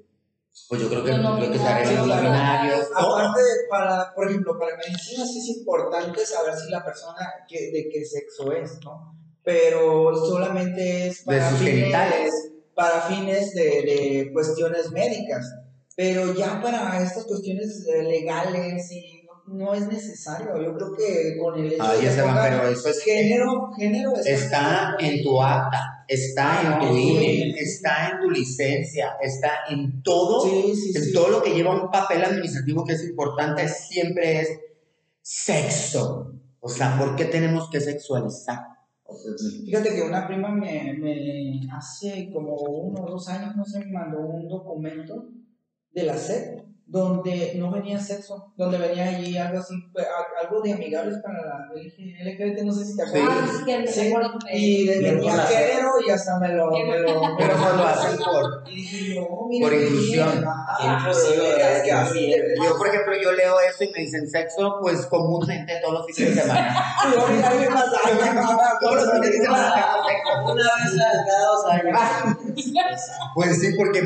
pues 0.68 0.80
yo 0.82 0.88
creo 0.88 1.04
que 1.04 1.12
no 1.18 1.38
lo 1.40 1.50
que 1.50 1.58
se 1.58 1.66
arregla 1.66 2.06
los 2.06 2.20
binarios. 2.22 2.86
Aparte, 2.94 3.40
para, 3.70 4.14
por 4.14 4.28
ejemplo, 4.28 4.58
para 4.58 4.76
medicina 4.76 5.24
sí 5.26 5.38
es 5.38 5.48
importante 5.58 6.24
saber 6.26 6.54
si 6.56 6.70
la 6.70 6.84
persona 6.84 7.24
que, 7.48 7.58
de 7.72 7.88
qué 7.90 8.04
sexo 8.04 8.52
es, 8.52 8.70
¿no? 8.84 9.14
Pero 9.42 10.14
solamente 10.16 11.08
es 11.08 11.18
De 11.24 11.24
para 11.26 11.50
sus 11.50 11.58
fines, 11.58 11.74
genitales. 11.74 12.32
para 12.74 13.00
fines 13.02 13.54
de, 13.54 13.62
de 13.62 14.30
cuestiones 14.32 14.90
médicas. 14.90 15.44
Pero 15.96 16.34
ya 16.34 16.60
para 16.62 17.00
estas 17.02 17.24
cuestiones 17.24 17.86
eh, 17.86 18.02
legales 18.02 18.90
y 18.90 19.13
no, 19.46 19.74
es 19.74 19.86
necesario. 19.88 20.60
Yo 20.62 20.74
creo 20.74 20.92
que 20.96 21.36
con 21.38 21.58
el 21.58 21.72
va, 21.80 22.42
pero 22.42 22.68
eso 22.68 22.88
es- 22.88 23.02
género, 23.02 23.70
género 23.76 24.14
Está 24.16 24.96
en 24.98 25.22
tu 25.22 25.40
acta. 25.42 26.04
está 26.08 26.60
Ah, 26.60 26.62
en 26.74 26.80
tu 26.88 26.92
no, 26.94 26.98
INE, 26.98 27.22
sí. 27.22 27.54
está 27.58 28.08
en 28.10 28.20
tu 28.20 28.30
licencia, 28.30 29.16
está 29.22 29.50
en 29.70 30.02
todo, 30.02 30.40
Sí, 30.42 30.74
sí, 30.74 30.92
en 30.96 31.04
sí. 31.04 31.12
todo 31.12 31.28
lo 31.28 31.42
que 31.42 31.54
lleva 31.54 31.74
un 31.82 31.90
papel 31.90 32.22
administrativo 32.24 32.84
que 32.84 32.92
es 32.94 33.04
importante, 33.08 33.66
siempre 33.68 34.40
es 34.42 34.48
sexo. 35.22 36.32
O 36.60 36.68
sea, 36.68 36.98
¿por 36.98 37.16
qué 37.16 37.26
tenemos 37.26 37.70
que 37.70 37.80
sexualizar? 37.80 38.58
Fíjate 39.66 39.94
que 39.94 40.02
una 40.02 40.26
prima 40.26 40.48
me, 40.48 40.94
me 40.98 41.60
hace 41.72 42.30
como 42.32 42.54
uno 42.54 43.02
o 43.04 43.10
dos 43.10 43.28
años, 43.28 43.54
no 43.56 43.64
sé, 43.64 43.80
me 43.80 43.92
mandó 43.92 44.20
un 44.20 44.48
documento 44.48 45.26
de 45.92 46.02
la 46.04 46.16
SED 46.16 46.62
donde 46.86 47.54
no 47.56 47.70
venía 47.70 47.98
sexo, 47.98 48.52
donde 48.56 48.78
venía 48.78 49.08
allí 49.08 49.36
algo 49.36 49.58
así, 49.58 49.74
pues, 49.92 50.06
algo 50.42 50.60
de 50.60 50.74
amigables 50.74 51.18
para 51.22 51.38
la 51.44 51.70
LGBT, 51.74 52.62
no 52.62 52.72
sé 52.72 52.84
si 52.84 52.96
te 52.96 53.02
acuerdas. 53.02 53.34
Ah, 53.38 53.84
sí, 53.86 53.86
Sí, 53.88 54.14
Y 54.52 54.86
de 54.86 55.00
venía 55.00 55.32
género 55.46 55.92
y 56.06 56.10
hasta 56.10 56.38
me 56.38 56.50
lo, 56.50 56.70
me 56.70 56.98
lo, 57.00 57.36
Pero 57.38 57.56
no 57.56 57.72
lo 57.76 57.86
hacen 57.86 58.18
por... 58.18 58.64
Y 58.70 58.76
dije, 58.76 59.14
no, 59.20 59.48
mira 59.48 59.68
Por 59.68 59.74
inclusión. 59.78 60.44
inclusivo, 60.82 61.44
pues. 61.56 62.62
Yo, 62.62 62.76
por 62.78 62.88
ejemplo, 62.88 63.14
yo 63.22 63.32
leo 63.32 63.54
eso 63.60 63.84
y 63.84 63.90
me 63.90 64.00
dicen 64.00 64.28
sexo, 64.28 64.78
pues 64.82 65.06
comúnmente 65.06 65.80
todos 65.82 65.94
los 65.94 66.06
fines 66.06 66.36
de 66.36 66.42
semana. 66.42 66.84
Todos 68.80 68.94
los 68.96 69.12
fines 69.12 69.30
de 69.32 69.42
semana. 69.42 69.96
Una 70.44 70.62
vez 70.62 71.02
cada 71.26 71.46
dos 71.46 71.64
años. 71.70 72.00
Pues 73.34 73.60
sí, 73.60 73.74
porque, 73.76 74.00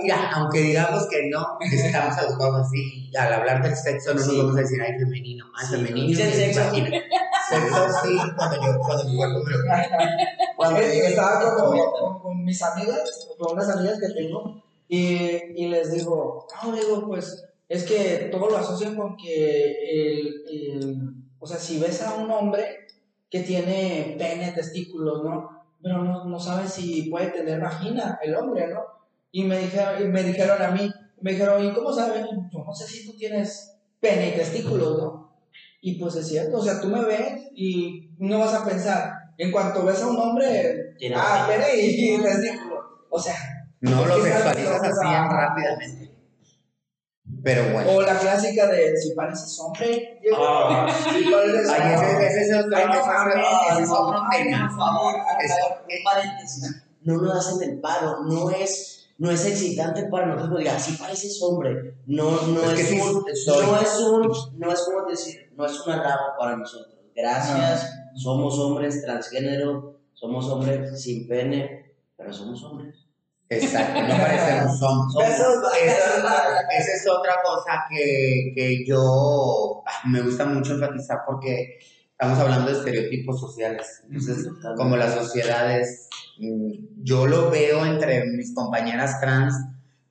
mira, 0.00 0.30
aunque 0.32 0.60
digamos 0.60 1.06
que 1.08 1.28
no, 1.28 1.58
estamos 1.60 2.16
educados 2.18 2.66
así, 2.66 3.08
y 3.12 3.16
al 3.16 3.32
hablar 3.32 3.62
del 3.62 3.76
sexo 3.76 4.10
no 4.10 4.16
nos 4.20 4.26
Sí. 4.26 4.38
vamos 4.38 4.56
a 4.56 4.60
decir, 4.60 4.80
ay, 4.82 4.98
femenino, 4.98 5.46
ay, 5.58 5.66
Sí, 5.66 5.76
femenino. 5.76 6.08
y 6.08 6.14
sexo. 6.14 6.60
Sexo 7.50 7.88
sí, 8.04 8.16
cuando 8.36 8.56
yo, 8.56 8.78
cuando 8.78 9.04
mi 9.04 9.16
cuerpo 9.16 9.38
me 9.44 9.50
lo 9.52 9.58
Cuando 10.56 10.80
estaba 10.80 11.54
con, 11.56 11.78
con, 11.78 12.20
con 12.20 12.44
mis 12.44 12.62
amigas, 12.62 13.28
con 13.38 13.52
unas 13.54 13.68
amigas 13.70 13.98
que 13.98 14.08
tengo, 14.14 14.62
y, 14.88 15.16
y 15.56 15.68
les 15.68 15.92
digo, 15.92 16.46
no, 16.64 16.72
digo, 16.72 17.06
pues 17.06 17.44
es 17.68 17.84
que 17.84 18.28
todo 18.32 18.50
lo 18.50 18.56
asocian 18.58 18.96
con 18.96 19.16
que 19.16 19.72
el, 19.90 20.44
el- 20.50 21.12
o 21.38 21.46
sea, 21.46 21.56
si 21.56 21.78
ves 21.80 22.02
a 22.02 22.14
un 22.14 22.30
hombre 22.30 22.86
que 23.30 23.40
tiene 23.40 24.16
pene, 24.18 24.52
testículos, 24.52 25.22
¿no? 25.24 25.48
Pero 25.82 26.02
no, 26.04 26.24
no 26.26 26.38
sabes 26.40 26.72
si 26.72 27.08
puede 27.10 27.28
tener 27.28 27.60
vagina 27.60 28.18
el 28.22 28.34
hombre, 28.36 28.66
¿no? 28.68 28.80
Y 29.32 29.44
me 29.44 29.58
dijeron, 29.58 30.02
y 30.02 30.08
me 30.08 30.22
dijeron 30.22 30.60
a 30.62 30.70
mí, 30.70 30.90
me 31.20 31.32
dijeron, 31.32 31.64
¿y 31.64 31.72
cómo 31.72 31.92
sabes? 31.92 32.24
Yo 32.52 32.64
no 32.64 32.74
sé 32.74 32.86
si 32.86 33.06
tú 33.06 33.16
tienes 33.16 33.76
pene 34.00 34.28
y 34.28 34.32
testículos, 34.32 34.98
¿no? 34.98 35.30
Y 35.82 35.98
pues 35.98 36.16
es 36.16 36.28
cierto, 36.28 36.58
o 36.58 36.62
sea, 36.62 36.80
tú 36.80 36.88
me 36.88 37.02
ves 37.04 37.48
y 37.54 38.10
no 38.18 38.40
vas 38.40 38.54
a 38.54 38.64
pensar, 38.64 39.12
en 39.38 39.50
cuanto 39.52 39.84
ves 39.84 40.02
a 40.02 40.08
un 40.08 40.16
hombre, 40.18 40.96
ah, 41.14 41.46
pene 41.48 41.80
y, 41.82 42.14
y 42.16 42.22
testículos. 42.22 42.84
O 43.10 43.18
sea, 43.18 43.34
No 43.80 44.04
lo 44.04 44.22
¿Qué 44.22 44.30
tal 44.30 44.54
sexualizas 44.54 44.82
así 44.82 45.06
rápidamente. 45.06 46.10
Pero 47.42 47.72
bueno. 47.72 47.92
o 47.92 48.02
la 48.02 48.18
clásica 48.18 48.66
de 48.66 48.94
si 48.96 49.14
pareces 49.14 49.58
hombre, 49.60 50.20
Ah. 50.36 50.86
si 51.18 51.30
pareces 51.30 51.68
Ay, 51.70 51.94
ese, 51.94 52.06
hombre. 52.06 52.26
ese 52.26 52.40
ese 52.42 52.50
es 52.50 52.56
otro- 52.58 52.76
tema. 52.76 52.92
Por 52.92 53.04
favor, 53.04 53.32
un 55.16 56.04
paréntesis. 56.04 56.82
No 57.02 57.16
nos 57.22 57.36
hacen 57.46 57.70
el 57.70 57.80
paro, 57.80 58.24
no 58.24 58.50
es, 58.50 58.99
no 59.20 59.30
es 59.30 59.44
excitante 59.44 60.04
para 60.04 60.26
nosotros. 60.26 60.58
Diga, 60.58 60.78
sí 60.78 60.96
pareces 60.98 61.38
hombre. 61.42 61.94
No, 62.06 62.40
no 62.46 62.72
Es 62.72 62.90
un, 62.92 63.22
no 63.22 63.80
es 63.80 63.98
un, 64.00 64.58
no 64.58 64.72
es 64.72 64.80
como 64.80 65.06
decir, 65.06 65.52
no 65.54 65.66
es 65.66 65.78
un 65.86 65.92
halago 65.92 66.32
para 66.38 66.56
nosotros. 66.56 66.98
Gracias, 67.14 67.86
somos 68.16 68.58
hombres 68.58 69.02
transgénero, 69.02 70.00
somos 70.14 70.48
hombres 70.48 71.02
sin 71.02 71.28
pene, 71.28 71.92
pero 72.16 72.32
somos 72.32 72.64
hombres. 72.64 72.96
Exacto, 73.50 74.00
no 74.00 74.16
parecemos 74.16 74.82
hombres. 74.82 75.34
Esa 76.78 76.92
es 76.94 77.06
otra 77.06 77.34
cosa 77.44 77.84
que, 77.90 78.52
que 78.54 78.86
yo 78.86 79.82
ah, 79.86 80.08
me 80.08 80.22
gusta 80.22 80.46
mucho 80.46 80.74
enfatizar 80.74 81.18
porque 81.26 81.78
estamos 82.20 82.38
hablando 82.38 82.70
de 82.70 82.76
estereotipos 82.76 83.40
sociales. 83.40 84.02
Entonces, 84.04 84.46
como 84.76 84.94
las 84.98 85.14
sociedades, 85.14 86.06
mm, 86.38 87.02
yo 87.02 87.26
lo 87.26 87.50
veo 87.50 87.86
entre 87.86 88.26
mis 88.26 88.54
compañeras 88.54 89.18
trans 89.22 89.54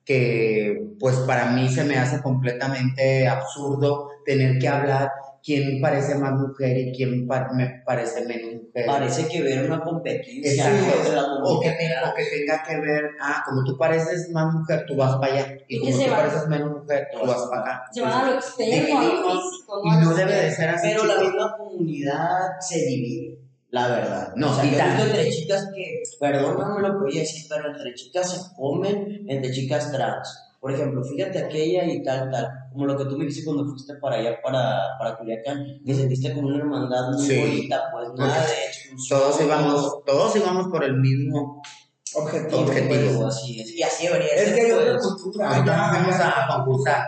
que 0.04 0.88
pues 0.98 1.14
para 1.18 1.52
mí 1.52 1.68
se 1.68 1.84
me 1.84 1.98
hace 1.98 2.20
completamente 2.20 3.28
absurdo 3.28 4.08
tener 4.26 4.58
que 4.58 4.66
hablar 4.66 5.12
quién 5.44 5.80
parece 5.80 6.14
más 6.16 6.32
mujer 6.32 6.76
y 6.76 6.92
quién 6.92 7.26
pa- 7.26 7.48
me 7.52 7.82
parece 7.86 8.24
menos 8.26 8.62
mujer. 8.62 8.86
Parece 8.86 9.26
que 9.28 9.42
ver 9.42 9.66
una 9.66 9.80
competencia 9.82 10.70
de 10.70 11.12
la 11.14 11.22
O 11.42 11.60
que, 11.60 11.70
tenga, 11.70 12.10
o 12.10 12.14
que 12.14 12.24
tenga 12.24 12.62
que 12.62 12.76
ver, 12.80 13.02
ah, 13.20 13.42
como 13.46 13.64
tú 13.64 13.76
pareces 13.78 14.28
más 14.30 14.52
mujer, 14.54 14.84
tú 14.86 14.96
vas 14.96 15.16
para 15.16 15.32
allá. 15.34 15.56
Y 15.68 15.76
¿Y 15.76 15.80
como 15.80 16.04
tú 16.04 16.10
va? 16.10 16.16
pareces 16.18 16.46
menos 16.48 16.70
mujer, 16.72 17.08
tú 17.12 17.26
vas 17.26 17.46
para 17.50 17.60
acá. 17.62 17.82
Se 17.92 18.00
van 18.02 18.12
a 18.12 18.30
lo 18.30 18.40
Dividimos, 18.58 19.50
físico, 19.50 19.82
Y 19.84 19.90
no 20.04 20.14
debe 20.14 20.34
de 20.34 20.50
ser 20.52 20.68
así. 20.70 20.88
Pero 20.88 21.04
la 21.04 21.14
chicos. 21.14 21.28
misma 21.32 21.56
comunidad 21.56 22.40
se 22.60 22.78
divide, 22.86 23.38
la 23.70 23.88
verdad. 23.88 24.32
No, 24.36 24.50
o 24.50 24.54
sea, 24.54 24.64
y 24.64 24.70
yo 24.70 24.74
he 24.74 24.78
tanto. 24.78 25.04
visto 25.04 25.16
entre 25.18 25.30
chicas 25.30 25.68
que, 25.74 26.02
perdóname 26.20 26.80
lo 26.88 26.92
que 26.94 27.04
voy 27.04 27.16
a 27.16 27.20
decir, 27.20 27.46
pero 27.48 27.70
entre 27.70 27.94
chicas 27.94 28.30
se 28.30 28.54
comen, 28.56 29.24
entre 29.28 29.50
chicas 29.52 29.90
trans. 29.92 30.46
Por 30.60 30.72
ejemplo, 30.72 31.02
fíjate 31.02 31.38
aquella 31.38 31.84
y 31.86 32.02
tal, 32.02 32.30
tal. 32.30 32.46
Como 32.72 32.86
lo 32.86 32.96
que 32.96 33.04
tú 33.06 33.16
me 33.18 33.24
dijiste 33.24 33.44
cuando 33.44 33.64
fuiste 33.66 33.94
para 33.96 34.16
allá, 34.16 34.38
para, 34.42 34.96
para 34.98 35.16
Culiacán, 35.18 35.80
que 35.84 35.94
sentiste 35.94 36.32
como 36.34 36.48
una 36.48 36.58
hermandad 36.58 37.10
muy 37.12 37.26
Sí. 37.26 37.38
bonita, 37.40 37.82
pues 37.92 38.08
nada 38.16 38.46
de 38.46 38.66
exclusión. 38.66 39.20
Todos 39.20 39.40
íbamos, 39.40 40.04
todos 40.04 40.36
íbamos 40.36 40.68
por 40.68 40.84
el 40.84 40.94
mismo. 40.98 41.60
Objetivo. 42.14 42.62
Objetivo. 42.62 43.22
Pues, 43.22 43.36
así 43.36 43.60
es. 43.60 43.70
Y 43.72 43.82
así 43.82 44.06
debería 44.06 44.28
Es 44.34 44.44
ser. 44.46 44.54
que 44.54 44.60
hay 44.62 44.70
otra 44.72 44.92
pues. 44.98 45.06
cultura. 45.22 45.48
Nosotros 45.48 45.76
allá, 45.76 45.86
no 45.92 45.94
fuimos 45.98 46.20
a 46.20 46.46
concursar. 46.56 47.04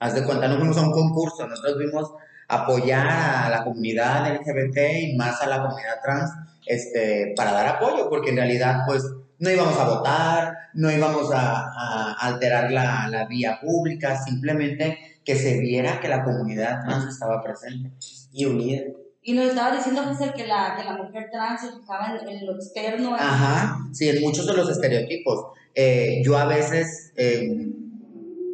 Haz 0.00 0.14
de 0.14 0.24
cuenta, 0.24 0.48
no 0.48 0.56
fuimos 0.58 0.76
a 0.76 0.82
un 0.82 0.92
concurso. 0.92 1.46
Nosotros 1.46 1.74
fuimos 1.76 2.10
a 2.48 2.54
apoyar 2.62 3.06
a 3.08 3.48
la 3.50 3.64
comunidad 3.64 4.26
LGBT 4.34 4.76
y 5.00 5.16
más 5.16 5.40
a 5.42 5.46
la 5.46 5.62
comunidad 5.62 6.00
trans 6.04 6.30
este, 6.66 7.32
para 7.36 7.52
dar 7.52 7.66
apoyo, 7.66 8.08
porque 8.08 8.30
en 8.30 8.36
realidad, 8.36 8.80
pues, 8.86 9.02
no 9.44 9.50
íbamos 9.50 9.78
a 9.78 9.84
votar, 9.88 10.54
no 10.74 10.90
íbamos 10.90 11.30
a, 11.32 11.64
a 11.70 12.12
alterar 12.20 12.70
la, 12.72 13.06
la 13.08 13.26
vía 13.26 13.58
pública, 13.62 14.16
simplemente 14.24 14.98
que 15.24 15.36
se 15.36 15.58
viera 15.60 16.00
que 16.00 16.08
la 16.08 16.24
comunidad 16.24 16.82
trans 16.84 17.06
estaba 17.12 17.42
presente. 17.42 17.90
Y 18.32 18.46
unida. 18.46 18.82
Y 19.22 19.32
nos 19.32 19.46
estaba 19.46 19.74
diciendo 19.76 20.02
José 20.02 20.32
que 20.36 20.46
la, 20.46 20.74
que 20.76 20.84
la 20.84 20.96
mujer 20.96 21.28
trans 21.32 21.60
se 21.60 21.68
fijaba 21.78 22.18
en, 22.20 22.28
en 22.28 22.46
lo 22.46 22.56
externo. 22.56 23.08
en- 23.16 23.22
Ajá, 23.22 23.78
sí, 23.92 24.08
en 24.08 24.20
muchos 24.22 24.46
de 24.46 24.54
los 24.54 24.68
estereotipos. 24.70 25.46
Eh, 25.74 26.20
yo 26.24 26.36
a 26.36 26.44
veces, 26.46 27.12
eh, 27.16 27.66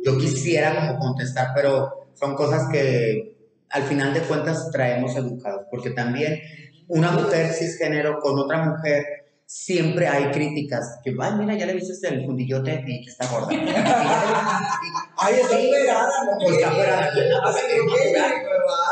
yo 0.04 0.16
quisiera 0.18 0.74
como 0.76 0.98
contestar, 0.98 1.48
pero 1.54 2.08
son 2.14 2.34
cosas 2.34 2.68
que 2.70 3.36
al 3.70 3.82
final 3.84 4.12
de 4.14 4.20
cuentas 4.20 4.70
traemos 4.70 5.16
educados, 5.16 5.62
porque 5.70 5.90
también 5.90 6.40
una 6.88 7.10
mujer 7.12 7.52
cisgénero 7.52 8.18
con 8.20 8.38
otra 8.38 8.64
mujer, 8.64 9.04
siempre 9.50 10.06
hay 10.06 10.30
críticas, 10.30 11.00
que, 11.02 11.12
ay, 11.20 11.32
mira, 11.36 11.56
ya 11.56 11.66
le 11.66 11.74
viste 11.74 12.06
el 12.06 12.24
fundillote 12.24 12.84
y 12.86 13.02
que 13.02 13.10
está 13.10 13.26
gorda. 13.26 13.48
Ay, 15.22 15.34
está 15.34 15.56
operada, 15.56 16.24
no 16.24 16.38
Pues 16.38 16.56
está 16.56 16.70
operada. 16.70 17.10
Ay, 17.12 17.20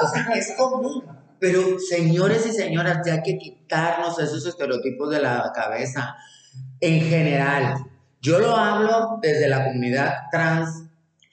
o 0.03 0.09
sea, 0.09 0.27
es 0.35 0.55
común. 0.57 1.05
Pero 1.39 1.79
señores 1.79 2.45
y 2.45 2.53
señoras, 2.53 2.99
ya 3.07 3.15
hay 3.15 3.23
que 3.23 3.39
quitarnos 3.39 4.19
esos 4.19 4.45
estereotipos 4.45 5.09
de 5.11 5.23
la 5.23 5.53
cabeza. 5.55 6.17
En 6.81 7.03
general, 7.03 7.87
yo 8.21 8.41
lo 8.41 8.57
hablo 8.57 9.21
desde 9.23 9.49
la 9.49 9.65
comunidad 9.65 10.13
trans 10.33 10.88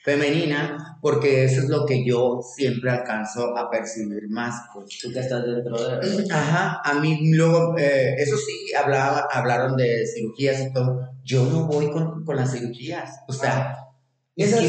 femenina, 0.05 0.99
porque 1.01 1.43
eso 1.45 1.61
es 1.61 1.67
lo 1.67 1.83
que 1.85 2.05
yo 2.05 2.39
siempre 2.55 2.91
alcanzo 2.91 3.57
a 3.57 3.69
percibir 3.71 4.29
más. 4.29 4.53
Pues. 4.71 4.99
Tú 5.01 5.11
que 5.11 5.19
estás 5.19 5.43
dentro 5.43 5.75
de. 5.75 6.27
Ajá, 6.31 6.79
a 6.85 6.93
mí 6.93 7.33
luego, 7.33 7.75
eh, 7.77 8.13
eso 8.17 8.37
sí, 8.37 8.71
hablaba, 8.73 9.27
hablaron 9.31 9.75
de 9.75 10.05
cirugías 10.05 10.61
y 10.61 10.71
todo. 10.71 11.09
Yo 11.23 11.43
no 11.45 11.65
voy 11.65 11.89
con, 11.89 12.23
con 12.23 12.35
las 12.35 12.51
cirugías. 12.51 13.19
O 13.27 13.33
sea, 13.33 13.75
Esa 14.35 14.61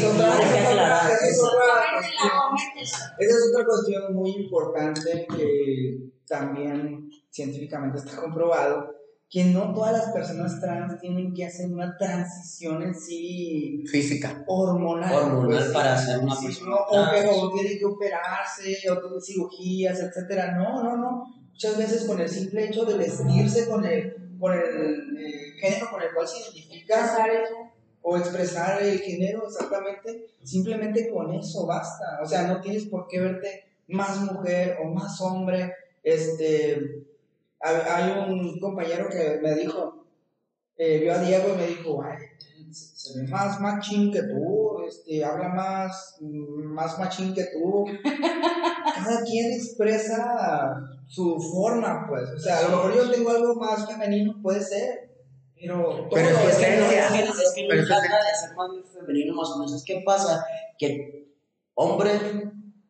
es 3.19 3.49
otra 3.53 3.65
cuestión 3.65 4.15
muy 4.15 4.31
importante 4.31 5.27
que 5.35 5.97
también 6.27 7.09
científicamente 7.29 7.99
está 7.99 8.17
comprobado, 8.17 8.96
que 9.29 9.43
no 9.45 9.73
todas 9.73 9.91
las 9.91 10.13
personas 10.13 10.59
trans 10.61 10.99
tienen 11.01 11.33
que 11.33 11.45
hacer 11.45 11.69
una 11.69 11.97
transición 11.97 12.81
en 12.81 12.95
sí 12.95 13.83
física. 13.91 14.43
hormonal. 14.47 15.13
Hormonal 15.13 15.59
pues, 15.59 15.71
para 15.71 15.97
ser 15.97 16.19
una 16.19 16.39
persona 16.39 16.69
no, 16.69 16.77
o, 16.77 17.11
que, 17.11 17.27
o 17.27 17.51
tienen 17.51 17.77
que 17.77 17.85
operarse, 17.85 18.89
o 18.89 18.97
tener 18.99 19.21
cirugías, 19.21 19.99
etcétera. 19.99 20.55
No, 20.55 20.81
no, 20.81 20.95
no. 20.95 21.35
Muchas 21.51 21.77
veces 21.77 22.03
con 22.05 22.21
el 22.21 22.29
simple 22.29 22.65
hecho 22.67 22.85
de 22.85 22.97
vestirse 22.97 23.67
con 23.67 23.83
el, 23.83 24.15
con 24.39 24.53
el 24.53 25.17
eh, 25.17 25.53
género 25.59 25.89
con 25.91 26.01
el 26.01 26.13
cual 26.13 26.27
se 26.27 26.37
identifica 26.37 27.17
o 28.01 28.15
expresar 28.15 28.81
el 28.81 28.99
género 28.99 29.47
exactamente, 29.47 30.27
simplemente 30.41 31.09
con 31.09 31.33
eso 31.33 31.65
basta. 31.65 32.19
O 32.23 32.25
sea, 32.25 32.47
no 32.47 32.61
tienes 32.61 32.85
por 32.85 33.07
qué 33.07 33.19
verte 33.19 33.65
más 33.87 34.21
mujer 34.21 34.77
o 34.81 34.87
más 34.87 35.19
hombre. 35.19 35.73
Este, 36.03 37.06
Hay, 37.59 38.11
un 38.29 38.59
compañero 38.59 39.09
que 39.09 39.39
me 39.41 39.55
dijo, 39.55 40.05
eh, 40.77 40.99
vio 40.99 41.13
a 41.13 41.19
Diego 41.19 41.53
y 41.53 41.57
me 41.57 41.67
dijo, 41.67 42.01
"Ay, 42.03 42.17
se, 42.71 42.95
se 42.95 43.19
ve 43.19 43.27
más 43.27 43.59
machín 43.59 44.11
que 44.11 44.21
tú, 44.23 44.81
este, 44.87 45.23
habla 45.23 45.49
más, 45.49 46.17
más 46.21 46.99
machín 46.99 47.33
que 47.33 47.45
tú. 47.45 47.85
Cada 48.03 49.23
quien 49.23 49.53
expresa 49.53 50.75
su 51.07 51.39
forma, 51.39 52.05
pues. 52.07 52.29
O 52.29 52.39
sea, 52.39 52.59
a 52.59 52.61
lo 52.63 52.69
mejor 52.69 52.95
yo 52.95 53.11
tengo 53.11 53.29
algo 53.31 53.55
más 53.55 53.87
femenino, 53.87 54.35
puede 54.41 54.61
ser, 54.61 55.09
pero... 55.55 56.07
Pero 56.13 56.29
todo 56.29 56.49
es 56.49 56.57
que 56.57 56.73
es- 56.73 56.79
No, 56.79 56.85
es 56.85 57.11
que, 57.11 57.19
es 57.19 57.27
no 57.27 57.33
Pero 57.69 57.85
trata 57.87 58.05
eso 58.05 58.15
de 58.17 58.47
ser 58.47 58.55
más 58.55 58.71
bien 58.71 58.83
femenino, 58.85 59.35
más 59.35 59.49
o 59.49 59.57
menos. 59.59 59.73
Es 59.75 59.83
que 59.83 60.01
pasa 60.05 60.45
que 60.77 61.33
hombre, 61.73 62.11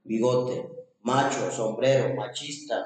bigote, 0.03 0.69
macho, 1.01 1.51
sombrero, 1.51 2.15
machista, 2.15 2.85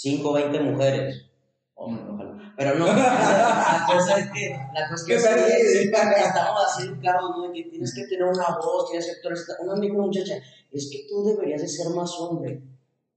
5 0.00 0.32
20 0.32 0.60
mujeres. 0.60 1.26
Hombre, 1.74 2.02
ojalá. 2.10 2.54
Pero 2.56 2.74
no, 2.78 2.86
la 2.96 3.86
cosa 3.86 4.18
es 4.18 4.30
que, 4.32 4.48
la 4.50 4.88
cosa 4.88 5.12
es 5.12 5.12
que 5.12 5.84
estamos 5.84 6.64
así 6.66 6.86
educados, 6.86 7.36
¿no? 7.36 7.52
Que 7.52 7.64
tienes 7.64 7.94
que 7.94 8.06
tener 8.06 8.24
una 8.24 8.48
voz, 8.56 8.88
tienes 8.90 9.06
que 9.06 9.12
actuar. 9.12 9.34
Una 9.60 9.74
una 9.74 10.06
muchacha, 10.06 10.34
es 10.72 10.88
que 10.90 11.06
tú 11.06 11.22
deberías 11.22 11.60
de 11.60 11.68
ser 11.68 11.90
más 11.90 12.18
hombre. 12.18 12.62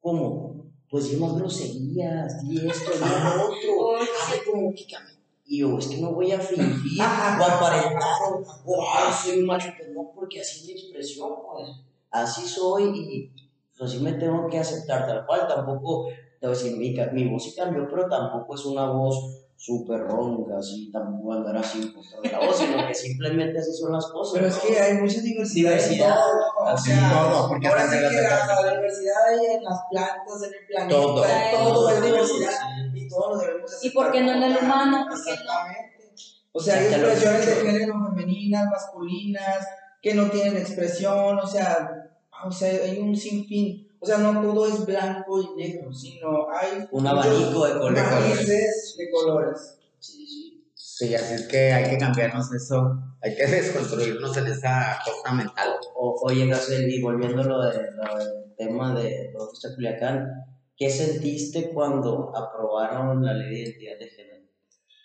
¿Cómo? 0.01 0.65
Pues 0.89 1.09
di 1.09 1.15
más 1.15 1.35
groserías, 1.35 2.41
di 2.41 2.67
esto, 2.67 2.91
di 2.91 2.99
lo 2.99 3.45
otro. 3.45 4.03
Hazle 4.03 4.43
como 4.51 4.73
que 4.73 4.85
Y 5.45 5.59
yo, 5.59 5.77
es 5.79 5.87
que 5.87 5.97
no 6.01 6.11
voy 6.11 6.33
a 6.33 6.39
fingir 6.39 7.01
o 7.01 7.03
aparentar 7.03 8.21
o, 8.29 8.43
o, 8.65 8.85
"Ay, 8.93 9.13
soy 9.23 9.39
un 9.39 9.45
macho, 9.45 9.69
pues 9.77 9.89
no, 9.91 10.11
porque 10.13 10.41
así 10.41 10.59
es 10.59 10.65
mi 10.65 10.71
expresión, 10.73 11.31
pues. 11.49 11.69
Así 12.11 12.45
soy 12.45 12.83
y 12.93 13.42
pues, 13.77 13.91
así 13.91 14.03
me 14.03 14.13
tengo 14.13 14.47
que 14.49 14.59
aceptar 14.59 15.05
tal 15.07 15.25
cual. 15.25 15.47
Tampoco, 15.47 16.07
te 16.39 16.47
voy 16.47 16.55
a 16.55 16.59
decir, 16.59 16.77
mi, 16.77 16.95
mi 17.13 17.29
voz 17.31 17.43
sí 17.43 17.55
cambió, 17.55 17.87
pero 17.89 18.07
tampoco 18.07 18.55
es 18.55 18.65
una 18.65 18.87
voz 18.89 19.39
súper 19.55 20.01
ronca, 20.01 20.57
así, 20.57 20.91
tampoco 20.91 21.31
andar 21.31 21.55
así 21.55 21.81
en 21.81 21.93
contra 21.93 22.19
de 22.21 22.29
la 22.31 22.39
voz, 22.45 22.57
sino 22.57 22.85
que 22.85 22.93
simplemente 22.93 23.59
así 23.59 23.71
son 23.71 23.93
las 23.93 24.05
cosas. 24.07 24.33
Pero 24.33 24.47
es 24.47 24.55
¿no? 24.55 24.61
que 24.61 24.79
hay 24.79 24.93
mucha 24.95 25.21
diversidad, 25.21 25.69
Diversidad. 25.71 26.09
en 26.09 26.13
todo. 26.15 26.63
O 26.65 26.67
Así 26.67 26.91
sea, 26.91 27.09
todo, 27.31 27.47
porque 27.49 27.67
ahora 27.67 27.83
sí 27.87 27.97
que 27.97 28.21
la, 28.21 28.61
la 28.61 28.71
diversidad 28.73 29.15
hay 29.29 29.45
en 29.55 29.63
las 29.63 29.79
plantas, 29.89 30.43
en 30.43 30.53
el 30.53 30.67
planeta, 30.67 30.95
Todo. 31.01 31.25
en 31.25 31.51
todo 31.51 31.89
es 31.89 31.95
Sí. 31.95 32.01
diversidad 32.05 32.51
y 32.93 33.07
todo 33.07 33.29
lo 33.29 33.37
debemos 33.39 33.71
aceptar. 33.71 33.85
¿Y 33.91 33.93
por 33.93 34.11
qué 34.11 34.21
no 34.21 34.31
en 34.33 34.43
el 34.43 34.57
humano? 34.57 35.05
Exactamente. 35.11 36.13
O 36.51 36.59
sea, 36.59 36.77
hay 36.79 36.85
expresiones 36.87 37.45
de 37.45 37.55
género 37.55 37.93
femeninas, 38.09 38.65
masculinas, 38.69 39.65
que 40.01 40.13
no 40.13 40.29
tienen 40.29 40.57
expresión, 40.57 41.39
o 41.39 41.47
sea, 41.47 41.89
o 42.45 42.51
sea, 42.51 42.83
hay 42.83 42.99
un 42.99 43.15
sinfín. 43.15 43.87
O 43.99 44.05
sea, 44.05 44.17
no 44.17 44.41
todo 44.41 44.67
es 44.67 44.85
blanco 44.85 45.41
y 45.41 45.55
negro, 45.55 45.93
sino 45.93 46.49
hay 46.53 46.85
Un 46.91 47.07
abanico 47.07 47.65
de 47.65 47.73
colores. 47.73 48.03
matices 48.03 48.95
de 48.97 49.09
colores. 49.09 49.77
Sí, 49.99 50.27
sí. 50.27 50.53
Sí, 50.75 51.15
así 51.15 51.33
es 51.33 51.47
que 51.47 51.73
hay 51.73 51.89
que 51.89 51.97
cambiarnos 51.97 52.53
eso, 52.53 53.01
hay 53.21 53.35
que 53.35 53.47
desconstruirnos 53.47 54.37
en 54.37 54.47
esa 54.47 54.99
cosa 55.03 55.33
mental. 55.33 55.69
O, 55.95 56.19
oye, 56.23 56.45
Gacel, 56.45 56.87
y 56.87 57.01
volviendo 57.01 57.41
a 57.41 57.45
lo, 57.45 57.63
de, 57.63 57.91
lo 57.91 58.17
del 58.17 58.55
tema 58.57 58.93
de 58.93 59.33
está 59.53 59.73
Culiacán, 59.73 60.27
¿qué 60.77 60.89
sentiste 60.89 61.71
cuando 61.73 62.31
aprobaron 62.35 63.25
la 63.25 63.33
ley 63.33 63.49
de 63.49 63.61
identidad 63.61 63.99
de 63.99 64.07
género? 64.07 64.45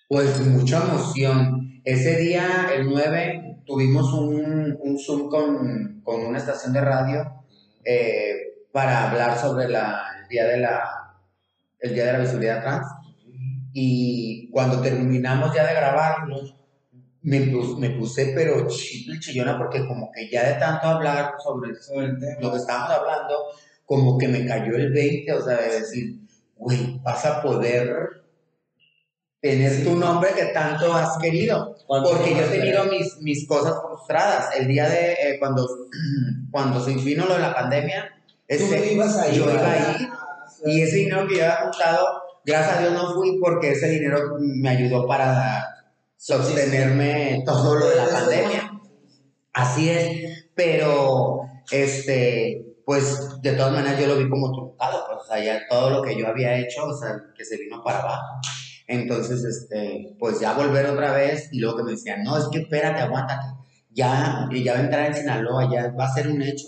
Pues 0.09 0.47
mucha 0.47 0.83
emoción. 0.85 1.81
Ese 1.85 2.17
día, 2.17 2.69
el 2.75 2.87
9, 2.87 3.63
tuvimos 3.65 4.13
un, 4.13 4.77
un 4.83 4.99
Zoom 4.99 5.31
con, 5.31 5.98
con 6.09 6.25
una 6.25 6.39
estación 6.39 6.73
de 6.73 6.81
radio 6.81 7.45
eh, 7.85 8.65
para 8.73 9.11
hablar 9.11 9.39
sobre 9.39 9.69
la, 9.69 10.07
el, 10.23 10.29
día 10.29 10.47
de 10.47 10.57
la, 10.57 11.21
el 11.81 11.93
Día 11.93 12.07
de 12.07 12.13
la 12.15 12.19
Visibilidad 12.21 12.63
Trans. 12.63 12.87
Y 13.75 14.49
cuando 14.51 14.81
terminamos 14.81 15.55
ya 15.55 15.67
de 15.67 15.75
grabarlo, 15.75 16.37
me, 17.21 17.41
pus- 17.43 17.79
me 17.79 17.91
puse 17.91 18.33
pero 18.35 18.67
chito 18.69 19.13
y 19.13 19.21
chillona 19.21 19.59
porque 19.59 19.87
como 19.87 20.11
que 20.11 20.31
ya 20.31 20.49
de 20.49 20.55
tanto 20.55 20.87
hablar 20.87 21.35
sobre, 21.45 21.75
sobre 21.75 22.09
lo 22.41 22.53
que 22.53 22.57
estábamos 22.57 22.91
hablando, 22.91 23.35
como 23.85 24.17
que 24.17 24.29
me 24.29 24.47
cayó 24.47 24.77
el 24.77 24.91
20, 24.91 25.31
o 25.35 25.43
sea, 25.45 25.59
de 25.59 25.81
decir, 25.81 26.21
güey, 26.57 26.99
vas 27.03 27.23
a 27.27 27.43
poder 27.43 28.23
tener 29.41 29.85
tu 29.85 29.97
nombre 29.97 30.31
que 30.35 30.47
tanto 30.47 30.93
has 30.95 31.17
querido. 31.19 31.77
¿Cuánto 31.87 32.11
Porque 32.11 32.35
yo 32.35 32.41
he 32.43 32.49
tenido 32.49 32.85
mis, 32.85 33.19
mis 33.21 33.47
cosas 33.47 33.75
frustradas. 33.81 34.55
El 34.57 34.69
día 34.69 34.89
de 34.89 35.13
eh, 35.13 35.37
cuando, 35.39 35.67
cuando 36.51 36.85
se 36.85 36.95
vino 36.95 37.27
lo 37.27 37.35
de 37.35 37.41
la 37.41 37.55
pandemia, 37.55 38.15
Tú 38.49 38.65
ibas 38.65 39.17
ahí. 39.19 39.37
yo 39.37 39.45
iba 39.45 39.53
¿verdad? 39.53 39.97
ahí 39.97 40.09
y 40.65 40.83
ese 40.83 40.97
dinero 40.97 41.27
que 41.27 41.37
yo 41.37 41.45
había 41.45 41.57
juntado, 41.63 42.07
gracias 42.45 42.77
a 42.77 42.81
Dios 42.81 42.93
no 42.95 43.15
fui 43.15 43.39
porque 43.41 43.73
ese 43.73 43.89
dinero 43.89 44.37
me 44.41 44.71
ayudó 44.71 45.07
para 45.07 45.65
sostenerme 46.17 47.43
todo 47.45 47.77
lo 47.77 47.89
de 47.89 47.97
la 47.97 48.09
pandemia. 48.09 48.73
Así 49.53 49.91
es, 49.91 50.49
pero 50.55 51.43
este, 51.71 52.65
pues 52.85 53.41
de 53.43 53.53
todas 53.53 53.73
maneras 53.73 54.01
yo 54.01 54.07
lo 54.07 54.17
vi 54.17 54.29
como 54.29 54.53
truncado, 54.53 55.05
pues, 55.07 55.19
o 55.21 55.27
sea, 55.27 55.43
ya 55.45 55.69
todo 55.69 55.91
lo 55.91 56.03
que 56.03 56.17
yo 56.17 56.27
había 56.27 56.59
hecho, 56.59 56.87
o 56.87 56.97
sea, 56.97 57.17
que 57.37 57.45
se 57.45 57.57
vino 57.57 57.83
para 57.83 58.01
abajo. 58.01 58.41
Entonces, 58.89 59.45
este, 59.45 60.17
pues 60.19 60.41
ya 60.41 60.55
volver 60.55 60.87
otra 60.87 61.13
vez 61.13 61.51
y 61.53 61.61
luego 61.61 61.77
que 61.77 61.83
me 61.85 61.91
decían, 61.91 62.25
no, 62.25 62.39
es 62.39 62.47
que 62.51 62.61
espérate, 62.61 63.03
aguántate, 63.03 63.49
ya, 63.91 64.49
y 64.51 64.65
ya 64.65 64.73
va 64.73 64.79
a 64.79 64.83
entrar 64.83 65.07
en 65.07 65.15
Sinaloa, 65.15 65.71
ya 65.71 65.91
va 65.91 66.07
a 66.07 66.15
ser 66.15 66.29
un 66.29 66.41
hecho. 66.41 66.67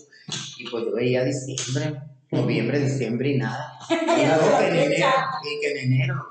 Y 0.58 0.68
pues 0.68 0.84
yo 0.84 0.92
veía 0.94 1.24
diciembre, 1.24 1.98
noviembre, 2.30 2.78
diciembre 2.78 3.30
y 3.30 3.38
nada. 3.38 3.72
Y 3.90 4.26
luego 4.26 4.58
que 4.58 4.68
en 4.68 4.76
enero, 4.92 5.08
y 5.42 5.60
que 5.60 5.70
en 5.70 5.92
enero. 5.92 6.28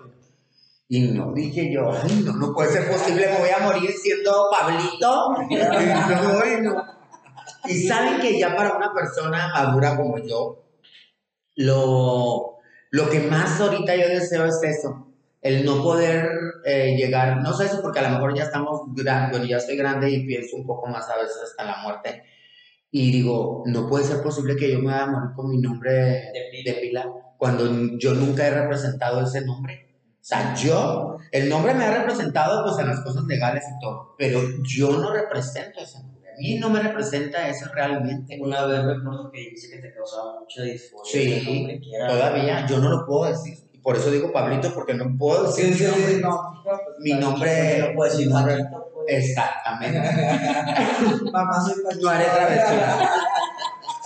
Y 0.87 0.99
no, 1.07 1.33
dije 1.33 1.71
yo, 1.73 1.91
ay, 1.91 2.21
no, 2.23 2.33
no 2.33 2.53
puede 2.53 2.71
ser 2.71 2.89
posible, 2.89 3.27
me 3.27 3.39
voy 3.39 3.49
a 3.49 3.59
morir 3.59 3.91
siendo 3.91 4.47
Pablito. 4.51 5.35
No, 5.49 6.33
bueno. 6.35 6.83
Y 7.65 7.87
saben 7.87 8.21
que 8.21 8.37
ya 8.37 8.55
para 8.55 8.75
una 8.75 8.93
persona 8.93 9.49
madura 9.53 9.95
como 9.95 10.17
yo, 10.19 10.63
lo, 11.55 12.57
lo 12.91 13.09
que 13.09 13.19
más 13.21 13.59
ahorita 13.59 13.95
yo 13.95 14.07
deseo 14.07 14.45
es 14.45 14.61
eso, 14.63 15.09
el 15.41 15.65
no 15.65 15.81
poder 15.83 16.29
eh, 16.65 16.95
llegar, 16.97 17.41
no 17.41 17.53
sé 17.53 17.67
si 17.69 17.77
porque 17.81 17.99
a 17.99 18.03
lo 18.03 18.09
mejor 18.09 18.35
ya 18.35 18.43
estamos 18.43 18.81
grandes, 18.95 19.31
bueno, 19.31 19.45
ya 19.45 19.57
estoy 19.57 19.77
grande 19.77 20.09
y 20.11 20.25
pienso 20.25 20.57
un 20.57 20.65
poco 20.65 20.87
más 20.87 21.09
a 21.09 21.17
veces 21.17 21.37
hasta 21.43 21.63
la 21.65 21.77
muerte. 21.83 22.23
Y 22.91 23.11
digo, 23.11 23.63
no 23.67 23.87
puede 23.87 24.05
ser 24.05 24.21
posible 24.23 24.55
que 24.55 24.71
yo 24.71 24.79
me 24.79 24.85
vaya 24.87 25.03
a 25.03 25.07
morir 25.11 25.29
con 25.35 25.49
mi 25.49 25.59
nombre 25.59 25.91
De 25.93 26.63
de 26.65 26.73
pila 26.81 27.05
cuando 27.37 27.97
yo 27.99 28.13
nunca 28.15 28.45
he 28.47 28.51
representado 28.51 29.21
ese 29.23 29.45
nombre. 29.45 29.87
O 30.15 30.23
sea, 30.29 30.53
yo, 30.55 31.17
el 31.31 31.47
nombre 31.47 31.73
me 31.73 31.85
ha 31.85 31.97
representado 31.99 32.63
pues 32.65 32.77
en 32.79 32.87
las 32.87 33.01
cosas 33.01 33.23
legales 33.25 33.63
y 33.63 33.79
todo, 33.81 34.15
pero 34.17 34.41
yo 34.63 34.91
no 34.91 35.13
represento 35.13 35.79
ese 35.79 35.99
nombre. 36.03 36.29
A 36.31 36.37
mí 36.41 36.57
no 36.59 36.69
me 36.69 36.81
representa 36.81 37.47
eso 37.47 37.65
realmente. 37.73 38.37
Una 38.41 38.65
vez 38.65 38.83
recuerdo 38.83 39.31
que 39.31 39.39
dice 39.51 39.69
que 39.75 39.81
te 39.81 39.93
causaba 39.93 40.39
mucha 40.39 40.63
disforia. 40.63 41.11
Sí, 41.11 41.43
nombre, 41.45 41.79
que 41.79 41.95
era- 41.95 42.07
Todavía 42.07 42.65
yo 42.67 42.79
no 42.79 42.89
lo 42.89 43.05
puedo 43.05 43.31
decir. 43.31 43.68
Por 43.84 43.95
eso 43.97 44.11
digo 44.11 44.32
Pablito, 44.32 44.73
porque 44.73 44.93
no 44.93 45.15
puedo 45.17 45.47
decir 45.47 45.73
Sí, 45.75 45.84
mi 45.84 45.89
nombre. 45.89 46.13
sí, 46.15 46.21
no. 46.21 46.61
pues, 46.63 46.77
Mi 46.99 47.09
Porque 47.11 47.25
nombre. 47.25 47.80
no 47.80 47.95
puedes 47.95 48.13
decir 48.17 48.30
nombre- 48.32 48.57
pues. 48.93 49.05
Exactamente. 49.07 49.99
Mamá, 51.32 51.61
soy 51.65 51.73
Paquito. 51.84 52.03
No 52.03 52.09
haré 52.09 52.25
travesura. 52.25 53.09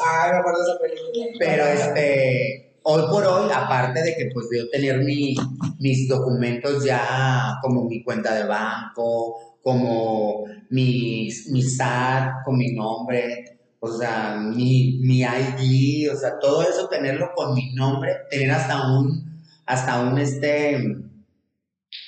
Ay, 0.06 0.32
me 0.32 0.38
acuerdo 0.38 0.64
de 0.64 0.72
esa 0.72 0.80
película. 0.80 1.26
Pero 1.40 1.66
este, 1.66 2.80
hoy 2.84 3.02
por 3.10 3.26
hoy, 3.26 3.52
aparte 3.54 4.02
de 4.04 4.16
que 4.16 4.30
pues 4.34 4.48
yo 4.56 4.70
tener 4.70 5.00
mi, 5.04 5.36
mis 5.80 6.08
documentos 6.08 6.84
ya 6.84 7.58
como 7.62 7.84
mi 7.86 8.04
cuenta 8.04 8.34
de 8.36 8.46
banco, 8.46 9.58
como 9.64 10.46
mi, 10.70 11.30
mi 11.52 11.62
SAT 11.64 12.44
con 12.46 12.58
mi 12.58 12.74
nombre, 12.74 13.60
o 13.80 13.92
sea, 13.92 14.36
mi, 14.38 15.00
mi 15.02 15.22
ID, 15.22 16.12
o 16.14 16.16
sea, 16.16 16.38
todo 16.40 16.62
eso 16.64 16.88
tenerlo 16.88 17.32
con 17.36 17.54
mi 17.54 17.74
nombre, 17.74 18.12
tener 18.30 18.52
hasta 18.52 18.92
un, 18.92 19.33
hasta 19.66 20.02
un 20.02 20.18
este, 20.18 20.98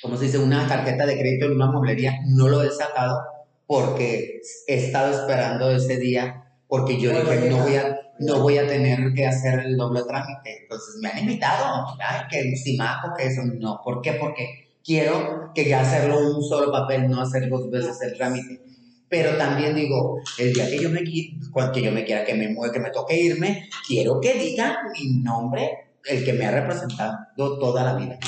¿cómo 0.02 0.16
se 0.16 0.26
dice? 0.26 0.38
Una 0.38 0.66
tarjeta 0.66 1.06
de 1.06 1.18
crédito 1.18 1.46
en 1.46 1.52
una 1.52 1.70
mueblería, 1.70 2.20
no 2.26 2.48
lo 2.48 2.62
he 2.62 2.70
sacado 2.70 3.20
porque 3.66 4.40
he 4.66 4.74
estado 4.74 5.20
esperando 5.20 5.70
ese 5.70 5.96
día 5.98 6.42
porque 6.68 7.00
yo 7.00 7.12
Bueno, 7.12 7.30
dije, 7.30 7.50
no 7.50 7.58
voy 7.58 7.76
a, 7.76 8.00
no 8.18 8.40
voy 8.40 8.58
a 8.58 8.66
tener 8.66 9.12
que 9.14 9.26
hacer 9.26 9.60
el 9.60 9.76
doble 9.76 10.02
trámite. 10.02 10.62
Entonces 10.62 10.96
me 11.00 11.08
han 11.08 11.20
invitado, 11.20 11.86
ay, 12.00 12.22
que 12.30 12.56
si 12.56 12.76
maco, 12.76 13.12
que 13.16 13.26
eso, 13.26 13.42
no. 13.44 13.80
¿Por 13.84 14.00
qué? 14.02 14.12
Porque 14.14 14.78
quiero 14.84 15.52
que 15.54 15.68
ya 15.68 15.80
hacerlo 15.80 16.18
un 16.18 16.42
solo 16.42 16.72
papel, 16.72 17.08
no 17.08 17.20
hacer 17.20 17.48
dos 17.48 17.70
veces 17.70 18.00
el 18.02 18.16
trámite. 18.16 18.60
Pero 19.08 19.36
también 19.36 19.74
digo, 19.74 20.18
el 20.38 20.52
día 20.52 20.68
que 20.68 20.80
yo 20.80 20.90
me, 20.90 21.04
que 21.04 21.82
yo 21.82 21.92
me 21.92 22.04
quiera 22.04 22.24
que 22.24 22.34
me 22.34 22.48
mueva, 22.48 22.72
que 22.72 22.80
me 22.80 22.90
toque 22.90 23.16
irme, 23.20 23.68
quiero 23.86 24.20
que 24.20 24.34
digan 24.34 24.74
mi 24.92 25.20
nombre, 25.22 25.85
el 26.08 26.24
que 26.24 26.32
me 26.32 26.46
ha 26.46 26.50
representado 26.52 27.16
toda 27.36 27.84
la 27.84 27.94
vida. 27.94 28.18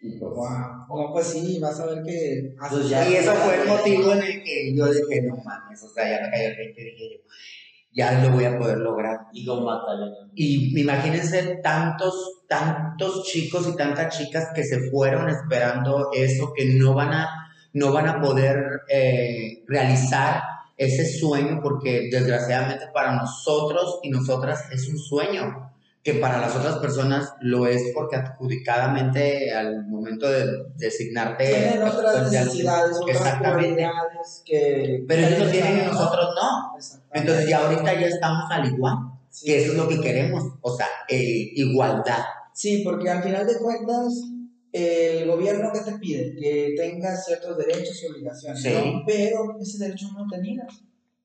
Y 0.00 0.18
pues, 0.18 0.32
Wow. 0.32 0.86
No, 0.88 1.12
pues 1.12 1.26
sí, 1.26 1.58
vas 1.60 1.78
a 1.80 1.86
ver 1.86 2.02
que. 2.04 2.54
Pues 2.70 2.88
ya- 2.88 3.08
y 3.08 3.14
eso 3.14 3.34
fue 3.34 3.60
el 3.60 3.68
motivo 3.68 4.12
en 4.12 4.22
el 4.22 4.42
que 4.42 4.74
yo 4.74 4.86
dije, 4.86 5.22
no 5.22 5.36
mames, 5.44 5.82
o 5.82 5.88
sea, 5.88 6.08
ya 6.08 6.24
me 6.24 6.30
cayó 6.30 6.48
el 6.50 6.56
20 6.56 6.80
dije 6.84 7.10
yo, 7.12 7.28
ya 7.92 8.22
lo 8.22 8.30
voy 8.30 8.44
a 8.44 8.56
poder 8.58 8.78
lograr. 8.78 9.18
Y 9.32 9.44
con 9.44 9.64
batalla. 9.64 10.06
Y 10.34 10.80
imagínense 10.80 11.56
tantos 11.62 12.38
tantos 12.48 13.24
chicos 13.24 13.68
y 13.68 13.76
tantas 13.76 14.16
chicas 14.16 14.48
que 14.54 14.64
se 14.64 14.90
fueron 14.90 15.28
esperando 15.28 16.08
eso, 16.14 16.52
que 16.56 16.64
no 16.74 16.94
van 16.94 17.12
a, 17.12 17.28
no 17.74 17.92
van 17.92 18.08
a 18.08 18.20
poder 18.20 18.80
eh, 18.88 19.64
realizar 19.66 20.42
ese 20.76 21.04
sueño, 21.06 21.60
porque 21.62 22.08
desgraciadamente 22.10 22.86
para 22.94 23.16
nosotros 23.16 24.00
y 24.02 24.10
nosotras 24.10 24.64
es 24.72 24.88
un 24.88 24.98
sueño, 24.98 25.70
que 26.02 26.14
para 26.14 26.38
las 26.40 26.54
otras 26.56 26.78
personas 26.78 27.34
lo 27.40 27.66
es 27.66 27.82
porque 27.94 28.16
adjudicadamente 28.16 29.52
al 29.52 29.86
momento 29.86 30.28
de 30.28 30.46
designarte... 30.76 31.44
Tienen 31.44 31.82
otras 31.82 32.16
pues, 32.20 32.32
necesidades, 32.32 32.96
otras 33.00 33.16
exactamente. 33.16 33.88
que... 34.44 35.04
Pero 35.06 35.26
ellos 35.26 35.38
lo 35.40 35.44
que 35.46 35.50
tienen 35.52 35.78
y 35.78 35.86
nosotros 35.86 36.28
no. 36.34 36.78
Entonces 37.12 37.48
ya 37.48 37.58
ahorita 37.66 37.94
ya 38.00 38.06
estamos 38.06 38.44
al 38.50 38.68
igual, 38.72 38.96
Sí. 39.30 39.46
que 39.46 39.62
eso 39.62 39.72
es 39.72 39.78
lo 39.78 39.88
que 39.88 40.00
queremos, 40.00 40.42
o 40.62 40.76
sea, 40.76 40.86
eh, 41.08 41.50
igualdad. 41.54 42.24
Sí, 42.54 42.82
porque 42.84 43.10
al 43.10 43.22
final 43.22 43.46
de 43.46 43.58
cuentas, 43.58 44.06
el 44.72 45.28
gobierno 45.28 45.70
que 45.72 45.80
te 45.80 45.92
pide 45.98 46.34
que 46.34 46.74
tengas 46.76 47.24
ciertos 47.26 47.56
derechos 47.58 48.02
y 48.02 48.06
obligaciones, 48.12 48.62
Sí. 48.62 48.72
¿no? 48.74 49.02
Pero 49.06 49.56
ese 49.60 49.78
derecho 49.78 50.06
no 50.16 50.26
tenías. 50.28 50.66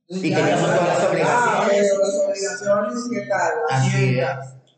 Entonces, 0.08 0.26
Y 0.26 0.30
ya 0.32 0.38
teníamos 0.38 0.70
es- 0.70 0.76
todas 0.76 0.88
las 0.88 1.00
Ah, 1.00 1.10
obligaciones. 1.10 1.92
pero 1.92 2.00
las 2.00 2.16
obligaciones, 2.28 3.10
¿qué 3.14 3.28
tal? 3.30 3.52
Así 3.70 4.20
es. 4.20 4.28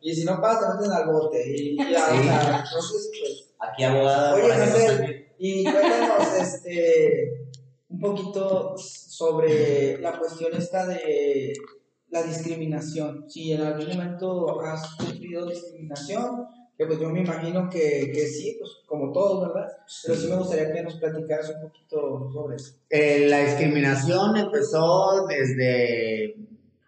Y 0.05 0.13
si 0.13 0.23
no 0.23 0.39
te 0.39 0.47
meten 0.77 0.91
al 0.91 1.11
bote. 1.11 1.43
Y 1.47 1.75
ya, 1.91 2.09
Sí. 2.09 2.17
entonces, 2.21 3.11
pues. 3.19 3.53
Aquí 3.57 3.83
abogada. 3.83 4.35
Oye, 4.35 4.51
ayude. 4.53 5.35
Y 5.39 5.63
cuéntanos, 5.63 6.33
este, 6.39 7.49
un 7.89 7.99
poquito 7.99 8.75
sobre 8.77 9.97
la 9.99 10.19
cuestión 10.19 10.53
esta 10.53 10.85
de 10.85 11.53
la 12.09 12.21
discriminación. 12.21 13.27
Si 13.27 13.53
en 13.53 13.61
algún 13.61 13.87
momento 13.87 14.61
has 14.61 14.95
sufrido 14.95 15.49
discriminación, 15.49 16.45
que 16.77 16.85
pues 16.85 16.99
yo 16.99 17.09
me 17.09 17.21
imagino 17.21 17.67
que, 17.67 18.11
que 18.13 18.27
sí, 18.27 18.57
pues 18.59 18.71
como 18.85 19.11
todos, 19.11 19.47
¿verdad? 19.47 19.71
Pero 20.05 20.19
sí 20.19 20.27
me 20.27 20.37
gustaría 20.37 20.71
que 20.71 20.83
nos 20.83 20.95
platicaras 20.99 21.49
un 21.49 21.61
poquito 21.67 22.29
sobre 22.31 22.57
eso. 22.57 22.73
Eh, 22.91 23.25
la 23.27 23.39
discriminación 23.39 24.37
empezó 24.37 25.25
desde, 25.27 26.35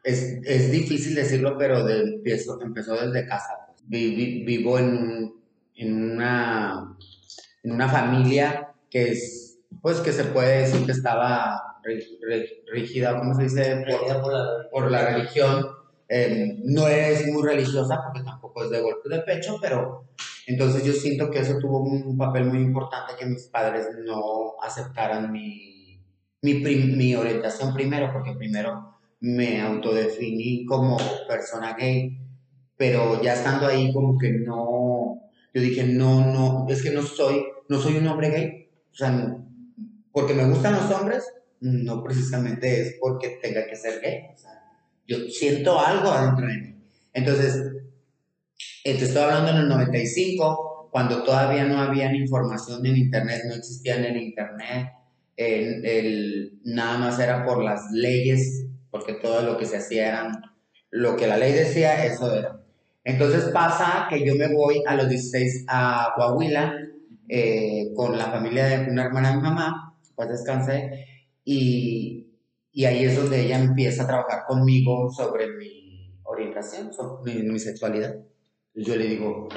es, 0.07 0.39
es 0.45 0.71
difícil 0.71 1.15
decirlo, 1.15 1.57
pero 1.57 1.83
de- 1.83 2.01
empezó, 2.15 2.59
empezó 2.61 2.95
desde 2.95 3.27
casa. 3.27 3.53
pues. 3.67 3.83
Vi- 3.87 4.15
vi- 4.15 4.43
vivo 4.45 4.79
en, 4.79 4.85
un- 4.97 5.41
en, 5.75 6.11
una, 6.13 6.97
en 7.63 7.71
una 7.71 7.87
familia 7.89 8.73
que 8.89 9.11
es, 9.11 9.59
pues 9.81 9.99
que 9.99 10.11
se 10.11 10.23
puede 10.25 10.61
decir 10.61 10.85
que 10.85 10.91
estaba 10.93 11.61
rígida, 12.71 13.17
¿cómo 13.17 13.33
se 13.35 13.43
dice? 13.43 13.83
Por- 13.89 14.31
la- 14.33 14.69
por 14.71 14.91
la 14.91 15.09
religión. 15.09 15.65
Eh, 16.09 16.59
no 16.63 16.87
es 16.87 17.27
muy 17.27 17.43
religiosa 17.43 17.99
porque 18.05 18.23
tampoco 18.23 18.63
es 18.63 18.69
de 18.69 18.79
golpe 18.81 19.09
de 19.09 19.19
pecho, 19.23 19.57
pero 19.61 20.05
entonces 20.47 20.85
yo 20.85 20.93
siento 20.93 21.29
que 21.29 21.39
eso 21.39 21.57
tuvo 21.59 21.81
un 21.83 22.17
papel 22.17 22.45
muy 22.45 22.59
importante 22.59 23.13
que 23.19 23.25
mis 23.25 23.43
padres 23.47 23.87
no 24.05 24.53
aceptaran 24.63 25.29
mi, 25.33 25.99
mi, 26.41 26.53
mi 26.53 27.13
orientación 27.15 27.73
primero, 27.73 28.09
porque 28.13 28.31
primero 28.37 28.96
me 29.19 29.61
autodefiní 29.61 30.65
como 30.65 30.97
persona 31.27 31.75
gay, 31.77 32.19
pero 32.77 33.21
ya 33.21 33.33
estando 33.33 33.67
ahí 33.67 33.91
como 33.93 34.17
que 34.17 34.31
no, 34.31 35.21
yo 35.53 35.61
dije, 35.61 35.83
no, 35.83 36.25
no, 36.31 36.65
es 36.69 36.83
que 36.83 36.91
no 36.91 37.01
soy, 37.01 37.43
no 37.69 37.79
soy 37.79 37.97
un 37.97 38.07
hombre 38.07 38.29
gay, 38.29 38.69
o 38.91 38.95
sea, 38.95 39.37
porque 40.11 40.33
me 40.33 40.47
gustan 40.47 40.73
los 40.75 40.91
hombres, 40.91 41.23
no 41.61 42.03
precisamente 42.03 42.81
es 42.81 42.95
porque 42.99 43.39
tenga 43.41 43.65
que 43.67 43.75
ser 43.75 44.01
gay, 44.01 44.19
o 44.33 44.37
sea, 44.37 44.51
yo 45.07 45.17
siento 45.29 45.79
algo 45.79 46.09
adentro 46.11 46.47
de 46.47 46.57
mí. 46.57 46.75
Entonces, 47.13 47.55
eh, 48.83 48.97
te 48.97 49.05
estoy 49.05 49.23
hablando 49.23 49.51
en 49.51 49.57
el 49.57 49.67
95, 49.69 50.89
cuando 50.91 51.23
todavía 51.23 51.65
no 51.65 51.79
había 51.81 52.13
información 52.15 52.85
en 52.85 52.97
internet, 52.97 53.41
no 53.47 53.55
existía 53.55 53.97
en 53.97 54.05
el 54.05 54.17
internet, 54.17 54.87
el- 55.35 56.59
nada 56.63 56.97
más 56.97 57.19
era 57.19 57.45
por 57.45 57.63
las 57.63 57.91
leyes, 57.91 58.66
porque 58.97 59.13
todo 59.13 59.41
lo 59.43 59.57
que 59.57 59.65
se 59.65 59.77
hacía 59.77 60.07
eran 60.09 60.41
lo 60.89 61.15
que 61.15 61.27
la 61.27 61.37
ley 61.37 61.53
decía, 61.53 62.05
eso 62.05 62.33
era. 62.33 62.59
Entonces 63.03 63.49
pasa 63.53 64.07
que 64.09 64.25
yo 64.25 64.35
me 64.35 64.53
voy 64.53 64.83
a 64.85 64.95
los 64.95 65.07
16 65.07 65.65
a 65.67 66.13
Coahuila 66.15 66.73
eh, 67.29 67.93
con 67.95 68.17
la 68.17 68.25
familia 68.25 68.65
de 68.65 68.89
una 68.89 69.05
hermana 69.05 69.29
de 69.29 69.35
mi 69.37 69.43
mamá, 69.43 69.97
pues 70.15 70.29
descansé, 70.29 71.05
y, 71.43 72.27
y 72.71 72.85
ahí 72.85 73.05
es 73.05 73.15
donde 73.15 73.41
ella 73.41 73.59
empieza 73.59 74.03
a 74.03 74.07
trabajar 74.07 74.45
conmigo 74.47 75.09
sobre 75.11 75.47
mi 75.55 76.13
orientación, 76.23 76.91
sobre 76.91 77.35
mi, 77.35 77.43
mi 77.43 77.59
sexualidad. 77.59 78.15
Entonces 78.73 78.93
yo 78.93 78.95
le 78.95 79.07
digo 79.07 79.47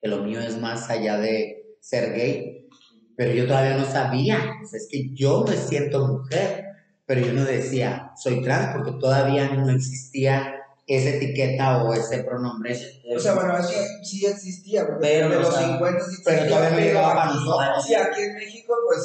que 0.00 0.08
lo 0.08 0.22
mío 0.22 0.40
es 0.40 0.58
más 0.58 0.90
allá 0.90 1.18
de 1.18 1.76
ser 1.80 2.12
gay, 2.12 2.68
pero 3.16 3.32
yo 3.32 3.46
todavía 3.46 3.76
no 3.76 3.84
sabía, 3.84 4.38
es 4.62 4.88
que 4.90 5.10
yo 5.14 5.44
me 5.46 5.56
siento 5.56 6.06
mujer, 6.06 6.69
pero 7.10 7.26
yo 7.26 7.32
no 7.32 7.44
decía 7.44 8.12
soy 8.16 8.40
trans 8.40 8.72
porque 8.72 8.92
todavía 8.92 9.48
no 9.52 9.68
existía 9.68 10.54
esa 10.86 11.08
etiqueta 11.08 11.82
o 11.82 11.92
ese 11.92 12.22
pronombre. 12.22 12.78
O 13.16 13.18
sea, 13.18 13.34
bueno, 13.34 13.58
eso 13.58 13.72
sí 14.04 14.24
existía, 14.26 14.86
Pero, 15.00 15.28
de 15.28 15.40
los 15.40 15.52
sea, 15.52 15.66
50 15.70 16.04
sí 16.04 16.16
pero 16.24 16.36
existía, 16.36 16.48
todavía 16.48 16.70
no 16.70 16.76
pero 16.76 16.86
llegaba 16.86 17.14
para 17.16 17.32
nosotros. 17.32 17.84
Sí, 17.84 17.94
aquí 17.96 18.20
en 18.22 18.34
México, 18.36 18.74
pues 18.86 19.00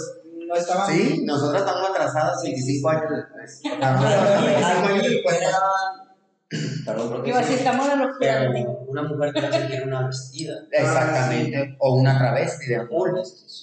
no 0.47 0.56
estaban. 0.56 0.93
Sí, 0.93 1.24
nosotros 1.26 1.62
estamos 1.62 1.89
atrasadas 1.89 2.43
25 2.43 2.89
años 2.89 3.10
después. 3.10 3.62
O 3.66 3.80
sea, 3.80 3.91
nosotros 3.93 4.38
sí, 4.38 4.45
25 4.45 4.88
años 4.88 4.99
Aquí 4.99 5.10
después. 5.16 5.41
era- 5.41 6.86
Perdón, 6.86 7.10
porque 7.10 7.34
sí, 7.34 7.38
decir, 7.39 7.58
estamos 7.58 7.89
en 7.89 7.99
los 8.01 8.18
pero 8.20 8.51
una 8.88 9.01
mujer 9.01 9.34
trans 9.34 9.68
tiene 9.68 9.84
una 9.84 10.06
vestida. 10.06 10.53
Exactamente, 10.72 11.76
o 11.80 11.95
una 11.95 12.16
travesti 12.20 12.68
de 12.68 12.86
full, 12.86 13.10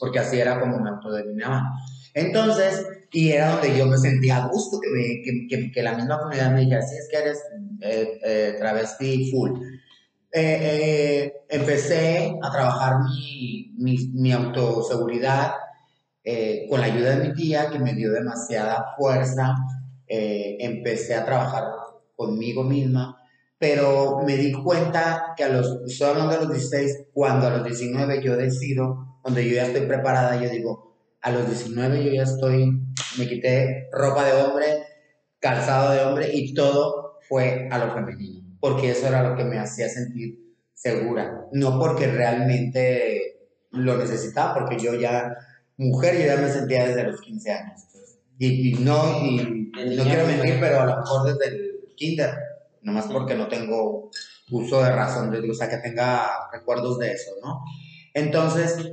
porque 0.00 0.18
así 0.18 0.40
era 0.40 0.58
como 0.58 0.80
me 0.80 0.90
autodenominaba. 0.90 1.62
Entonces, 2.12 2.84
y 3.12 3.30
era 3.32 3.52
donde 3.52 3.76
yo 3.76 3.86
me 3.86 3.98
sentía 3.98 4.38
a 4.44 4.48
gusto, 4.48 4.80
que, 4.80 4.88
me- 4.90 5.22
que, 5.22 5.46
que, 5.48 5.72
que 5.72 5.82
la 5.82 5.94
misma 5.96 6.18
comunidad 6.18 6.52
me 6.52 6.60
dijera, 6.62 6.82
sí, 6.82 6.96
es 6.96 7.08
que 7.10 7.18
eres 7.18 7.38
eh, 7.80 8.18
eh, 8.24 8.54
travesti 8.58 9.30
full. 9.30 9.50
Eh, 10.34 10.58
eh, 10.62 11.32
empecé 11.50 12.38
a 12.42 12.50
trabajar 12.50 13.00
mi, 13.04 13.72
mi, 13.78 13.98
mi 14.14 14.32
autoseguridad 14.32 15.52
eh, 16.24 16.66
con 16.70 16.80
la 16.80 16.86
ayuda 16.86 17.16
de 17.16 17.28
mi 17.28 17.34
tía, 17.34 17.70
que 17.70 17.78
me 17.78 17.94
dio 17.94 18.12
demasiada 18.12 18.94
fuerza. 18.96 19.54
Eh, 20.06 20.56
empecé 20.60 21.14
a 21.14 21.24
trabajar 21.24 21.64
conmigo 22.16 22.64
misma, 22.64 23.18
pero 23.58 24.20
me 24.26 24.36
di 24.36 24.52
cuenta 24.52 25.34
que 25.36 25.44
a 25.44 25.48
los, 25.48 25.80
estoy 25.86 26.08
hablando 26.10 26.32
de 26.34 26.40
los 26.40 26.50
16, 26.52 27.06
cuando 27.12 27.46
a 27.46 27.50
los 27.50 27.64
19 27.64 28.22
yo 28.22 28.36
decido, 28.36 29.18
donde 29.24 29.48
yo 29.48 29.54
ya 29.56 29.66
estoy 29.66 29.86
preparada, 29.86 30.40
yo 30.42 30.50
digo, 30.50 30.91
a 31.22 31.30
los 31.30 31.46
19 31.46 32.04
yo 32.04 32.12
ya 32.12 32.24
estoy, 32.24 32.80
me 33.16 33.28
quité 33.28 33.88
ropa 33.92 34.24
de 34.24 34.42
hombre, 34.42 34.66
calzado 35.38 35.92
de 35.92 36.00
hombre 36.00 36.30
y 36.32 36.52
todo 36.52 37.18
fue 37.28 37.68
a 37.70 37.78
lo 37.78 37.94
femenino, 37.94 38.44
porque 38.60 38.90
eso 38.90 39.06
era 39.06 39.22
lo 39.28 39.36
que 39.36 39.44
me 39.44 39.58
hacía 39.58 39.88
sentir 39.88 40.38
segura, 40.74 41.46
no 41.52 41.78
porque 41.78 42.08
realmente 42.08 43.48
lo 43.70 43.96
necesitaba, 43.96 44.54
porque 44.54 44.78
yo 44.78 44.94
ya, 44.94 45.32
mujer, 45.76 46.18
yo 46.18 46.26
ya 46.26 46.36
me 46.36 46.48
sentía 46.48 46.86
desde 46.86 47.04
los 47.04 47.20
15 47.20 47.52
años. 47.52 47.80
Y, 48.38 48.70
y 48.70 48.74
no, 48.74 49.24
y 49.24 49.70
no 49.96 50.02
quiero 50.02 50.26
mentir, 50.26 50.58
pero 50.60 50.80
a 50.80 50.86
lo 50.86 50.96
mejor 50.96 51.32
desde 51.32 51.54
el 51.54 51.94
kinder, 51.96 52.34
nomás 52.82 53.06
porque 53.06 53.36
no 53.36 53.46
tengo 53.46 54.10
uso 54.50 54.82
de 54.82 54.90
razón, 54.90 55.30
de, 55.30 55.48
o 55.48 55.54
sea, 55.54 55.70
que 55.70 55.76
tenga 55.76 56.28
recuerdos 56.52 56.98
de 56.98 57.12
eso, 57.12 57.30
¿no? 57.42 57.62
Entonces, 58.12 58.92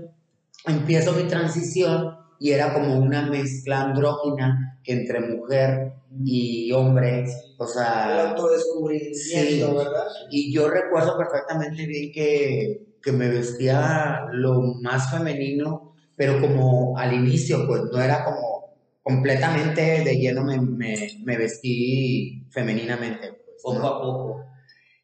empiezo 0.65 1.13
mi 1.13 1.23
transición 1.23 2.18
y 2.39 2.51
era 2.51 2.73
como 2.73 2.97
una 2.97 3.23
mezcla 3.29 3.81
andrógina 3.83 4.79
entre 4.85 5.19
mujer 5.19 5.93
y 6.25 6.71
hombre, 6.71 7.25
o 7.57 7.63
El 7.65 7.69
sea, 7.69 8.29
autodescubrimiento, 8.29 9.15
Sí. 9.15 9.61
¿verdad? 9.61 10.07
y 10.31 10.53
yo 10.53 10.69
recuerdo 10.69 11.17
perfectamente 11.17 11.85
bien 11.85 12.11
que, 12.11 12.95
que 13.03 13.11
me 13.11 13.29
vestía 13.29 14.25
lo 14.31 14.61
más 14.81 15.11
femenino, 15.11 15.93
pero 16.15 16.41
como 16.41 16.97
al 16.97 17.13
inicio, 17.13 17.67
pues 17.67 17.83
no 17.91 18.01
era 18.01 18.23
como 18.25 18.75
completamente 19.03 20.03
de 20.03 20.17
lleno 20.17 20.43
me, 20.43 20.59
me, 20.59 20.95
me 21.23 21.37
vestí 21.37 22.45
femeninamente. 22.51 23.29
Pues, 23.31 23.61
Poco 23.63 23.79
¿no? 23.79 23.87
a 23.87 24.01
poco. 24.01 24.45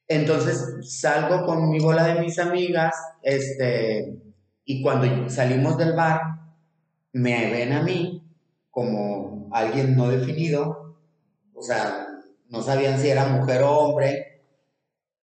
Entonces 0.07 0.77
salgo 0.81 1.45
con 1.45 1.69
mi 1.69 1.79
bola 1.79 2.05
de 2.05 2.21
mis 2.21 2.37
amigas, 2.39 2.93
este, 3.23 4.15
y 4.63 4.81
cuando 4.81 5.29
salimos 5.29 5.77
del 5.77 5.93
bar, 5.93 6.21
me 7.21 7.51
ven 7.51 7.71
a 7.73 7.81
mí 7.83 8.21
como 8.71 9.49
alguien 9.53 9.95
no 9.95 10.09
definido, 10.09 10.97
o 11.53 11.61
sea, 11.61 12.07
no 12.49 12.61
sabían 12.61 12.99
si 12.99 13.09
era 13.09 13.27
mujer 13.27 13.63
o 13.63 13.71
hombre, 13.71 14.41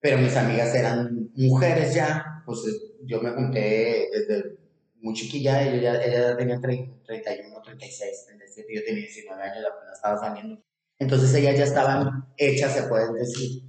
pero 0.00 0.18
mis 0.18 0.36
amigas 0.36 0.74
eran 0.74 1.30
mujeres 1.36 1.94
ya, 1.94 2.42
pues 2.46 2.60
eh, 2.66 2.96
yo 3.04 3.20
me 3.22 3.30
junté 3.30 4.08
desde 4.12 4.58
muy 5.00 5.14
chiquilla, 5.14 5.62
ella 5.62 6.02
ella 6.04 6.36
tenía 6.36 6.58
tre- 6.60 7.02
31, 7.04 7.60
36, 7.62 8.24
37, 8.26 8.74
yo 8.74 8.84
tenía 8.84 9.02
19 9.02 9.42
años, 9.42 9.64
apenas 9.70 9.94
estaba 9.96 10.18
saliendo. 10.18 10.62
Entonces 10.98 11.34
ellas 11.34 11.58
ya 11.58 11.64
estaban 11.64 12.26
hechas, 12.36 12.72
se 12.74 12.84
pueden 12.84 13.14
decir, 13.14 13.62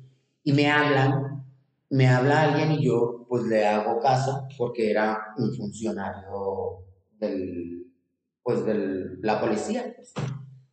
y 0.44 0.54
me 0.54 0.70
hablan 0.72 1.34
me 1.90 2.08
habla 2.08 2.44
alguien 2.44 2.72
y 2.74 2.86
yo 2.86 3.26
pues 3.30 3.44
le 3.44 3.66
hago 3.66 4.00
caso 4.02 4.48
porque 4.58 4.92
era 4.92 5.34
un 5.38 5.54
funcionario 5.56 6.84
del, 7.20 7.87
pues 8.48 8.64
de 8.66 9.18
la 9.24 9.42
policía, 9.42 9.94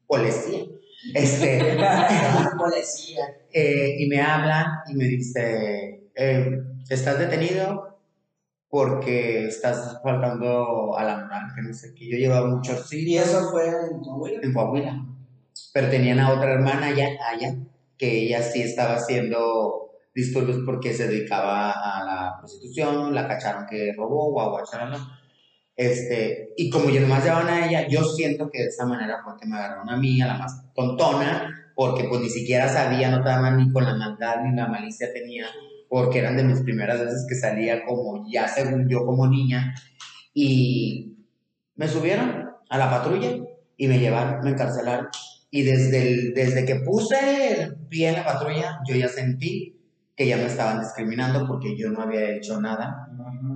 policía. 0.07 0.61
Este, 1.12 1.77
policía. 2.57 3.25
eh, 3.53 3.97
y 3.99 4.07
me 4.09 4.20
habla 4.20 4.85
y 4.87 4.95
me 4.95 5.07
dice, 5.07 6.05
eh, 6.14 6.51
¿estás 6.89 7.18
detenido? 7.18 7.99
Porque 8.68 9.47
estás 9.49 10.01
faltando 10.05 10.97
a 10.97 11.03
la 11.03 11.16
moral, 11.16 11.49
que 11.53 11.62
no 11.62 11.75
sé 11.75 11.93
qué. 11.97 12.12
Yo 12.12 12.16
llevaba 12.16 12.47
muchos 12.47 12.93
Y 12.93 12.99
sitios 13.01 13.27
eso 13.27 13.51
fue 13.51 13.66
en 13.66 13.99
Coahuila. 14.05 14.41
en 14.41 14.53
Coahuila. 14.53 15.07
Pero 15.72 15.91
tenían 15.91 16.20
a 16.20 16.33
otra 16.33 16.53
hermana 16.53 16.87
allá, 16.87 17.09
allá, 17.29 17.57
que 17.99 18.22
ella 18.27 18.41
sí 18.41 18.62
estaba 18.62 18.95
haciendo 18.95 19.91
disturbios 20.14 20.59
porque 20.64 20.93
se 20.95 21.09
dedicaba 21.09 21.72
a 21.72 22.05
la 22.05 22.37
prostitución, 22.39 23.12
la 23.12 23.27
cacharon 23.27 23.66
que 23.68 23.93
robó, 23.97 24.31
guau, 24.31 24.51
guau. 24.51 24.64
Este, 25.77 26.51
y 26.57 26.70
como 26.70 26.91
yo 26.91 27.01
nomás 27.01 27.25
llevaban 27.25 27.49
a 27.49 27.66
ella, 27.66 27.89
yo 27.89 28.05
siento 28.05 28.49
que 28.51 28.61
de 28.62 28.68
esa 28.68 28.87
manera 28.87 29.18
fue 29.25 29.35
me 29.47 29.57
agarraron 29.57 29.91
a 29.91 29.97
mí, 29.97 30.18
la 30.18 30.39
más 30.39 30.64
tontona, 30.75 31.72
porque 31.75 32.05
pues 32.05 32.20
ni 32.20 32.29
siquiera 32.29 32.68
sabía, 32.68 33.11
no 33.11 33.18
estaba 33.18 33.51
ni 33.51 33.72
con 33.72 33.85
la 33.85 33.95
maldad 33.97 34.43
ni 34.45 34.55
la 34.55 34.68
malicia 34.68 35.12
tenía, 35.12 35.47
porque 35.89 36.20
eran 36.20 36.37
de 36.37 36.45
mis 36.45 36.61
primeras 36.61 37.01
veces 37.01 37.27
que 37.29 37.35
salía 37.35 37.85
como 37.85 38.25
ya 38.31 38.47
según 38.49 38.89
yo 38.89 39.05
como 39.05 39.27
niña, 39.27 39.75
y 40.33 41.16
me 41.77 41.89
subieron 41.89 42.51
a 42.68 42.79
la 42.79 42.91
patrulla 42.91 43.37
y 43.77 43.89
me 43.89 43.99
llevaron, 43.99 44.45
me 44.45 44.51
encarcelaron. 44.51 45.09
Y 45.51 45.62
desde, 45.62 46.03
el- 46.12 46.35
desde 46.35 46.64
que 46.64 46.77
puse 46.77 47.62
el 47.62 47.77
pie 47.89 48.09
en 48.11 48.14
la 48.16 48.25
patrulla, 48.25 48.79
yo 48.89 48.97
ya 48.97 49.09
sentí 49.09 49.74
que 50.17 50.27
ya 50.29 50.37
me 50.37 50.47
estaban 50.47 50.81
discriminando 50.81 51.47
porque 51.47 51.77
yo 51.77 51.91
no 51.91 52.03
había 52.03 52.31
hecho 52.37 52.61
nada, 52.61 53.09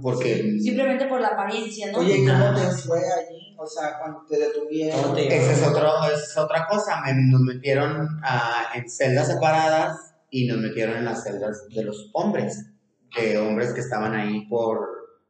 porque 0.02 0.58
Simplemente 0.60 1.06
por 1.06 1.20
la 1.20 1.28
apariencia, 1.28 1.92
¿no? 1.92 1.98
Oye, 1.98 2.18
¿y 2.18 2.26
¿cómo 2.26 2.54
te 2.54 2.62
fue 2.76 2.98
allí? 2.98 3.56
O 3.58 3.66
sea, 3.66 3.98
cuando 3.98 4.24
te 4.28 4.38
detuvieron. 4.38 5.00
¿Cómo 5.02 5.14
te- 5.14 5.36
esa 5.36 5.52
es, 5.52 5.66
otro, 5.66 5.88
esa 6.06 6.14
es 6.16 6.36
otra 6.36 6.66
cosa, 6.66 7.00
me, 7.04 7.12
nos 7.14 7.40
metieron 7.42 8.08
a- 8.22 8.66
en 8.74 8.88
celdas 8.88 9.28
separadas 9.28 9.96
y 10.30 10.46
nos 10.48 10.58
metieron 10.58 10.96
en 10.96 11.04
las 11.04 11.22
celdas 11.24 11.66
de 11.74 11.84
los 11.84 12.10
hombres, 12.12 12.70
de 13.16 13.38
hombres 13.38 13.72
que 13.72 13.80
estaban 13.80 14.14
ahí 14.14 14.46
por, 14.48 14.80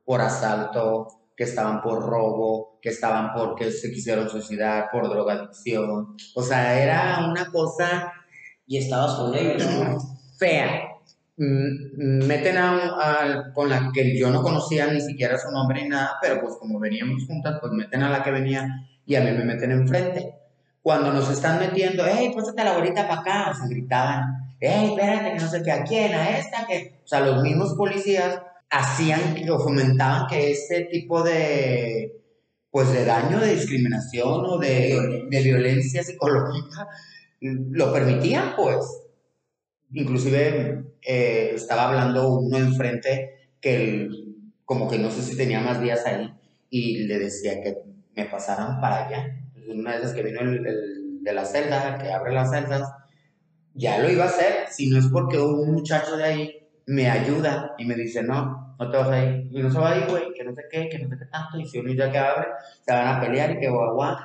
por 0.04 0.20
asalto, 0.20 1.08
que 1.36 1.44
estaban 1.44 1.80
por 1.82 2.02
robo, 2.04 2.78
que 2.82 2.88
estaban 2.88 3.32
porque 3.34 3.70
se 3.70 3.90
quisieron 3.92 4.28
suicidar, 4.28 4.88
por 4.90 5.08
drogadicción, 5.08 6.16
o 6.34 6.42
sea, 6.42 6.82
era 6.82 7.28
una 7.30 7.50
cosa 7.50 8.12
Y 8.66 8.78
estabas 8.78 9.14
con 9.14 9.34
ellos, 9.34 9.64
¿no? 9.72 9.98
fea. 10.38 10.82
Mm, 11.38 12.26
Meten 12.26 12.56
a, 12.58 12.72
a- 13.00 13.52
con 13.54 13.68
la 13.68 13.90
que 13.94 14.18
yo 14.18 14.30
no 14.30 14.42
conocía 14.42 14.88
ni 14.88 15.00
siquiera 15.00 15.38
su 15.38 15.50
nombre 15.52 15.82
ni 15.82 15.88
nada, 15.88 16.16
pero 16.20 16.40
pues 16.40 16.54
como 16.58 16.80
veníamos 16.80 17.24
juntas, 17.26 17.58
pues 17.60 17.72
meten 17.72 18.02
a 18.02 18.10
la 18.10 18.22
que 18.24 18.32
venía 18.32 18.66
y 19.06 19.14
a 19.14 19.20
mí 19.20 19.30
me 19.30 19.44
meten 19.44 19.70
enfrente. 19.70 20.34
Cuando 20.82 21.12
nos 21.12 21.30
están 21.30 21.58
metiendo, 21.60 22.04
hey, 22.06 22.32
pásate 22.34 22.64
la 22.64 22.72
bolita 22.76 23.06
para 23.06 23.20
acá, 23.20 23.50
o 23.52 23.54
sea, 23.54 23.68
gritaban, 23.68 24.24
hey, 24.60 24.88
espérate, 24.90 25.32
que 25.36 25.40
no 25.44 25.48
sé 25.48 25.62
qué, 25.62 25.70
¿a 25.72 25.84
quién? 25.84 26.14
¿A 26.14 26.38
esta? 26.38 26.66
que 26.66 27.00
O 27.04 27.06
sea, 27.08 27.20
los 27.20 27.42
mismos 27.42 27.74
policías 27.74 28.40
hacían 28.70 29.20
o 29.50 29.58
fomentaban 29.60 30.26
que 30.26 30.50
este 30.50 30.86
tipo 30.90 31.22
de, 31.22 32.20
pues, 32.70 32.92
de 32.92 33.04
daño, 33.04 33.38
de 33.38 33.54
discriminación 33.54 34.44
o 34.44 34.58
de, 34.58 35.26
de 35.30 35.42
violencia 35.42 36.02
psicológica, 36.02 36.88
lo 37.40 37.92
permitían, 37.92 38.54
pues 38.56 38.84
inclusive 39.92 40.84
eh, 41.02 41.52
estaba 41.54 41.88
hablando 41.88 42.28
uno 42.38 42.56
enfrente 42.58 43.50
que 43.60 43.76
el- 43.76 44.24
como 44.64 44.88
que 44.88 44.98
no 44.98 45.10
sé 45.10 45.22
si 45.22 45.36
tenía 45.36 45.60
más 45.60 45.80
días 45.80 46.04
ahí 46.06 46.30
y 46.70 47.04
le 47.04 47.18
decía 47.18 47.60
que 47.62 47.78
me 48.14 48.26
pasaran 48.26 48.80
para 48.80 49.06
allá. 49.06 49.24
Entonces, 49.54 49.74
una 49.74 49.96
vez 49.98 50.12
que 50.12 50.22
vino 50.22 50.40
el, 50.40 50.66
el 50.66 51.22
de 51.24 51.32
la 51.32 51.44
celda, 51.44 51.94
el 51.96 52.02
que 52.02 52.12
abre 52.12 52.32
las 52.34 52.50
celdas, 52.50 52.82
ya 53.74 53.98
lo 53.98 54.10
iba 54.10 54.24
a 54.24 54.28
hacer, 54.28 54.66
si 54.70 54.88
no 54.90 54.98
es 54.98 55.06
porque 55.08 55.38
un 55.38 55.72
muchacho 55.72 56.16
de 56.16 56.24
ahí 56.24 56.68
me 56.86 57.08
ayuda 57.08 57.74
y 57.78 57.84
me 57.84 57.94
dice, 57.94 58.22
no, 58.22 58.74
no 58.78 58.90
te 58.90 58.96
vas 58.96 59.08
a 59.10 59.24
ir, 59.24 59.48
y 59.52 59.62
no 59.62 59.70
se 59.70 59.78
va 59.78 59.92
a 59.92 59.98
ir, 59.98 60.06
güey, 60.08 60.32
que 60.34 60.44
no 60.44 60.54
sé 60.54 60.62
qué, 60.70 60.88
que 60.88 60.98
no 60.98 61.08
sé 61.08 61.16
qué 61.18 61.26
tanto, 61.26 61.58
y 61.58 61.66
si 61.66 61.78
uno 61.78 61.92
ya 61.92 62.10
que 62.10 62.18
abre, 62.18 62.48
se 62.84 62.92
van 62.92 63.08
a 63.16 63.20
pelear 63.20 63.50
y 63.52 63.60
que 63.60 63.68
guau. 63.68 64.16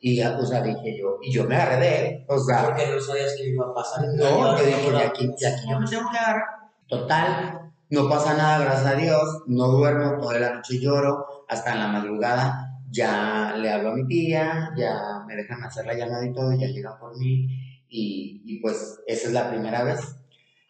Y 0.00 0.16
ya, 0.16 0.38
o 0.38 0.44
sea, 0.44 0.62
dije 0.62 0.98
yo, 0.98 1.18
y 1.22 1.32
yo 1.32 1.44
me 1.44 1.56
agarré 1.56 1.80
de 1.80 1.98
él, 1.98 2.24
o 2.28 2.38
sea, 2.38 2.64
Porque 2.64 2.86
no 2.86 3.00
sabías 3.00 3.34
que 3.36 3.48
iba 3.48 3.66
a 3.66 3.74
pasar. 3.74 4.04
no, 4.14 4.58
yo 4.58 4.64
dije, 4.64 4.90
de 4.90 5.02
aquí, 5.02 5.26
de 5.26 5.46
aquí 5.46 5.68
yo 5.68 5.80
me 5.80 5.86
tengo 5.86 6.10
que 6.10 6.18
agarrar. 6.18 6.44
Total, 6.86 7.72
no 7.90 8.08
pasa 8.08 8.36
nada, 8.36 8.64
gracias 8.64 8.86
a 8.86 8.94
Dios. 8.96 9.42
No 9.46 9.68
duermo, 9.68 10.20
toda 10.20 10.38
la 10.38 10.54
noche 10.54 10.78
lloro, 10.80 11.44
hasta 11.48 11.72
en 11.72 11.78
la 11.80 11.88
madrugada. 11.88 12.80
Ya 12.90 13.54
le 13.56 13.70
hablo 13.70 13.90
a 13.90 13.94
mi 13.94 14.06
tía, 14.06 14.70
ya 14.76 15.24
me 15.26 15.34
dejan 15.34 15.62
hacer 15.64 15.86
la 15.86 15.94
llamada 15.94 16.24
y 16.24 16.32
todo, 16.32 16.52
ya 16.52 16.66
llegan 16.68 16.98
por 16.98 17.18
mí. 17.18 17.48
Y, 17.88 18.42
y 18.44 18.60
pues 18.60 19.00
esa 19.06 19.28
es 19.28 19.32
la 19.32 19.50
primera 19.50 19.82
vez. 19.82 20.16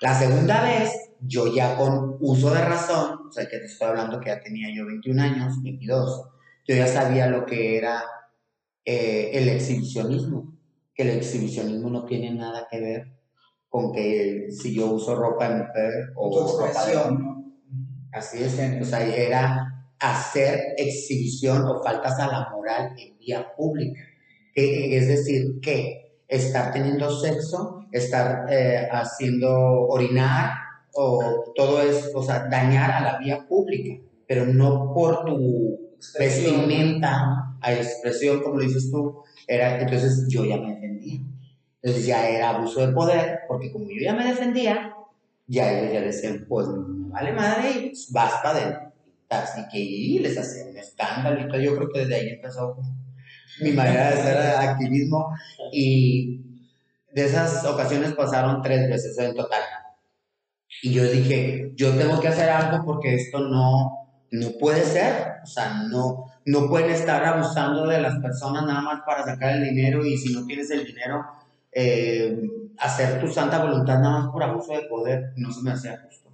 La 0.00 0.14
segunda 0.14 0.62
vez, 0.62 0.92
yo 1.20 1.52
ya 1.54 1.76
con 1.76 2.16
uso 2.20 2.52
de 2.52 2.62
razón, 2.62 3.28
o 3.28 3.32
sea, 3.32 3.48
que 3.48 3.58
te 3.58 3.64
estoy 3.64 3.88
hablando 3.88 4.20
que 4.20 4.28
ya 4.28 4.40
tenía 4.40 4.68
yo 4.74 4.86
21 4.86 5.22
años, 5.22 5.62
22, 5.62 6.28
yo 6.68 6.76
ya 6.76 6.86
sabía 6.86 7.28
lo 7.28 7.46
que 7.46 7.78
era 7.78 8.02
eh, 8.88 9.30
el 9.32 9.48
exhibicionismo, 9.48 10.56
que 10.94 11.02
el 11.02 11.10
exhibicionismo 11.10 11.90
no 11.90 12.04
tiene 12.04 12.32
nada 12.32 12.68
que 12.70 12.80
ver 12.80 13.16
con 13.68 13.92
que 13.92 14.46
si 14.50 14.74
yo 14.74 14.92
uso 14.92 15.16
ropa 15.16 15.48
de 15.48 15.64
mujer 15.64 15.92
o 16.14 16.58
ropa 16.60 16.86
de 16.86 16.96
hombre. 16.96 17.26
Así 18.12 18.42
es, 18.42 18.54
o 18.80 18.84
sea, 18.84 19.04
era 19.04 19.90
hacer 19.98 20.74
exhibición 20.78 21.66
o 21.66 21.82
faltas 21.82 22.18
a 22.20 22.28
la 22.28 22.48
moral 22.50 22.94
en 22.96 23.18
vía 23.18 23.54
pública. 23.56 24.00
Es 24.54 25.08
decir, 25.08 25.60
que 25.60 26.22
estar 26.28 26.72
teniendo 26.72 27.10
sexo, 27.10 27.86
estar 27.90 28.46
eh, 28.48 28.88
haciendo 28.90 29.52
orinar 29.88 30.52
o 30.94 31.52
todo 31.56 31.82
eso, 31.82 32.10
o 32.14 32.22
sea, 32.22 32.46
dañar 32.48 32.90
a 32.90 33.00
la 33.00 33.18
vía 33.18 33.46
pública, 33.46 34.00
pero 34.26 34.46
no 34.46 34.94
por 34.94 35.24
tu 35.24 35.92
vestimenta 36.18 37.45
a 37.66 37.74
expresión, 37.74 38.42
como 38.42 38.56
lo 38.56 38.62
dices 38.62 38.90
tú, 38.90 39.22
era, 39.46 39.80
entonces 39.80 40.26
yo 40.28 40.44
ya 40.44 40.56
me 40.56 40.74
defendía. 40.74 41.20
Entonces 41.82 42.06
ya 42.06 42.28
era 42.28 42.50
abuso 42.50 42.86
de 42.86 42.92
poder, 42.92 43.40
porque 43.48 43.72
como 43.72 43.86
yo 43.86 44.00
ya 44.00 44.14
me 44.14 44.24
defendía, 44.24 44.94
ya 45.46 45.72
ellos 45.72 45.92
ya 45.92 46.00
decían, 46.00 46.46
pues 46.48 46.68
me 46.68 47.10
vale 47.10 47.32
madre 47.32 47.70
y 47.70 47.88
pues, 47.88 48.08
para 48.12 48.50
adentro. 48.50 48.92
Así 49.28 49.62
que 49.70 49.78
y 49.78 50.18
les 50.20 50.38
hacían 50.38 50.68
un 50.68 50.76
escándalo 50.76 51.48
todo. 51.48 51.60
Yo 51.60 51.76
creo 51.76 51.88
que 51.92 52.00
desde 52.00 52.14
ahí 52.14 52.28
empezó 52.28 52.76
mi 53.60 53.72
manera 53.72 54.10
de 54.10 54.20
hacer 54.20 54.36
activismo 54.38 55.28
y 55.72 56.40
de 57.12 57.24
esas 57.24 57.64
ocasiones 57.64 58.12
pasaron 58.12 58.62
tres 58.62 58.88
veces 58.88 59.18
en 59.18 59.34
total. 59.34 59.62
Y 60.82 60.92
yo 60.92 61.04
dije, 61.04 61.72
yo 61.74 61.92
tengo 61.96 62.20
que 62.20 62.28
hacer 62.28 62.48
algo 62.48 62.84
porque 62.84 63.14
esto 63.14 63.40
no, 63.40 64.08
no 64.30 64.50
puede 64.60 64.82
ser. 64.82 65.36
O 65.42 65.46
sea, 65.46 65.82
no, 65.90 66.25
no 66.46 66.68
pueden 66.68 66.90
estar 66.90 67.24
abusando 67.24 67.86
de 67.88 68.00
las 68.00 68.18
personas 68.20 68.64
nada 68.64 68.80
más 68.80 69.02
para 69.04 69.24
sacar 69.24 69.56
el 69.56 69.64
dinero 69.64 70.04
y 70.04 70.16
si 70.16 70.32
no 70.32 70.46
tienes 70.46 70.70
el 70.70 70.84
dinero, 70.84 71.24
eh, 71.72 72.40
hacer 72.78 73.20
tu 73.20 73.28
santa 73.28 73.64
voluntad 73.64 73.98
nada 73.98 74.20
más 74.20 74.28
por 74.28 74.42
abuso 74.42 74.72
de 74.72 74.82
poder, 74.82 75.32
no 75.36 75.50
se 75.50 75.62
me 75.62 75.72
hacía 75.72 76.00
justo. 76.04 76.30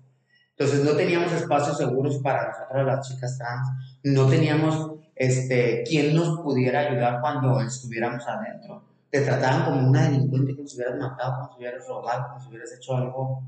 Entonces 0.51 0.85
no 0.85 0.93
teníamos 0.93 1.33
espacios 1.33 1.79
seguros 1.79 2.19
para 2.19 2.49
nosotros 2.49 2.87
las 2.87 3.09
chicas 3.09 3.39
trans, 3.39 3.69
no 4.05 4.27
teníamos 4.27 4.93
este, 5.17 5.83
quien 5.89 6.15
nos 6.15 6.41
pudiera 6.41 6.81
ayudar 6.81 7.23
cuando 7.23 7.61
estuviéramos 7.61 8.23
adentro. 8.29 8.85
Te 9.11 9.23
trataban 9.23 9.65
como 9.65 9.89
una 9.89 10.11
delincuente, 10.11 10.55
como 10.55 10.69
si 10.69 10.77
hubieras 10.77 10.99
matado, 10.99 11.37
como 11.37 11.53
si 11.53 11.59
hubieras 11.59 11.89
robado, 11.89 12.29
como 12.29 12.41
si 12.41 12.49
hubieras 12.49 12.73
hecho 12.75 12.97
algo 12.97 13.43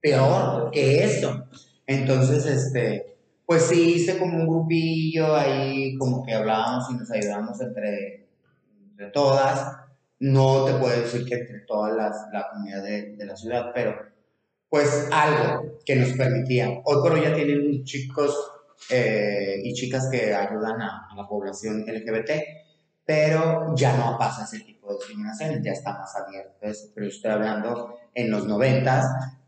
peor 0.00 0.70
que 0.70 1.02
eso. 1.02 1.46
Entonces, 1.84 2.46
este, 2.46 3.15
pues 3.46 3.62
sí 3.62 3.94
hice 3.94 4.18
como 4.18 4.36
un 4.36 4.46
grupillo 4.46 5.34
ahí, 5.34 5.96
como 5.96 6.24
que 6.24 6.34
hablábamos 6.34 6.90
y 6.90 6.94
nos 6.94 7.10
ayudábamos 7.10 7.60
entre, 7.60 8.26
entre 8.90 9.06
todas. 9.10 9.76
No 10.18 10.64
te 10.64 10.74
puedo 10.74 11.00
decir 11.00 11.24
que 11.24 11.36
entre 11.36 11.60
todas 11.60 11.96
la 12.32 12.48
comunidad 12.50 12.82
de, 12.82 13.16
de 13.16 13.26
la 13.26 13.36
ciudad, 13.36 13.70
pero 13.74 13.94
pues 14.68 15.08
algo 15.12 15.78
que 15.84 15.96
nos 15.96 16.12
permitía. 16.12 16.68
Hoy 16.84 16.96
por 17.02 17.12
hoy 17.12 17.22
ya 17.22 17.34
tienen 17.34 17.84
chicos 17.84 18.34
eh, 18.90 19.60
y 19.62 19.72
chicas 19.72 20.08
que 20.10 20.34
ayudan 20.34 20.80
a, 20.82 21.08
la 21.16 21.26
población 21.26 21.84
LGBT, 21.86 22.30
pero 23.04 23.74
ya 23.74 23.96
no 23.96 24.18
pasa 24.18 24.44
ese 24.44 24.64
tipo 24.64 24.88
de 24.88 24.96
discriminaciones, 24.96 25.62
ya 25.62 25.72
está 25.72 25.92
más 25.92 26.14
abierto. 26.16 26.52
Pero 26.94 27.06
estoy 27.06 27.30
hablando 27.30 27.96
en 28.14 28.30
los 28.30 28.46
noventas 28.46 29.06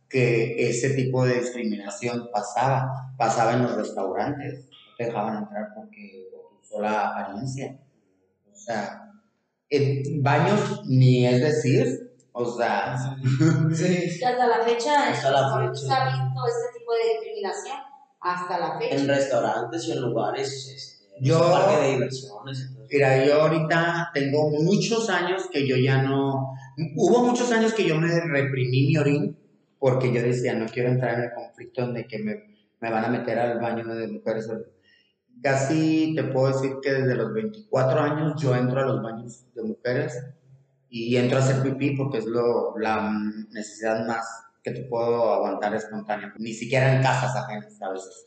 que 0.09 0.68
ese 0.70 0.90
tipo 0.90 1.24
de 1.24 1.40
discriminación 1.40 2.28
pasaba, 2.32 3.12
pasaba 3.18 3.52
en 3.54 3.62
los 3.62 3.74
restaurantes, 3.76 4.64
no 4.66 4.96
te 4.96 5.04
dejaban 5.04 5.42
entrar 5.44 5.68
porque 5.74 6.28
por 6.32 6.59
tu 6.59 6.64
sola 6.66 7.09
apariencia. 7.11 7.78
O 8.50 8.54
sea, 8.56 9.12
en 9.70 10.22
baños 10.22 10.82
ni 10.86 11.26
es 11.26 11.40
decir, 11.42 12.12
o 12.32 12.44
sea, 12.56 12.96
Sí. 13.74 14.20
Hasta 14.24 14.46
la 14.46 14.64
fecha, 14.64 15.11
Hasta 15.11 15.30
la 15.30 15.59
fecha. 15.59 15.74
se 15.74 15.92
ha 15.92 16.04
visto 16.06 16.40
este 16.46 16.78
tipo 16.78 16.92
de 16.92 17.12
discriminación 17.14 17.76
hasta 18.20 18.59
la 18.59 18.78
fecha. 18.78 18.96
En 18.96 19.09
restaurantes 19.09 19.84
y 19.88 19.92
en 19.92 20.00
lugares, 20.00 20.72
este, 20.74 21.06
Yo- 21.20 21.38
parque 21.52 21.76
de 21.82 21.92
diversiones. 21.92 22.61
entonces- 22.68 22.88
Mira, 22.90 23.24
yo 23.26 23.42
ahorita 23.42 24.11
tengo 24.14 24.50
muchos 24.50 25.11
años 25.11 25.44
que 25.52 25.66
yo 25.68 25.76
ya 25.76 26.02
no... 26.02 26.54
Hubo 26.96 27.24
muchos 27.24 27.52
años 27.52 27.74
que 27.74 27.86
yo 27.86 27.96
me 27.96 28.09
reprimí 28.20 28.86
mi 28.86 28.96
orín 28.96 29.38
porque 29.79 30.12
yo 30.12 30.22
decía, 30.22 30.55
no 30.55 30.66
quiero 30.66 30.91
entrar 30.91 31.14
en 31.14 31.24
el 31.24 31.33
conflicto 31.33 31.83
donde 31.83 32.07
que 32.07 32.18
me, 32.18 32.35
me 32.81 32.91
van 32.91 33.05
a 33.05 33.09
meter 33.09 33.39
al 33.39 33.61
baño 33.61 33.87
de 33.95 34.09
mujeres. 34.09 34.49
Casi 35.43 36.14
te 36.16 36.24
puedo 36.24 36.49
decir 36.49 36.76
que 36.83 36.93
desde 36.93 37.14
los 37.14 37.33
24 37.33 38.01
años 38.01 38.43
yo 38.43 38.57
entro 38.57 38.81
a 38.81 38.87
los 38.87 39.03
baños 39.03 39.47
de 39.55 39.62
mujeres 39.62 40.18
y 40.89 41.16
entro 41.16 41.39
a 41.39 41.43
hacer 41.43 41.62
pipí 41.62 41.97
porque 41.97 42.18
es 42.18 42.26
lo, 42.26 42.76
la 42.79 43.12
necesidad 43.51 44.07
más 44.07 44.26
que 44.62 44.72
te 44.72 44.83
puedo 44.85 45.33
aguantar 45.33 45.74
espontánea. 45.74 46.35
Ni 46.39 46.53
siquiera 46.53 46.97
en 46.97 47.03
casas 47.03 47.37
ajenas 47.37 47.81
a 47.81 47.93
veces. 47.93 48.26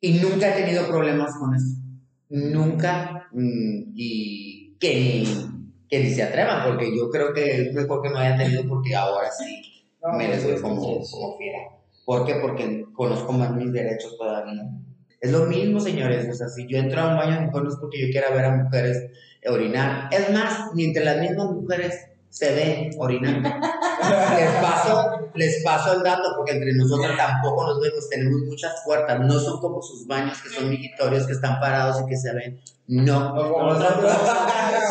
Y 0.00 0.18
nunca 0.18 0.50
he 0.50 0.62
tenido 0.62 0.86
problemas 0.86 1.34
con 1.38 1.54
eso. 1.54 1.80
Nunca. 2.28 3.28
mm, 3.32 3.92
y 3.94 4.76
que 4.78 4.94
ni, 4.94 5.24
que 5.88 6.00
ni 6.00 6.10
se 6.10 6.24
atrevan, 6.24 6.68
porque 6.68 6.94
yo 6.94 7.08
creo 7.08 7.32
que 7.32 7.68
es 7.68 7.74
mejor 7.74 8.02
que 8.02 8.10
no 8.10 8.18
haya 8.18 8.36
tenido 8.36 8.68
porque 8.68 8.94
ahora 8.94 9.30
sí 9.30 9.63
No, 10.04 10.12
me 10.12 10.28
les 10.28 10.44
doy 10.44 10.60
como, 10.60 11.00
como 11.10 11.38
fiera. 11.38 11.58
¿Por 12.04 12.26
qué? 12.26 12.34
Porque 12.34 12.84
conozco 12.92 13.32
más 13.32 13.54
mis 13.54 13.72
derechos 13.72 14.18
todavía. 14.18 14.68
Es 15.18 15.32
lo 15.32 15.46
mismo, 15.46 15.80
señores. 15.80 16.28
O 16.30 16.34
sea, 16.34 16.48
si 16.48 16.66
yo 16.68 16.76
entro 16.76 17.00
a 17.00 17.08
un 17.08 17.16
baño 17.16 17.36
de 17.36 17.46
mujeres 17.46 17.64
no 17.64 17.70
es 17.70 17.76
porque 17.76 18.06
yo 18.06 18.12
quiera 18.12 18.28
ver 18.30 18.44
a 18.44 18.56
mujeres 18.56 19.10
orinar. 19.46 20.10
Es 20.12 20.30
más, 20.30 20.74
ni 20.74 20.84
entre 20.84 21.04
las 21.04 21.18
mismas 21.18 21.46
mujeres 21.52 21.98
se 22.28 22.54
ven 22.54 22.90
orinando. 22.98 23.48
les, 24.36 24.50
paso, 24.60 25.30
les 25.34 25.64
paso 25.64 25.94
el 25.94 26.02
dato 26.02 26.34
porque 26.36 26.52
entre 26.52 26.74
nosotros 26.74 27.16
tampoco 27.16 27.66
nos 27.66 27.80
vemos. 27.80 28.06
Tenemos 28.10 28.42
muchas 28.42 28.82
puertas. 28.84 29.18
No 29.20 29.38
son 29.38 29.58
como 29.60 29.80
sus 29.80 30.06
baños 30.06 30.36
que 30.42 30.50
son 30.50 30.68
migitorios, 30.68 31.26
que 31.26 31.32
están 31.32 31.58
parados 31.60 32.02
y 32.02 32.06
que 32.06 32.16
se 32.18 32.34
ven. 32.34 32.60
No. 32.88 33.34
Como 33.34 33.72
nosotros. 33.72 34.12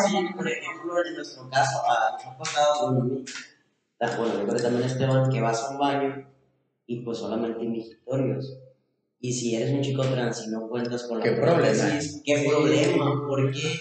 sí, 0.08 0.26
por 0.36 0.48
ejemplo, 0.50 1.06
en 1.06 1.14
nuestro 1.14 1.48
caso, 1.52 1.84
ah, 1.88 2.18
nos 2.18 2.26
ha 2.26 2.38
pasado, 2.40 2.98
bueno, 4.08 4.14
ah, 4.14 4.18
bueno, 4.18 4.34
yo 4.40 4.44
creo 4.46 4.56
que 4.58 4.64
también 4.64 4.84
Esteban, 4.86 5.30
que 5.30 5.42
vas 5.42 5.64
a 5.64 5.70
un 5.72 5.78
baño 5.80 6.28
y 6.86 7.04
pues 7.04 7.18
solamente 7.18 7.64
migitorios. 7.64 8.60
Y 9.20 9.32
si 9.34 9.56
eres 9.56 9.72
un 9.72 9.82
chico 9.82 10.04
trans 10.04 10.46
y 10.46 10.50
no 10.50 10.68
cuentas 10.68 11.04
con 11.04 11.20
la 11.20 11.24
¿Qué 11.24 11.32
problema? 11.32 11.58
prótesis, 11.62 12.22
¿Qué 12.26 12.38
Sí. 12.38 12.48
problema? 12.50 13.06
¿Por 13.28 13.52
qué? 13.52 13.72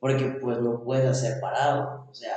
Porque 0.00 0.24
pues 0.40 0.58
no 0.58 0.82
puedes 0.84 1.06
hacer 1.06 1.40
parado. 1.40 2.06
O 2.10 2.14
sea, 2.14 2.32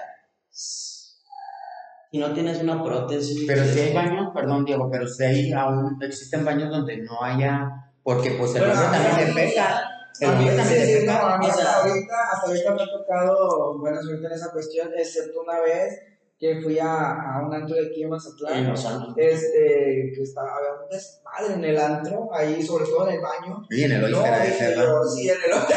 si 2.12 2.18
no 2.20 2.34
tienes 2.34 2.62
una 2.62 2.84
prótesis... 2.84 3.46
Pero 3.48 3.64
si 3.66 3.80
hay 3.80 3.94
baños, 3.94 4.30
perdón 4.34 4.66
Diego, 4.66 4.89
pero 4.92 5.08
si 5.08 5.24
hay 5.24 5.52
aún 5.54 5.98
existen 6.02 6.44
baños 6.46 6.70
donde 6.70 6.98
no 6.98 7.24
haya, 7.24 7.68
porque 8.04 8.32
pues 8.32 8.54
el 8.56 8.66
Bueno, 8.66 8.76
mí- 8.80 8.88
también 8.92 9.28
le 9.28 9.34
peca. 9.34 9.88
El 10.20 10.28
también 10.30 10.66
sí, 10.66 10.74
le 10.76 11.06
no, 11.06 11.12
peca. 11.14 11.34
a 11.36 11.38
mí 11.39 11.46
o 11.48 11.54
sea- 11.54 11.64
hasta 11.64 11.88
ahorita, 11.88 12.14
hasta 12.34 12.48
ahorita 12.48 12.72
me 12.76 12.84
ha 12.84 12.86
tocado 12.86 13.80
buena 13.80 14.02
suerte 14.02 14.28
en 14.28 14.34
esa 14.34 14.52
cuestión, 14.52 14.89
excepto 14.96 15.42
una 15.42 15.60
vez 15.62 16.00
que 16.42 16.60
fui 16.60 16.78
a, 16.80 17.36
a 17.36 17.46
un 17.46 17.54
antro 17.54 17.76
de 17.76 17.86
aquí 17.86 18.02
en 18.02 18.10
Mazatlán. 18.10 18.58
En 18.58 18.70
Los 18.70 18.84
Ángeles. 18.84 19.44
Este, 19.44 20.12
que 20.16 20.24
estaba, 20.24 20.58
había 20.58 20.72
un 20.82 20.89
desmadre 20.89 21.54
en 21.54 21.64
el 21.66 21.78
antro, 21.80 22.30
ahí, 22.34 22.64
sobre 22.64 22.86
todo 22.86 23.08
en 23.08 23.14
el 23.14 23.22
baño. 23.22 23.64
Y 23.70 23.84
en 23.84 23.92
el 23.92 24.10
No, 24.10 24.24
será 24.24 24.39
de 24.39 24.52
sí, 24.52 24.64
en 25.30 25.38
el 25.46 25.54
hoyo. 25.54 25.68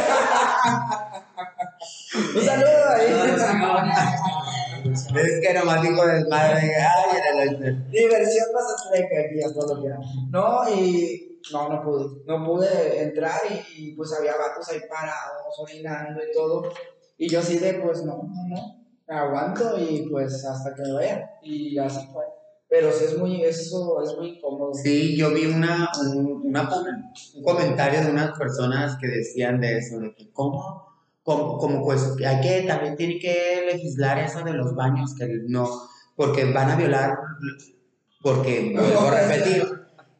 Un 2.35 2.43
saludo 2.43 2.89
ahí. 2.97 3.13
Es 5.17 5.41
que 5.43 5.53
nomás 5.53 5.83
dijo 5.83 6.07
desmadre, 6.07 6.75
ay, 6.77 7.19
en 7.19 7.27
el 7.39 7.49
hoyo. 7.49 7.59
Diversión 7.91 8.47
mazatleca 8.55 9.21
aquí 9.21 9.43
a 9.43 9.53
todo 9.53 9.75
lo 9.75 9.83
que 9.83 9.89
era. 9.89 9.99
No, 10.31 10.67
y 10.75 11.41
no, 11.53 11.69
no 11.69 11.83
pude. 11.83 12.23
No 12.25 12.43
pude 12.43 13.03
entrar 13.03 13.43
y, 13.51 13.63
y, 13.83 13.95
pues 13.97 14.15
había 14.19 14.35
vatos 14.39 14.67
ahí 14.71 14.81
parados, 14.89 15.59
orinando 15.59 16.23
y 16.23 16.33
todo. 16.33 16.73
Y 17.19 17.29
yo 17.29 17.41
así 17.41 17.59
de, 17.59 17.75
pues 17.75 18.03
no, 18.03 18.17
no, 18.17 18.49
no. 18.49 18.84
Aguanto 19.07 19.79
y 19.79 20.09
pues 20.11 20.45
hasta 20.45 20.75
que 20.75 20.83
me 20.83 20.93
vaya. 20.93 21.31
Y 21.43 21.77
así 21.79 22.07
fue. 22.13 22.25
Pero 22.69 22.91
sí 22.91 23.05
es 23.05 23.19
muy, 23.19 23.43
eso 23.43 24.03
es 24.03 24.17
muy 24.17 24.37
incómodo. 24.37 24.75
Sí, 24.75 25.17
yo 25.17 25.33
vi 25.33 25.47
una, 25.47 25.89
un, 26.01 26.43
una 26.45 26.69
un 27.35 27.43
comentario 27.45 28.01
de 28.03 28.11
unas 28.11 28.37
personas 28.39 28.97
que 29.01 29.07
decían 29.07 29.61
de 29.61 29.79
eso, 29.79 30.01
de 30.01 30.15
que 30.15 30.33
cómo, 30.33 30.89
como, 31.23 31.59
como 31.59 31.85
pues 31.85 32.17
hay 32.27 32.41
que, 32.41 32.67
también 32.67 32.97
tiene 32.97 33.19
que 33.19 33.71
legislar 33.73 34.19
eso 34.19 34.43
de 34.43 34.55
los 34.55 34.75
baños, 34.75 35.15
que 35.15 35.27
no, 35.47 35.69
porque 36.17 36.53
van 36.53 36.71
a 36.71 36.77
violar, 36.77 37.17
porque, 38.23 38.73
vuelvo 38.75 39.01
a 39.01 39.21
repetir, 39.21 39.65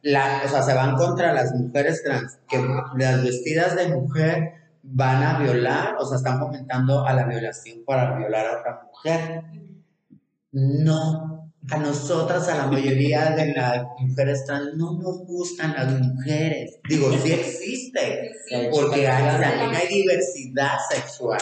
la, 0.03 0.43
o 0.45 0.49
sea, 0.49 0.63
se 0.63 0.75
van 0.75 0.97
contra 0.97 1.33
las 1.33 1.53
mujeres 1.55 2.03
trans, 2.05 2.39
que 2.49 2.65
las 2.99 3.23
vestidas 3.25 3.75
de 3.75 3.89
mujer 3.89 4.53
van 4.87 5.23
a 5.23 5.39
violar, 5.39 5.97
o 5.99 6.05
sea, 6.05 6.19
están 6.19 6.39
fomentando 6.39 7.07
a 7.07 7.13
la 7.15 7.25
violación 7.25 7.85
para 7.87 8.17
violar 8.17 8.47
a 8.47 8.59
otra 8.59 8.83
mujer. 8.87 9.43
No, 10.53 11.51
a 11.71 11.79
nosotras, 11.79 12.49
a 12.49 12.57
la 12.57 12.67
mayoría 12.67 13.31
de 13.31 13.55
las 13.55 13.87
mujeres 13.99 14.45
trans, 14.45 14.75
no 14.77 14.93
nos 14.93 15.27
gustan 15.27 15.73
las 15.73 15.99
mujeres. 16.01 16.79
Digo, 16.89 17.11
sí 17.23 17.33
existe, 17.33 18.33
porque 18.71 19.09
hay, 19.09 19.41
también 19.41 19.75
hay 19.75 19.89
diversidad 19.89 20.77
sexual. 20.91 21.41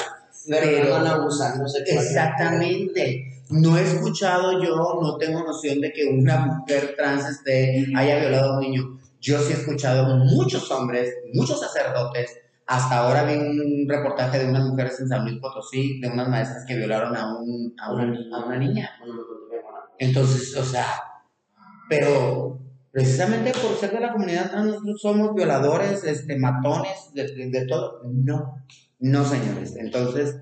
Pero, 0.49 0.67
Pero- 0.67 0.85
no 0.85 0.91
van 0.91 1.07
a 1.07 1.11
abusar, 1.15 1.59
no 1.59 1.69
sé 1.69 1.83
Exactamente. 1.87 3.29
No 3.51 3.77
he 3.77 3.83
escuchado 3.83 4.63
yo, 4.63 4.99
no 5.03 5.19
tengo 5.19 5.45
noción 5.45 5.81
de 5.81 5.93
que 5.93 6.07
una 6.07 6.47
mujer 6.47 6.95
trans 6.97 7.29
esté, 7.29 7.87
haya 7.95 8.19
violado 8.21 8.53
a 8.53 8.57
un 8.57 8.61
niño. 8.63 8.99
Yo 9.21 9.39
sí 9.41 9.53
he 9.53 9.57
escuchado 9.57 10.17
muchos 10.17 10.71
hombres, 10.71 11.13
muchos 11.35 11.61
sacerdotes. 11.61 12.42
Hasta 12.67 12.99
ahora 12.99 13.25
vi 13.25 13.35
un 13.35 13.87
reportaje 13.89 14.39
de 14.39 14.49
unas 14.49 14.65
mujeres 14.65 14.99
en 15.01 15.09
San 15.09 15.25
Luis 15.25 15.41
Potosí, 15.41 16.01
de 16.01 16.09
unas 16.09 16.29
maestras 16.29 16.65
que 16.67 16.77
violaron 16.77 17.15
a, 17.17 17.37
un, 17.37 17.75
a, 17.79 17.93
una, 17.93 18.19
a 18.37 18.47
una 18.47 18.57
niña. 18.57 18.91
Entonces, 19.99 20.57
o 20.57 20.65
sea, 20.65 20.87
pero 21.89 22.59
precisamente 22.91 23.53
por 23.53 23.77
ser 23.77 23.93
de 23.93 24.01
la 24.01 24.13
comunidad 24.13 24.51
trans, 24.51 24.67
nosotros 24.67 25.01
somos 25.01 25.35
violadores, 25.35 26.05
este, 26.05 26.37
matones, 26.39 27.13
de, 27.15 27.25
de- 27.35 27.51
de 27.51 27.67
todo. 27.67 28.01
No, 28.05 28.65
no, 29.01 29.25
señores. 29.25 29.77
Entonces, 29.77 30.37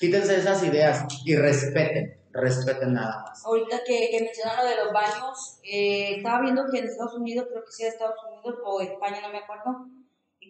quítense 0.00 0.36
esas 0.36 0.62
ideas 0.64 1.04
y 1.24 1.36
respeten, 1.36 2.20
respeten 2.32 2.94
nada 2.94 3.22
más. 3.26 3.44
Ahorita 3.44 3.78
que, 3.86 4.08
que 4.10 4.24
mencionan 4.24 4.56
lo 4.56 4.64
de 4.68 4.76
los 4.84 4.92
baños, 4.92 5.58
eh, 5.62 6.16
estaba 6.16 6.40
viendo 6.40 6.64
que 6.70 6.78
en 6.78 6.86
Estados 6.86 7.14
Unidos, 7.14 7.46
creo 7.50 7.64
que 7.64 7.72
sí, 7.72 7.84
Estados 7.84 8.16
Unidos 8.28 8.58
o 8.64 8.80
España, 8.80 9.18
no 9.22 9.30
me 9.30 9.38
acuerdo, 9.38 9.86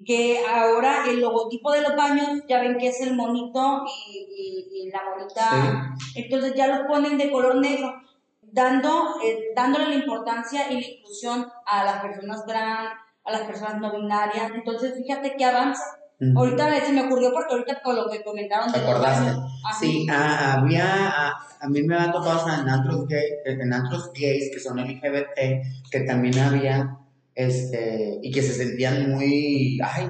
que 0.04 0.44
ahora 0.46 1.04
el 1.08 1.20
logotipo 1.20 1.72
de 1.72 1.82
los 1.82 1.96
baños, 1.96 2.42
ya 2.48 2.60
ven 2.60 2.76
que 2.78 2.88
es 2.88 3.00
el 3.00 3.14
monito 3.14 3.84
y, 4.08 4.18
y- 4.18 4.82
y 4.86 4.90
la 4.90 5.00
monita, 5.10 5.94
entonces 6.14 6.54
ya 6.54 6.66
los 6.68 6.86
ponen 6.86 7.16
de 7.18 7.30
color 7.30 7.56
negro, 7.56 7.94
dando, 8.42 9.16
eh, 9.24 9.48
dándole 9.54 9.88
la 9.88 9.94
importancia 9.96 10.70
y 10.70 10.80
la 10.80 10.86
inclusión 10.88 11.46
a 11.66 11.84
las 11.84 12.02
personas 12.02 12.44
trans, 12.46 12.90
a 13.24 13.32
las 13.32 13.42
personas 13.42 13.80
no 13.80 13.92
binarias. 14.00 14.52
Entonces, 14.54 14.94
fíjate 14.96 15.34
qué 15.36 15.44
avance. 15.44 15.82
Ujú. 16.20 16.38
Ahorita 16.38 16.80
se 16.80 16.92
me 16.92 17.02
ocurrió 17.06 17.30
porque 17.32 17.52
ahorita 17.52 17.82
con 17.82 17.96
lo 17.96 18.08
que 18.08 18.22
comentaron 18.24 18.72
¿Te 18.72 18.78
de 18.78 18.84
los 18.86 18.94
acordaste? 18.94 19.26
baños. 19.26 19.50
Sí, 19.78 20.06
ah, 20.10 20.54
había, 20.60 20.84
ah, 21.08 21.32
a 21.60 21.68
mí 21.68 21.82
me 21.82 21.94
ha 21.96 22.10
tocado 22.10 22.48
en 22.48 22.68
antros, 22.68 23.06
gay, 23.06 23.24
en 23.44 23.72
antros 23.72 24.10
gays 24.14 24.50
que 24.52 24.58
son 24.60 24.78
LGBT, 24.78 25.62
que 25.90 26.00
también 26.00 26.38
había, 26.38 26.96
este, 27.36 28.18
y 28.22 28.32
que 28.32 28.42
se 28.42 28.52
sentían 28.54 29.10
muy, 29.12 29.78
ay, 29.84 30.08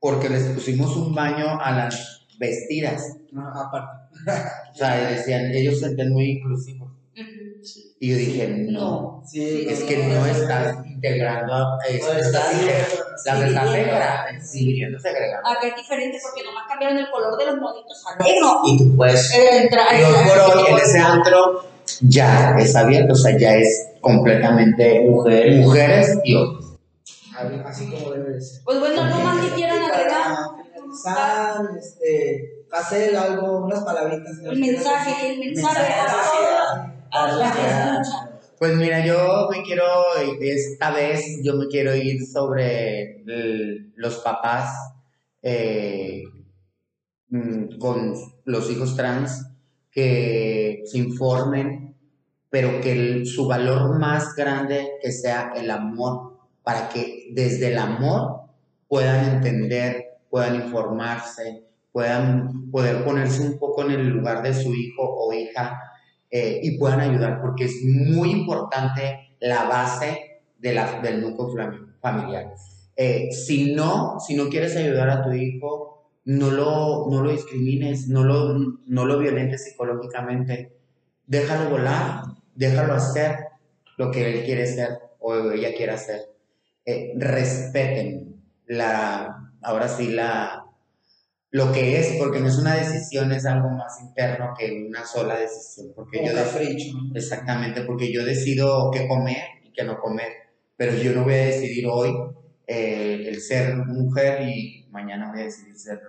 porque 0.00 0.28
les 0.30 0.44
pusimos 0.44 0.96
un 0.96 1.14
baño 1.14 1.60
a 1.60 1.72
las 1.72 2.22
vestidas. 2.38 3.16
No, 3.32 3.46
aparte. 3.48 4.02
O 4.72 4.76
sea, 4.76 5.10
decían, 5.10 5.52
ellos 5.52 5.78
se 5.78 5.86
sentían 5.86 6.10
muy 6.12 6.30
inclusivos. 6.32 6.88
Ujú. 7.16 7.24
Y 8.00 8.10
yo 8.10 8.16
dije, 8.16 8.48
no, 8.70 9.22
Sí, 9.26 9.66
es 9.68 9.82
que 9.84 9.98
no 10.08 10.26
estás 10.26 10.84
integrando 10.86 11.52
a 11.54 11.78
estás- 11.88 12.14
las 12.16 12.26
estás 12.26 12.50
segregando, 13.24 14.44
sí, 14.44 14.80
no 14.90 14.98
segregando. 14.98 15.48
Acá 15.48 15.68
es 15.68 15.76
diferente 15.76 16.18
porque 16.22 16.42
nomás 16.44 16.64
cambiaron 16.68 16.98
el 16.98 17.10
color 17.10 17.38
de 17.38 17.46
los 17.46 17.56
monitos 17.58 18.04
a 18.06 18.22
negro. 18.22 18.60
Y 18.66 18.78
tú 18.78 18.96
puedes 18.96 19.30
Eh, 19.32 19.62
entra- 19.62 19.86
hoy 19.90 20.64
en 20.70 20.76
ese 20.78 20.98
antro 20.98 21.64
ya 22.00 22.54
es 22.58 22.74
abierto, 22.76 23.12
o 23.12 23.16
sea, 23.16 23.36
ya 23.38 23.54
es 23.56 23.88
completamente 24.04 25.00
mujer, 25.08 25.56
mujeres 25.56 26.18
y 26.24 26.34
hombres. 26.34 26.66
Así 27.64 27.90
como 27.90 28.10
debe 28.12 28.30
de 28.34 28.40
ser. 28.40 28.62
Pues 28.64 28.78
bueno, 28.78 29.04
no 29.08 29.18
más 29.24 29.44
que 29.44 29.54
quieran 29.54 29.82
Y 29.82 29.84
agregar 29.86 30.36
finalizar, 30.72 31.56
este, 31.76 32.64
hacer 32.70 33.16
algo, 33.16 33.64
unas 33.64 33.82
palabritas. 33.82 34.38
el 34.44 34.60
mensaje, 34.60 35.32
el 35.32 35.38
mensaje 35.40 35.92
a 35.92 36.06
todas 36.06 36.90
a 37.10 37.36
las 37.38 37.56
que 37.56 37.62
escuchan. 37.62 38.30
Pues 38.58 38.76
mira, 38.76 39.04
yo 39.04 39.48
me 39.50 39.62
quiero, 39.62 39.84
esta 40.40 40.92
vez 40.92 41.40
yo 41.42 41.54
me 41.56 41.66
quiero 41.66 41.94
ir 41.96 42.24
sobre 42.24 43.16
el- 43.26 43.92
los 43.96 44.18
papás 44.18 44.70
eh, 45.42 46.22
mm, 47.28 47.78
con 47.78 48.14
los 48.44 48.70
hijos 48.70 48.96
trans 48.96 49.44
que 49.90 50.82
se 50.86 50.98
informen 50.98 51.83
pero 52.54 52.80
que 52.80 53.26
su 53.26 53.48
valor 53.48 53.98
más 53.98 54.36
grande 54.36 54.92
que 55.02 55.10
sea 55.10 55.54
el 55.56 55.68
amor, 55.72 56.38
para 56.62 56.88
que 56.88 57.30
desde 57.32 57.72
el 57.72 57.78
amor 57.78 58.42
puedan 58.86 59.24
entender, 59.34 60.20
puedan 60.30 60.54
informarse, 60.54 61.64
puedan 61.90 62.70
poder 62.70 63.02
ponerse 63.02 63.42
un 63.42 63.58
poco 63.58 63.82
en 63.82 63.90
el 63.90 64.06
lugar 64.06 64.40
de 64.44 64.54
su 64.54 64.72
hijo 64.72 65.02
o 65.02 65.32
hija 65.32 65.80
eh, 66.30 66.60
y 66.62 66.78
puedan 66.78 67.00
ayudar, 67.00 67.40
porque 67.40 67.64
es 67.64 67.82
muy 67.82 68.30
importante 68.30 69.34
la 69.40 69.64
base 69.64 70.40
de 70.56 70.74
la, 70.74 71.00
del 71.00 71.22
núcleo 71.22 71.72
familiar. 72.00 72.54
Eh, 72.94 73.32
si, 73.32 73.74
no, 73.74 74.20
si 74.20 74.36
no 74.36 74.48
quieres 74.48 74.76
ayudar 74.76 75.10
a 75.10 75.24
tu 75.24 75.32
hijo, 75.32 76.06
no 76.24 76.52
lo, 76.52 77.08
no 77.10 77.20
lo 77.20 77.32
discrimines, 77.32 78.06
no 78.06 78.22
lo, 78.22 78.56
no 78.86 79.06
lo 79.06 79.18
violentes 79.18 79.64
psicológicamente, 79.64 80.70
déjalo 81.26 81.70
volar, 81.70 82.22
déjalo 82.54 82.94
hacer 82.94 83.36
lo 83.96 84.10
que 84.10 84.32
él 84.32 84.44
quiere 84.44 84.66
ser 84.66 84.98
o 85.18 85.50
ella 85.52 85.74
quiere 85.76 85.92
hacer. 85.92 86.20
Eh, 86.84 87.12
respeten 87.16 88.42
la, 88.66 89.52
ahora 89.62 89.88
sí, 89.88 90.08
la, 90.08 90.64
lo 91.50 91.72
que 91.72 91.98
es, 91.98 92.16
porque 92.18 92.40
no 92.40 92.48
es 92.48 92.58
una 92.58 92.74
decisión, 92.74 93.32
es 93.32 93.46
algo 93.46 93.70
más 93.70 94.00
interno 94.00 94.52
que 94.58 94.86
una 94.88 95.06
sola 95.06 95.38
decisión. 95.38 95.92
Porque 95.94 96.24
yo 96.24 96.32
Exactamente, 97.14 97.82
porque 97.82 98.12
yo 98.12 98.24
decido 98.24 98.90
qué 98.90 99.06
comer 99.06 99.44
y 99.62 99.72
qué 99.72 99.84
no 99.84 99.98
comer, 99.98 100.32
pero 100.76 100.94
yo 100.96 101.12
no 101.12 101.24
voy 101.24 101.34
a 101.34 101.46
decidir 101.46 101.86
hoy 101.86 102.12
eh, 102.66 103.24
el 103.28 103.40
ser 103.40 103.76
mujer 103.76 104.42
y 104.48 104.86
mañana 104.90 105.30
voy 105.30 105.42
a 105.42 105.44
decidir 105.44 105.76
ser 105.76 106.00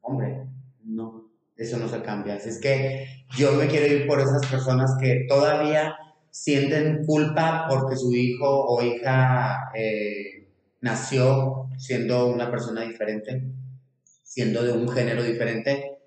hombre. 0.00 0.46
No, 0.82 1.30
eso 1.56 1.78
no 1.78 1.88
se 1.88 2.02
cambia. 2.02 2.34
Así 2.34 2.48
es 2.48 2.60
que 2.60 3.06
yo 3.36 3.52
me 3.52 3.66
quiero 3.66 3.86
ir 3.86 4.06
por 4.06 4.20
esas 4.20 4.46
personas 4.46 4.96
que 5.00 5.26
todavía 5.28 5.96
sienten 6.30 7.04
culpa 7.06 7.66
porque 7.68 7.96
su 7.96 8.12
hijo 8.12 8.46
o 8.46 8.82
hija 8.82 9.70
eh, 9.74 10.48
nació 10.80 11.68
siendo 11.78 12.26
una 12.26 12.50
persona 12.50 12.82
diferente, 12.82 13.42
siendo 14.22 14.62
de 14.62 14.72
un 14.72 14.88
género 14.88 15.22
diferente, 15.22 15.98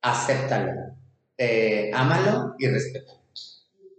acéptalo, 0.00 0.72
eh, 1.36 1.90
ámalo 1.92 2.54
y 2.58 2.66
respétalo. 2.68 3.18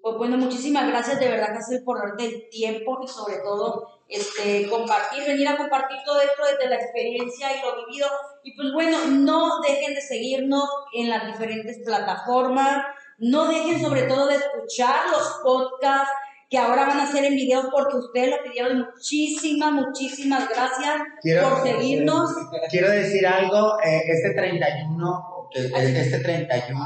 Pues 0.02 0.16
bueno, 0.18 0.38
muchísimas 0.38 0.88
gracias 0.88 1.20
de 1.20 1.28
verdad, 1.28 1.54
Cáceres, 1.54 1.84
por 1.84 2.00
darte 2.00 2.26
el 2.26 2.50
tiempo 2.50 3.00
y 3.04 3.08
sobre 3.08 3.38
todo 3.44 4.02
este, 4.08 4.68
compartir, 4.70 5.24
venir 5.24 5.48
a 5.48 5.58
compartir 5.58 5.98
todo 6.06 6.20
esto 6.22 6.42
desde 6.52 6.70
la 6.70 6.78
experiencia 6.82 7.56
y 7.56 7.62
lo 7.62 7.86
vivido. 7.86 8.08
Y 8.44 8.56
pues 8.56 8.72
bueno, 8.74 8.98
no 9.08 9.62
dejen 9.62 9.96
de 9.96 10.02
seguirnos 10.02 10.70
en 10.94 11.10
las 11.10 11.28
diferentes 11.28 11.80
plataformas, 11.86 12.84
no 13.18 13.48
dejen 13.48 13.82
sobre 13.82 14.04
todo 14.04 14.28
de 14.28 14.36
escuchar 14.36 15.10
los 15.12 15.40
podcasts 15.44 16.10
que 16.50 16.58
ahora 16.58 16.86
van 16.88 17.00
a 17.00 17.12
ser 17.12 17.26
en 17.26 17.36
videos 17.36 17.68
porque 17.72 17.98
ustedes 17.98 18.32
lo 18.32 18.44
pidieron. 18.44 18.80
Muchísimas, 18.80 19.72
muchísimas 19.72 20.50
gracias 20.50 20.96
por 21.44 21.64
seguirnos. 21.64 22.32
Quiero 22.72 22.90
decir 22.90 23.28
algo, 23.28 23.80
eh, 23.84 24.02
este 24.08 24.34
31 24.34 25.40
este 25.52 26.20
31, 26.20 26.86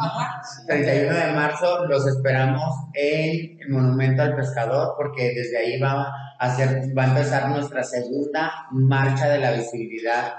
31 0.67 1.13
de 1.13 1.33
marzo 1.33 1.85
los 1.85 2.07
esperamos 2.07 2.87
en 2.93 3.59
el 3.59 3.69
Monumento 3.69 4.21
al 4.21 4.35
Pescador 4.35 4.93
porque 4.95 5.33
desde 5.35 5.57
ahí 5.57 5.79
va 5.79 6.07
a, 6.39 6.45
hacer, 6.45 6.97
va 6.97 7.03
a 7.03 7.07
empezar 7.07 7.49
nuestra 7.49 7.83
segunda 7.83 8.67
marcha 8.71 9.27
de 9.27 9.39
la 9.39 9.51
visibilidad 9.51 10.35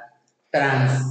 trans 0.55 1.03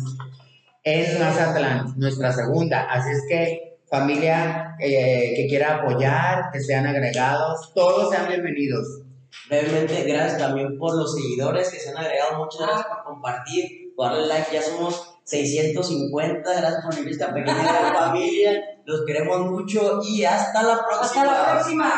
en 0.84 1.20
Mazatlán, 1.20 1.94
nuestra 1.98 2.32
segunda. 2.32 2.88
Así 2.90 3.10
es 3.12 3.24
que 3.28 3.78
familia 3.90 4.76
eh, 4.80 5.34
que 5.36 5.48
quiera 5.48 5.76
apoyar, 5.76 6.50
que 6.52 6.62
sean 6.62 6.88
agregados, 6.88 7.74
todos 7.76 8.10
sean 8.10 8.30
bienvenidos. 8.30 9.02
Realmente 9.50 10.04
gracias 10.04 10.38
también 10.38 10.78
por 10.78 10.96
los 10.96 11.14
seguidores 11.14 11.70
que 11.70 11.80
se 11.80 11.90
han 11.90 11.98
agregado, 11.98 12.38
muchas 12.38 12.62
gracias 12.62 12.88
por 12.88 13.04
compartir, 13.04 13.94
por 13.96 14.12
darle 14.12 14.28
like, 14.28 14.54
ya 14.54 14.62
somos 14.62 15.16
650, 15.26 16.50
gracias 16.50 16.84
por 16.84 16.96
venir 16.96 17.12
esta 17.12 17.34
pequeña 17.34 17.94
familia, 17.94 18.64
los 18.86 19.06
queremos 19.06 19.52
mucho 19.52 20.00
y 20.04 20.24
hasta 20.24 20.64
la 20.64 20.86
próxima. 20.86 21.24
Hasta 21.24 21.26
la 21.26 21.52
próxima. 21.52 21.94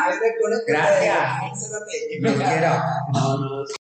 Gracias. 0.66 1.70
Los 2.20 2.34
quiero. 2.34 3.85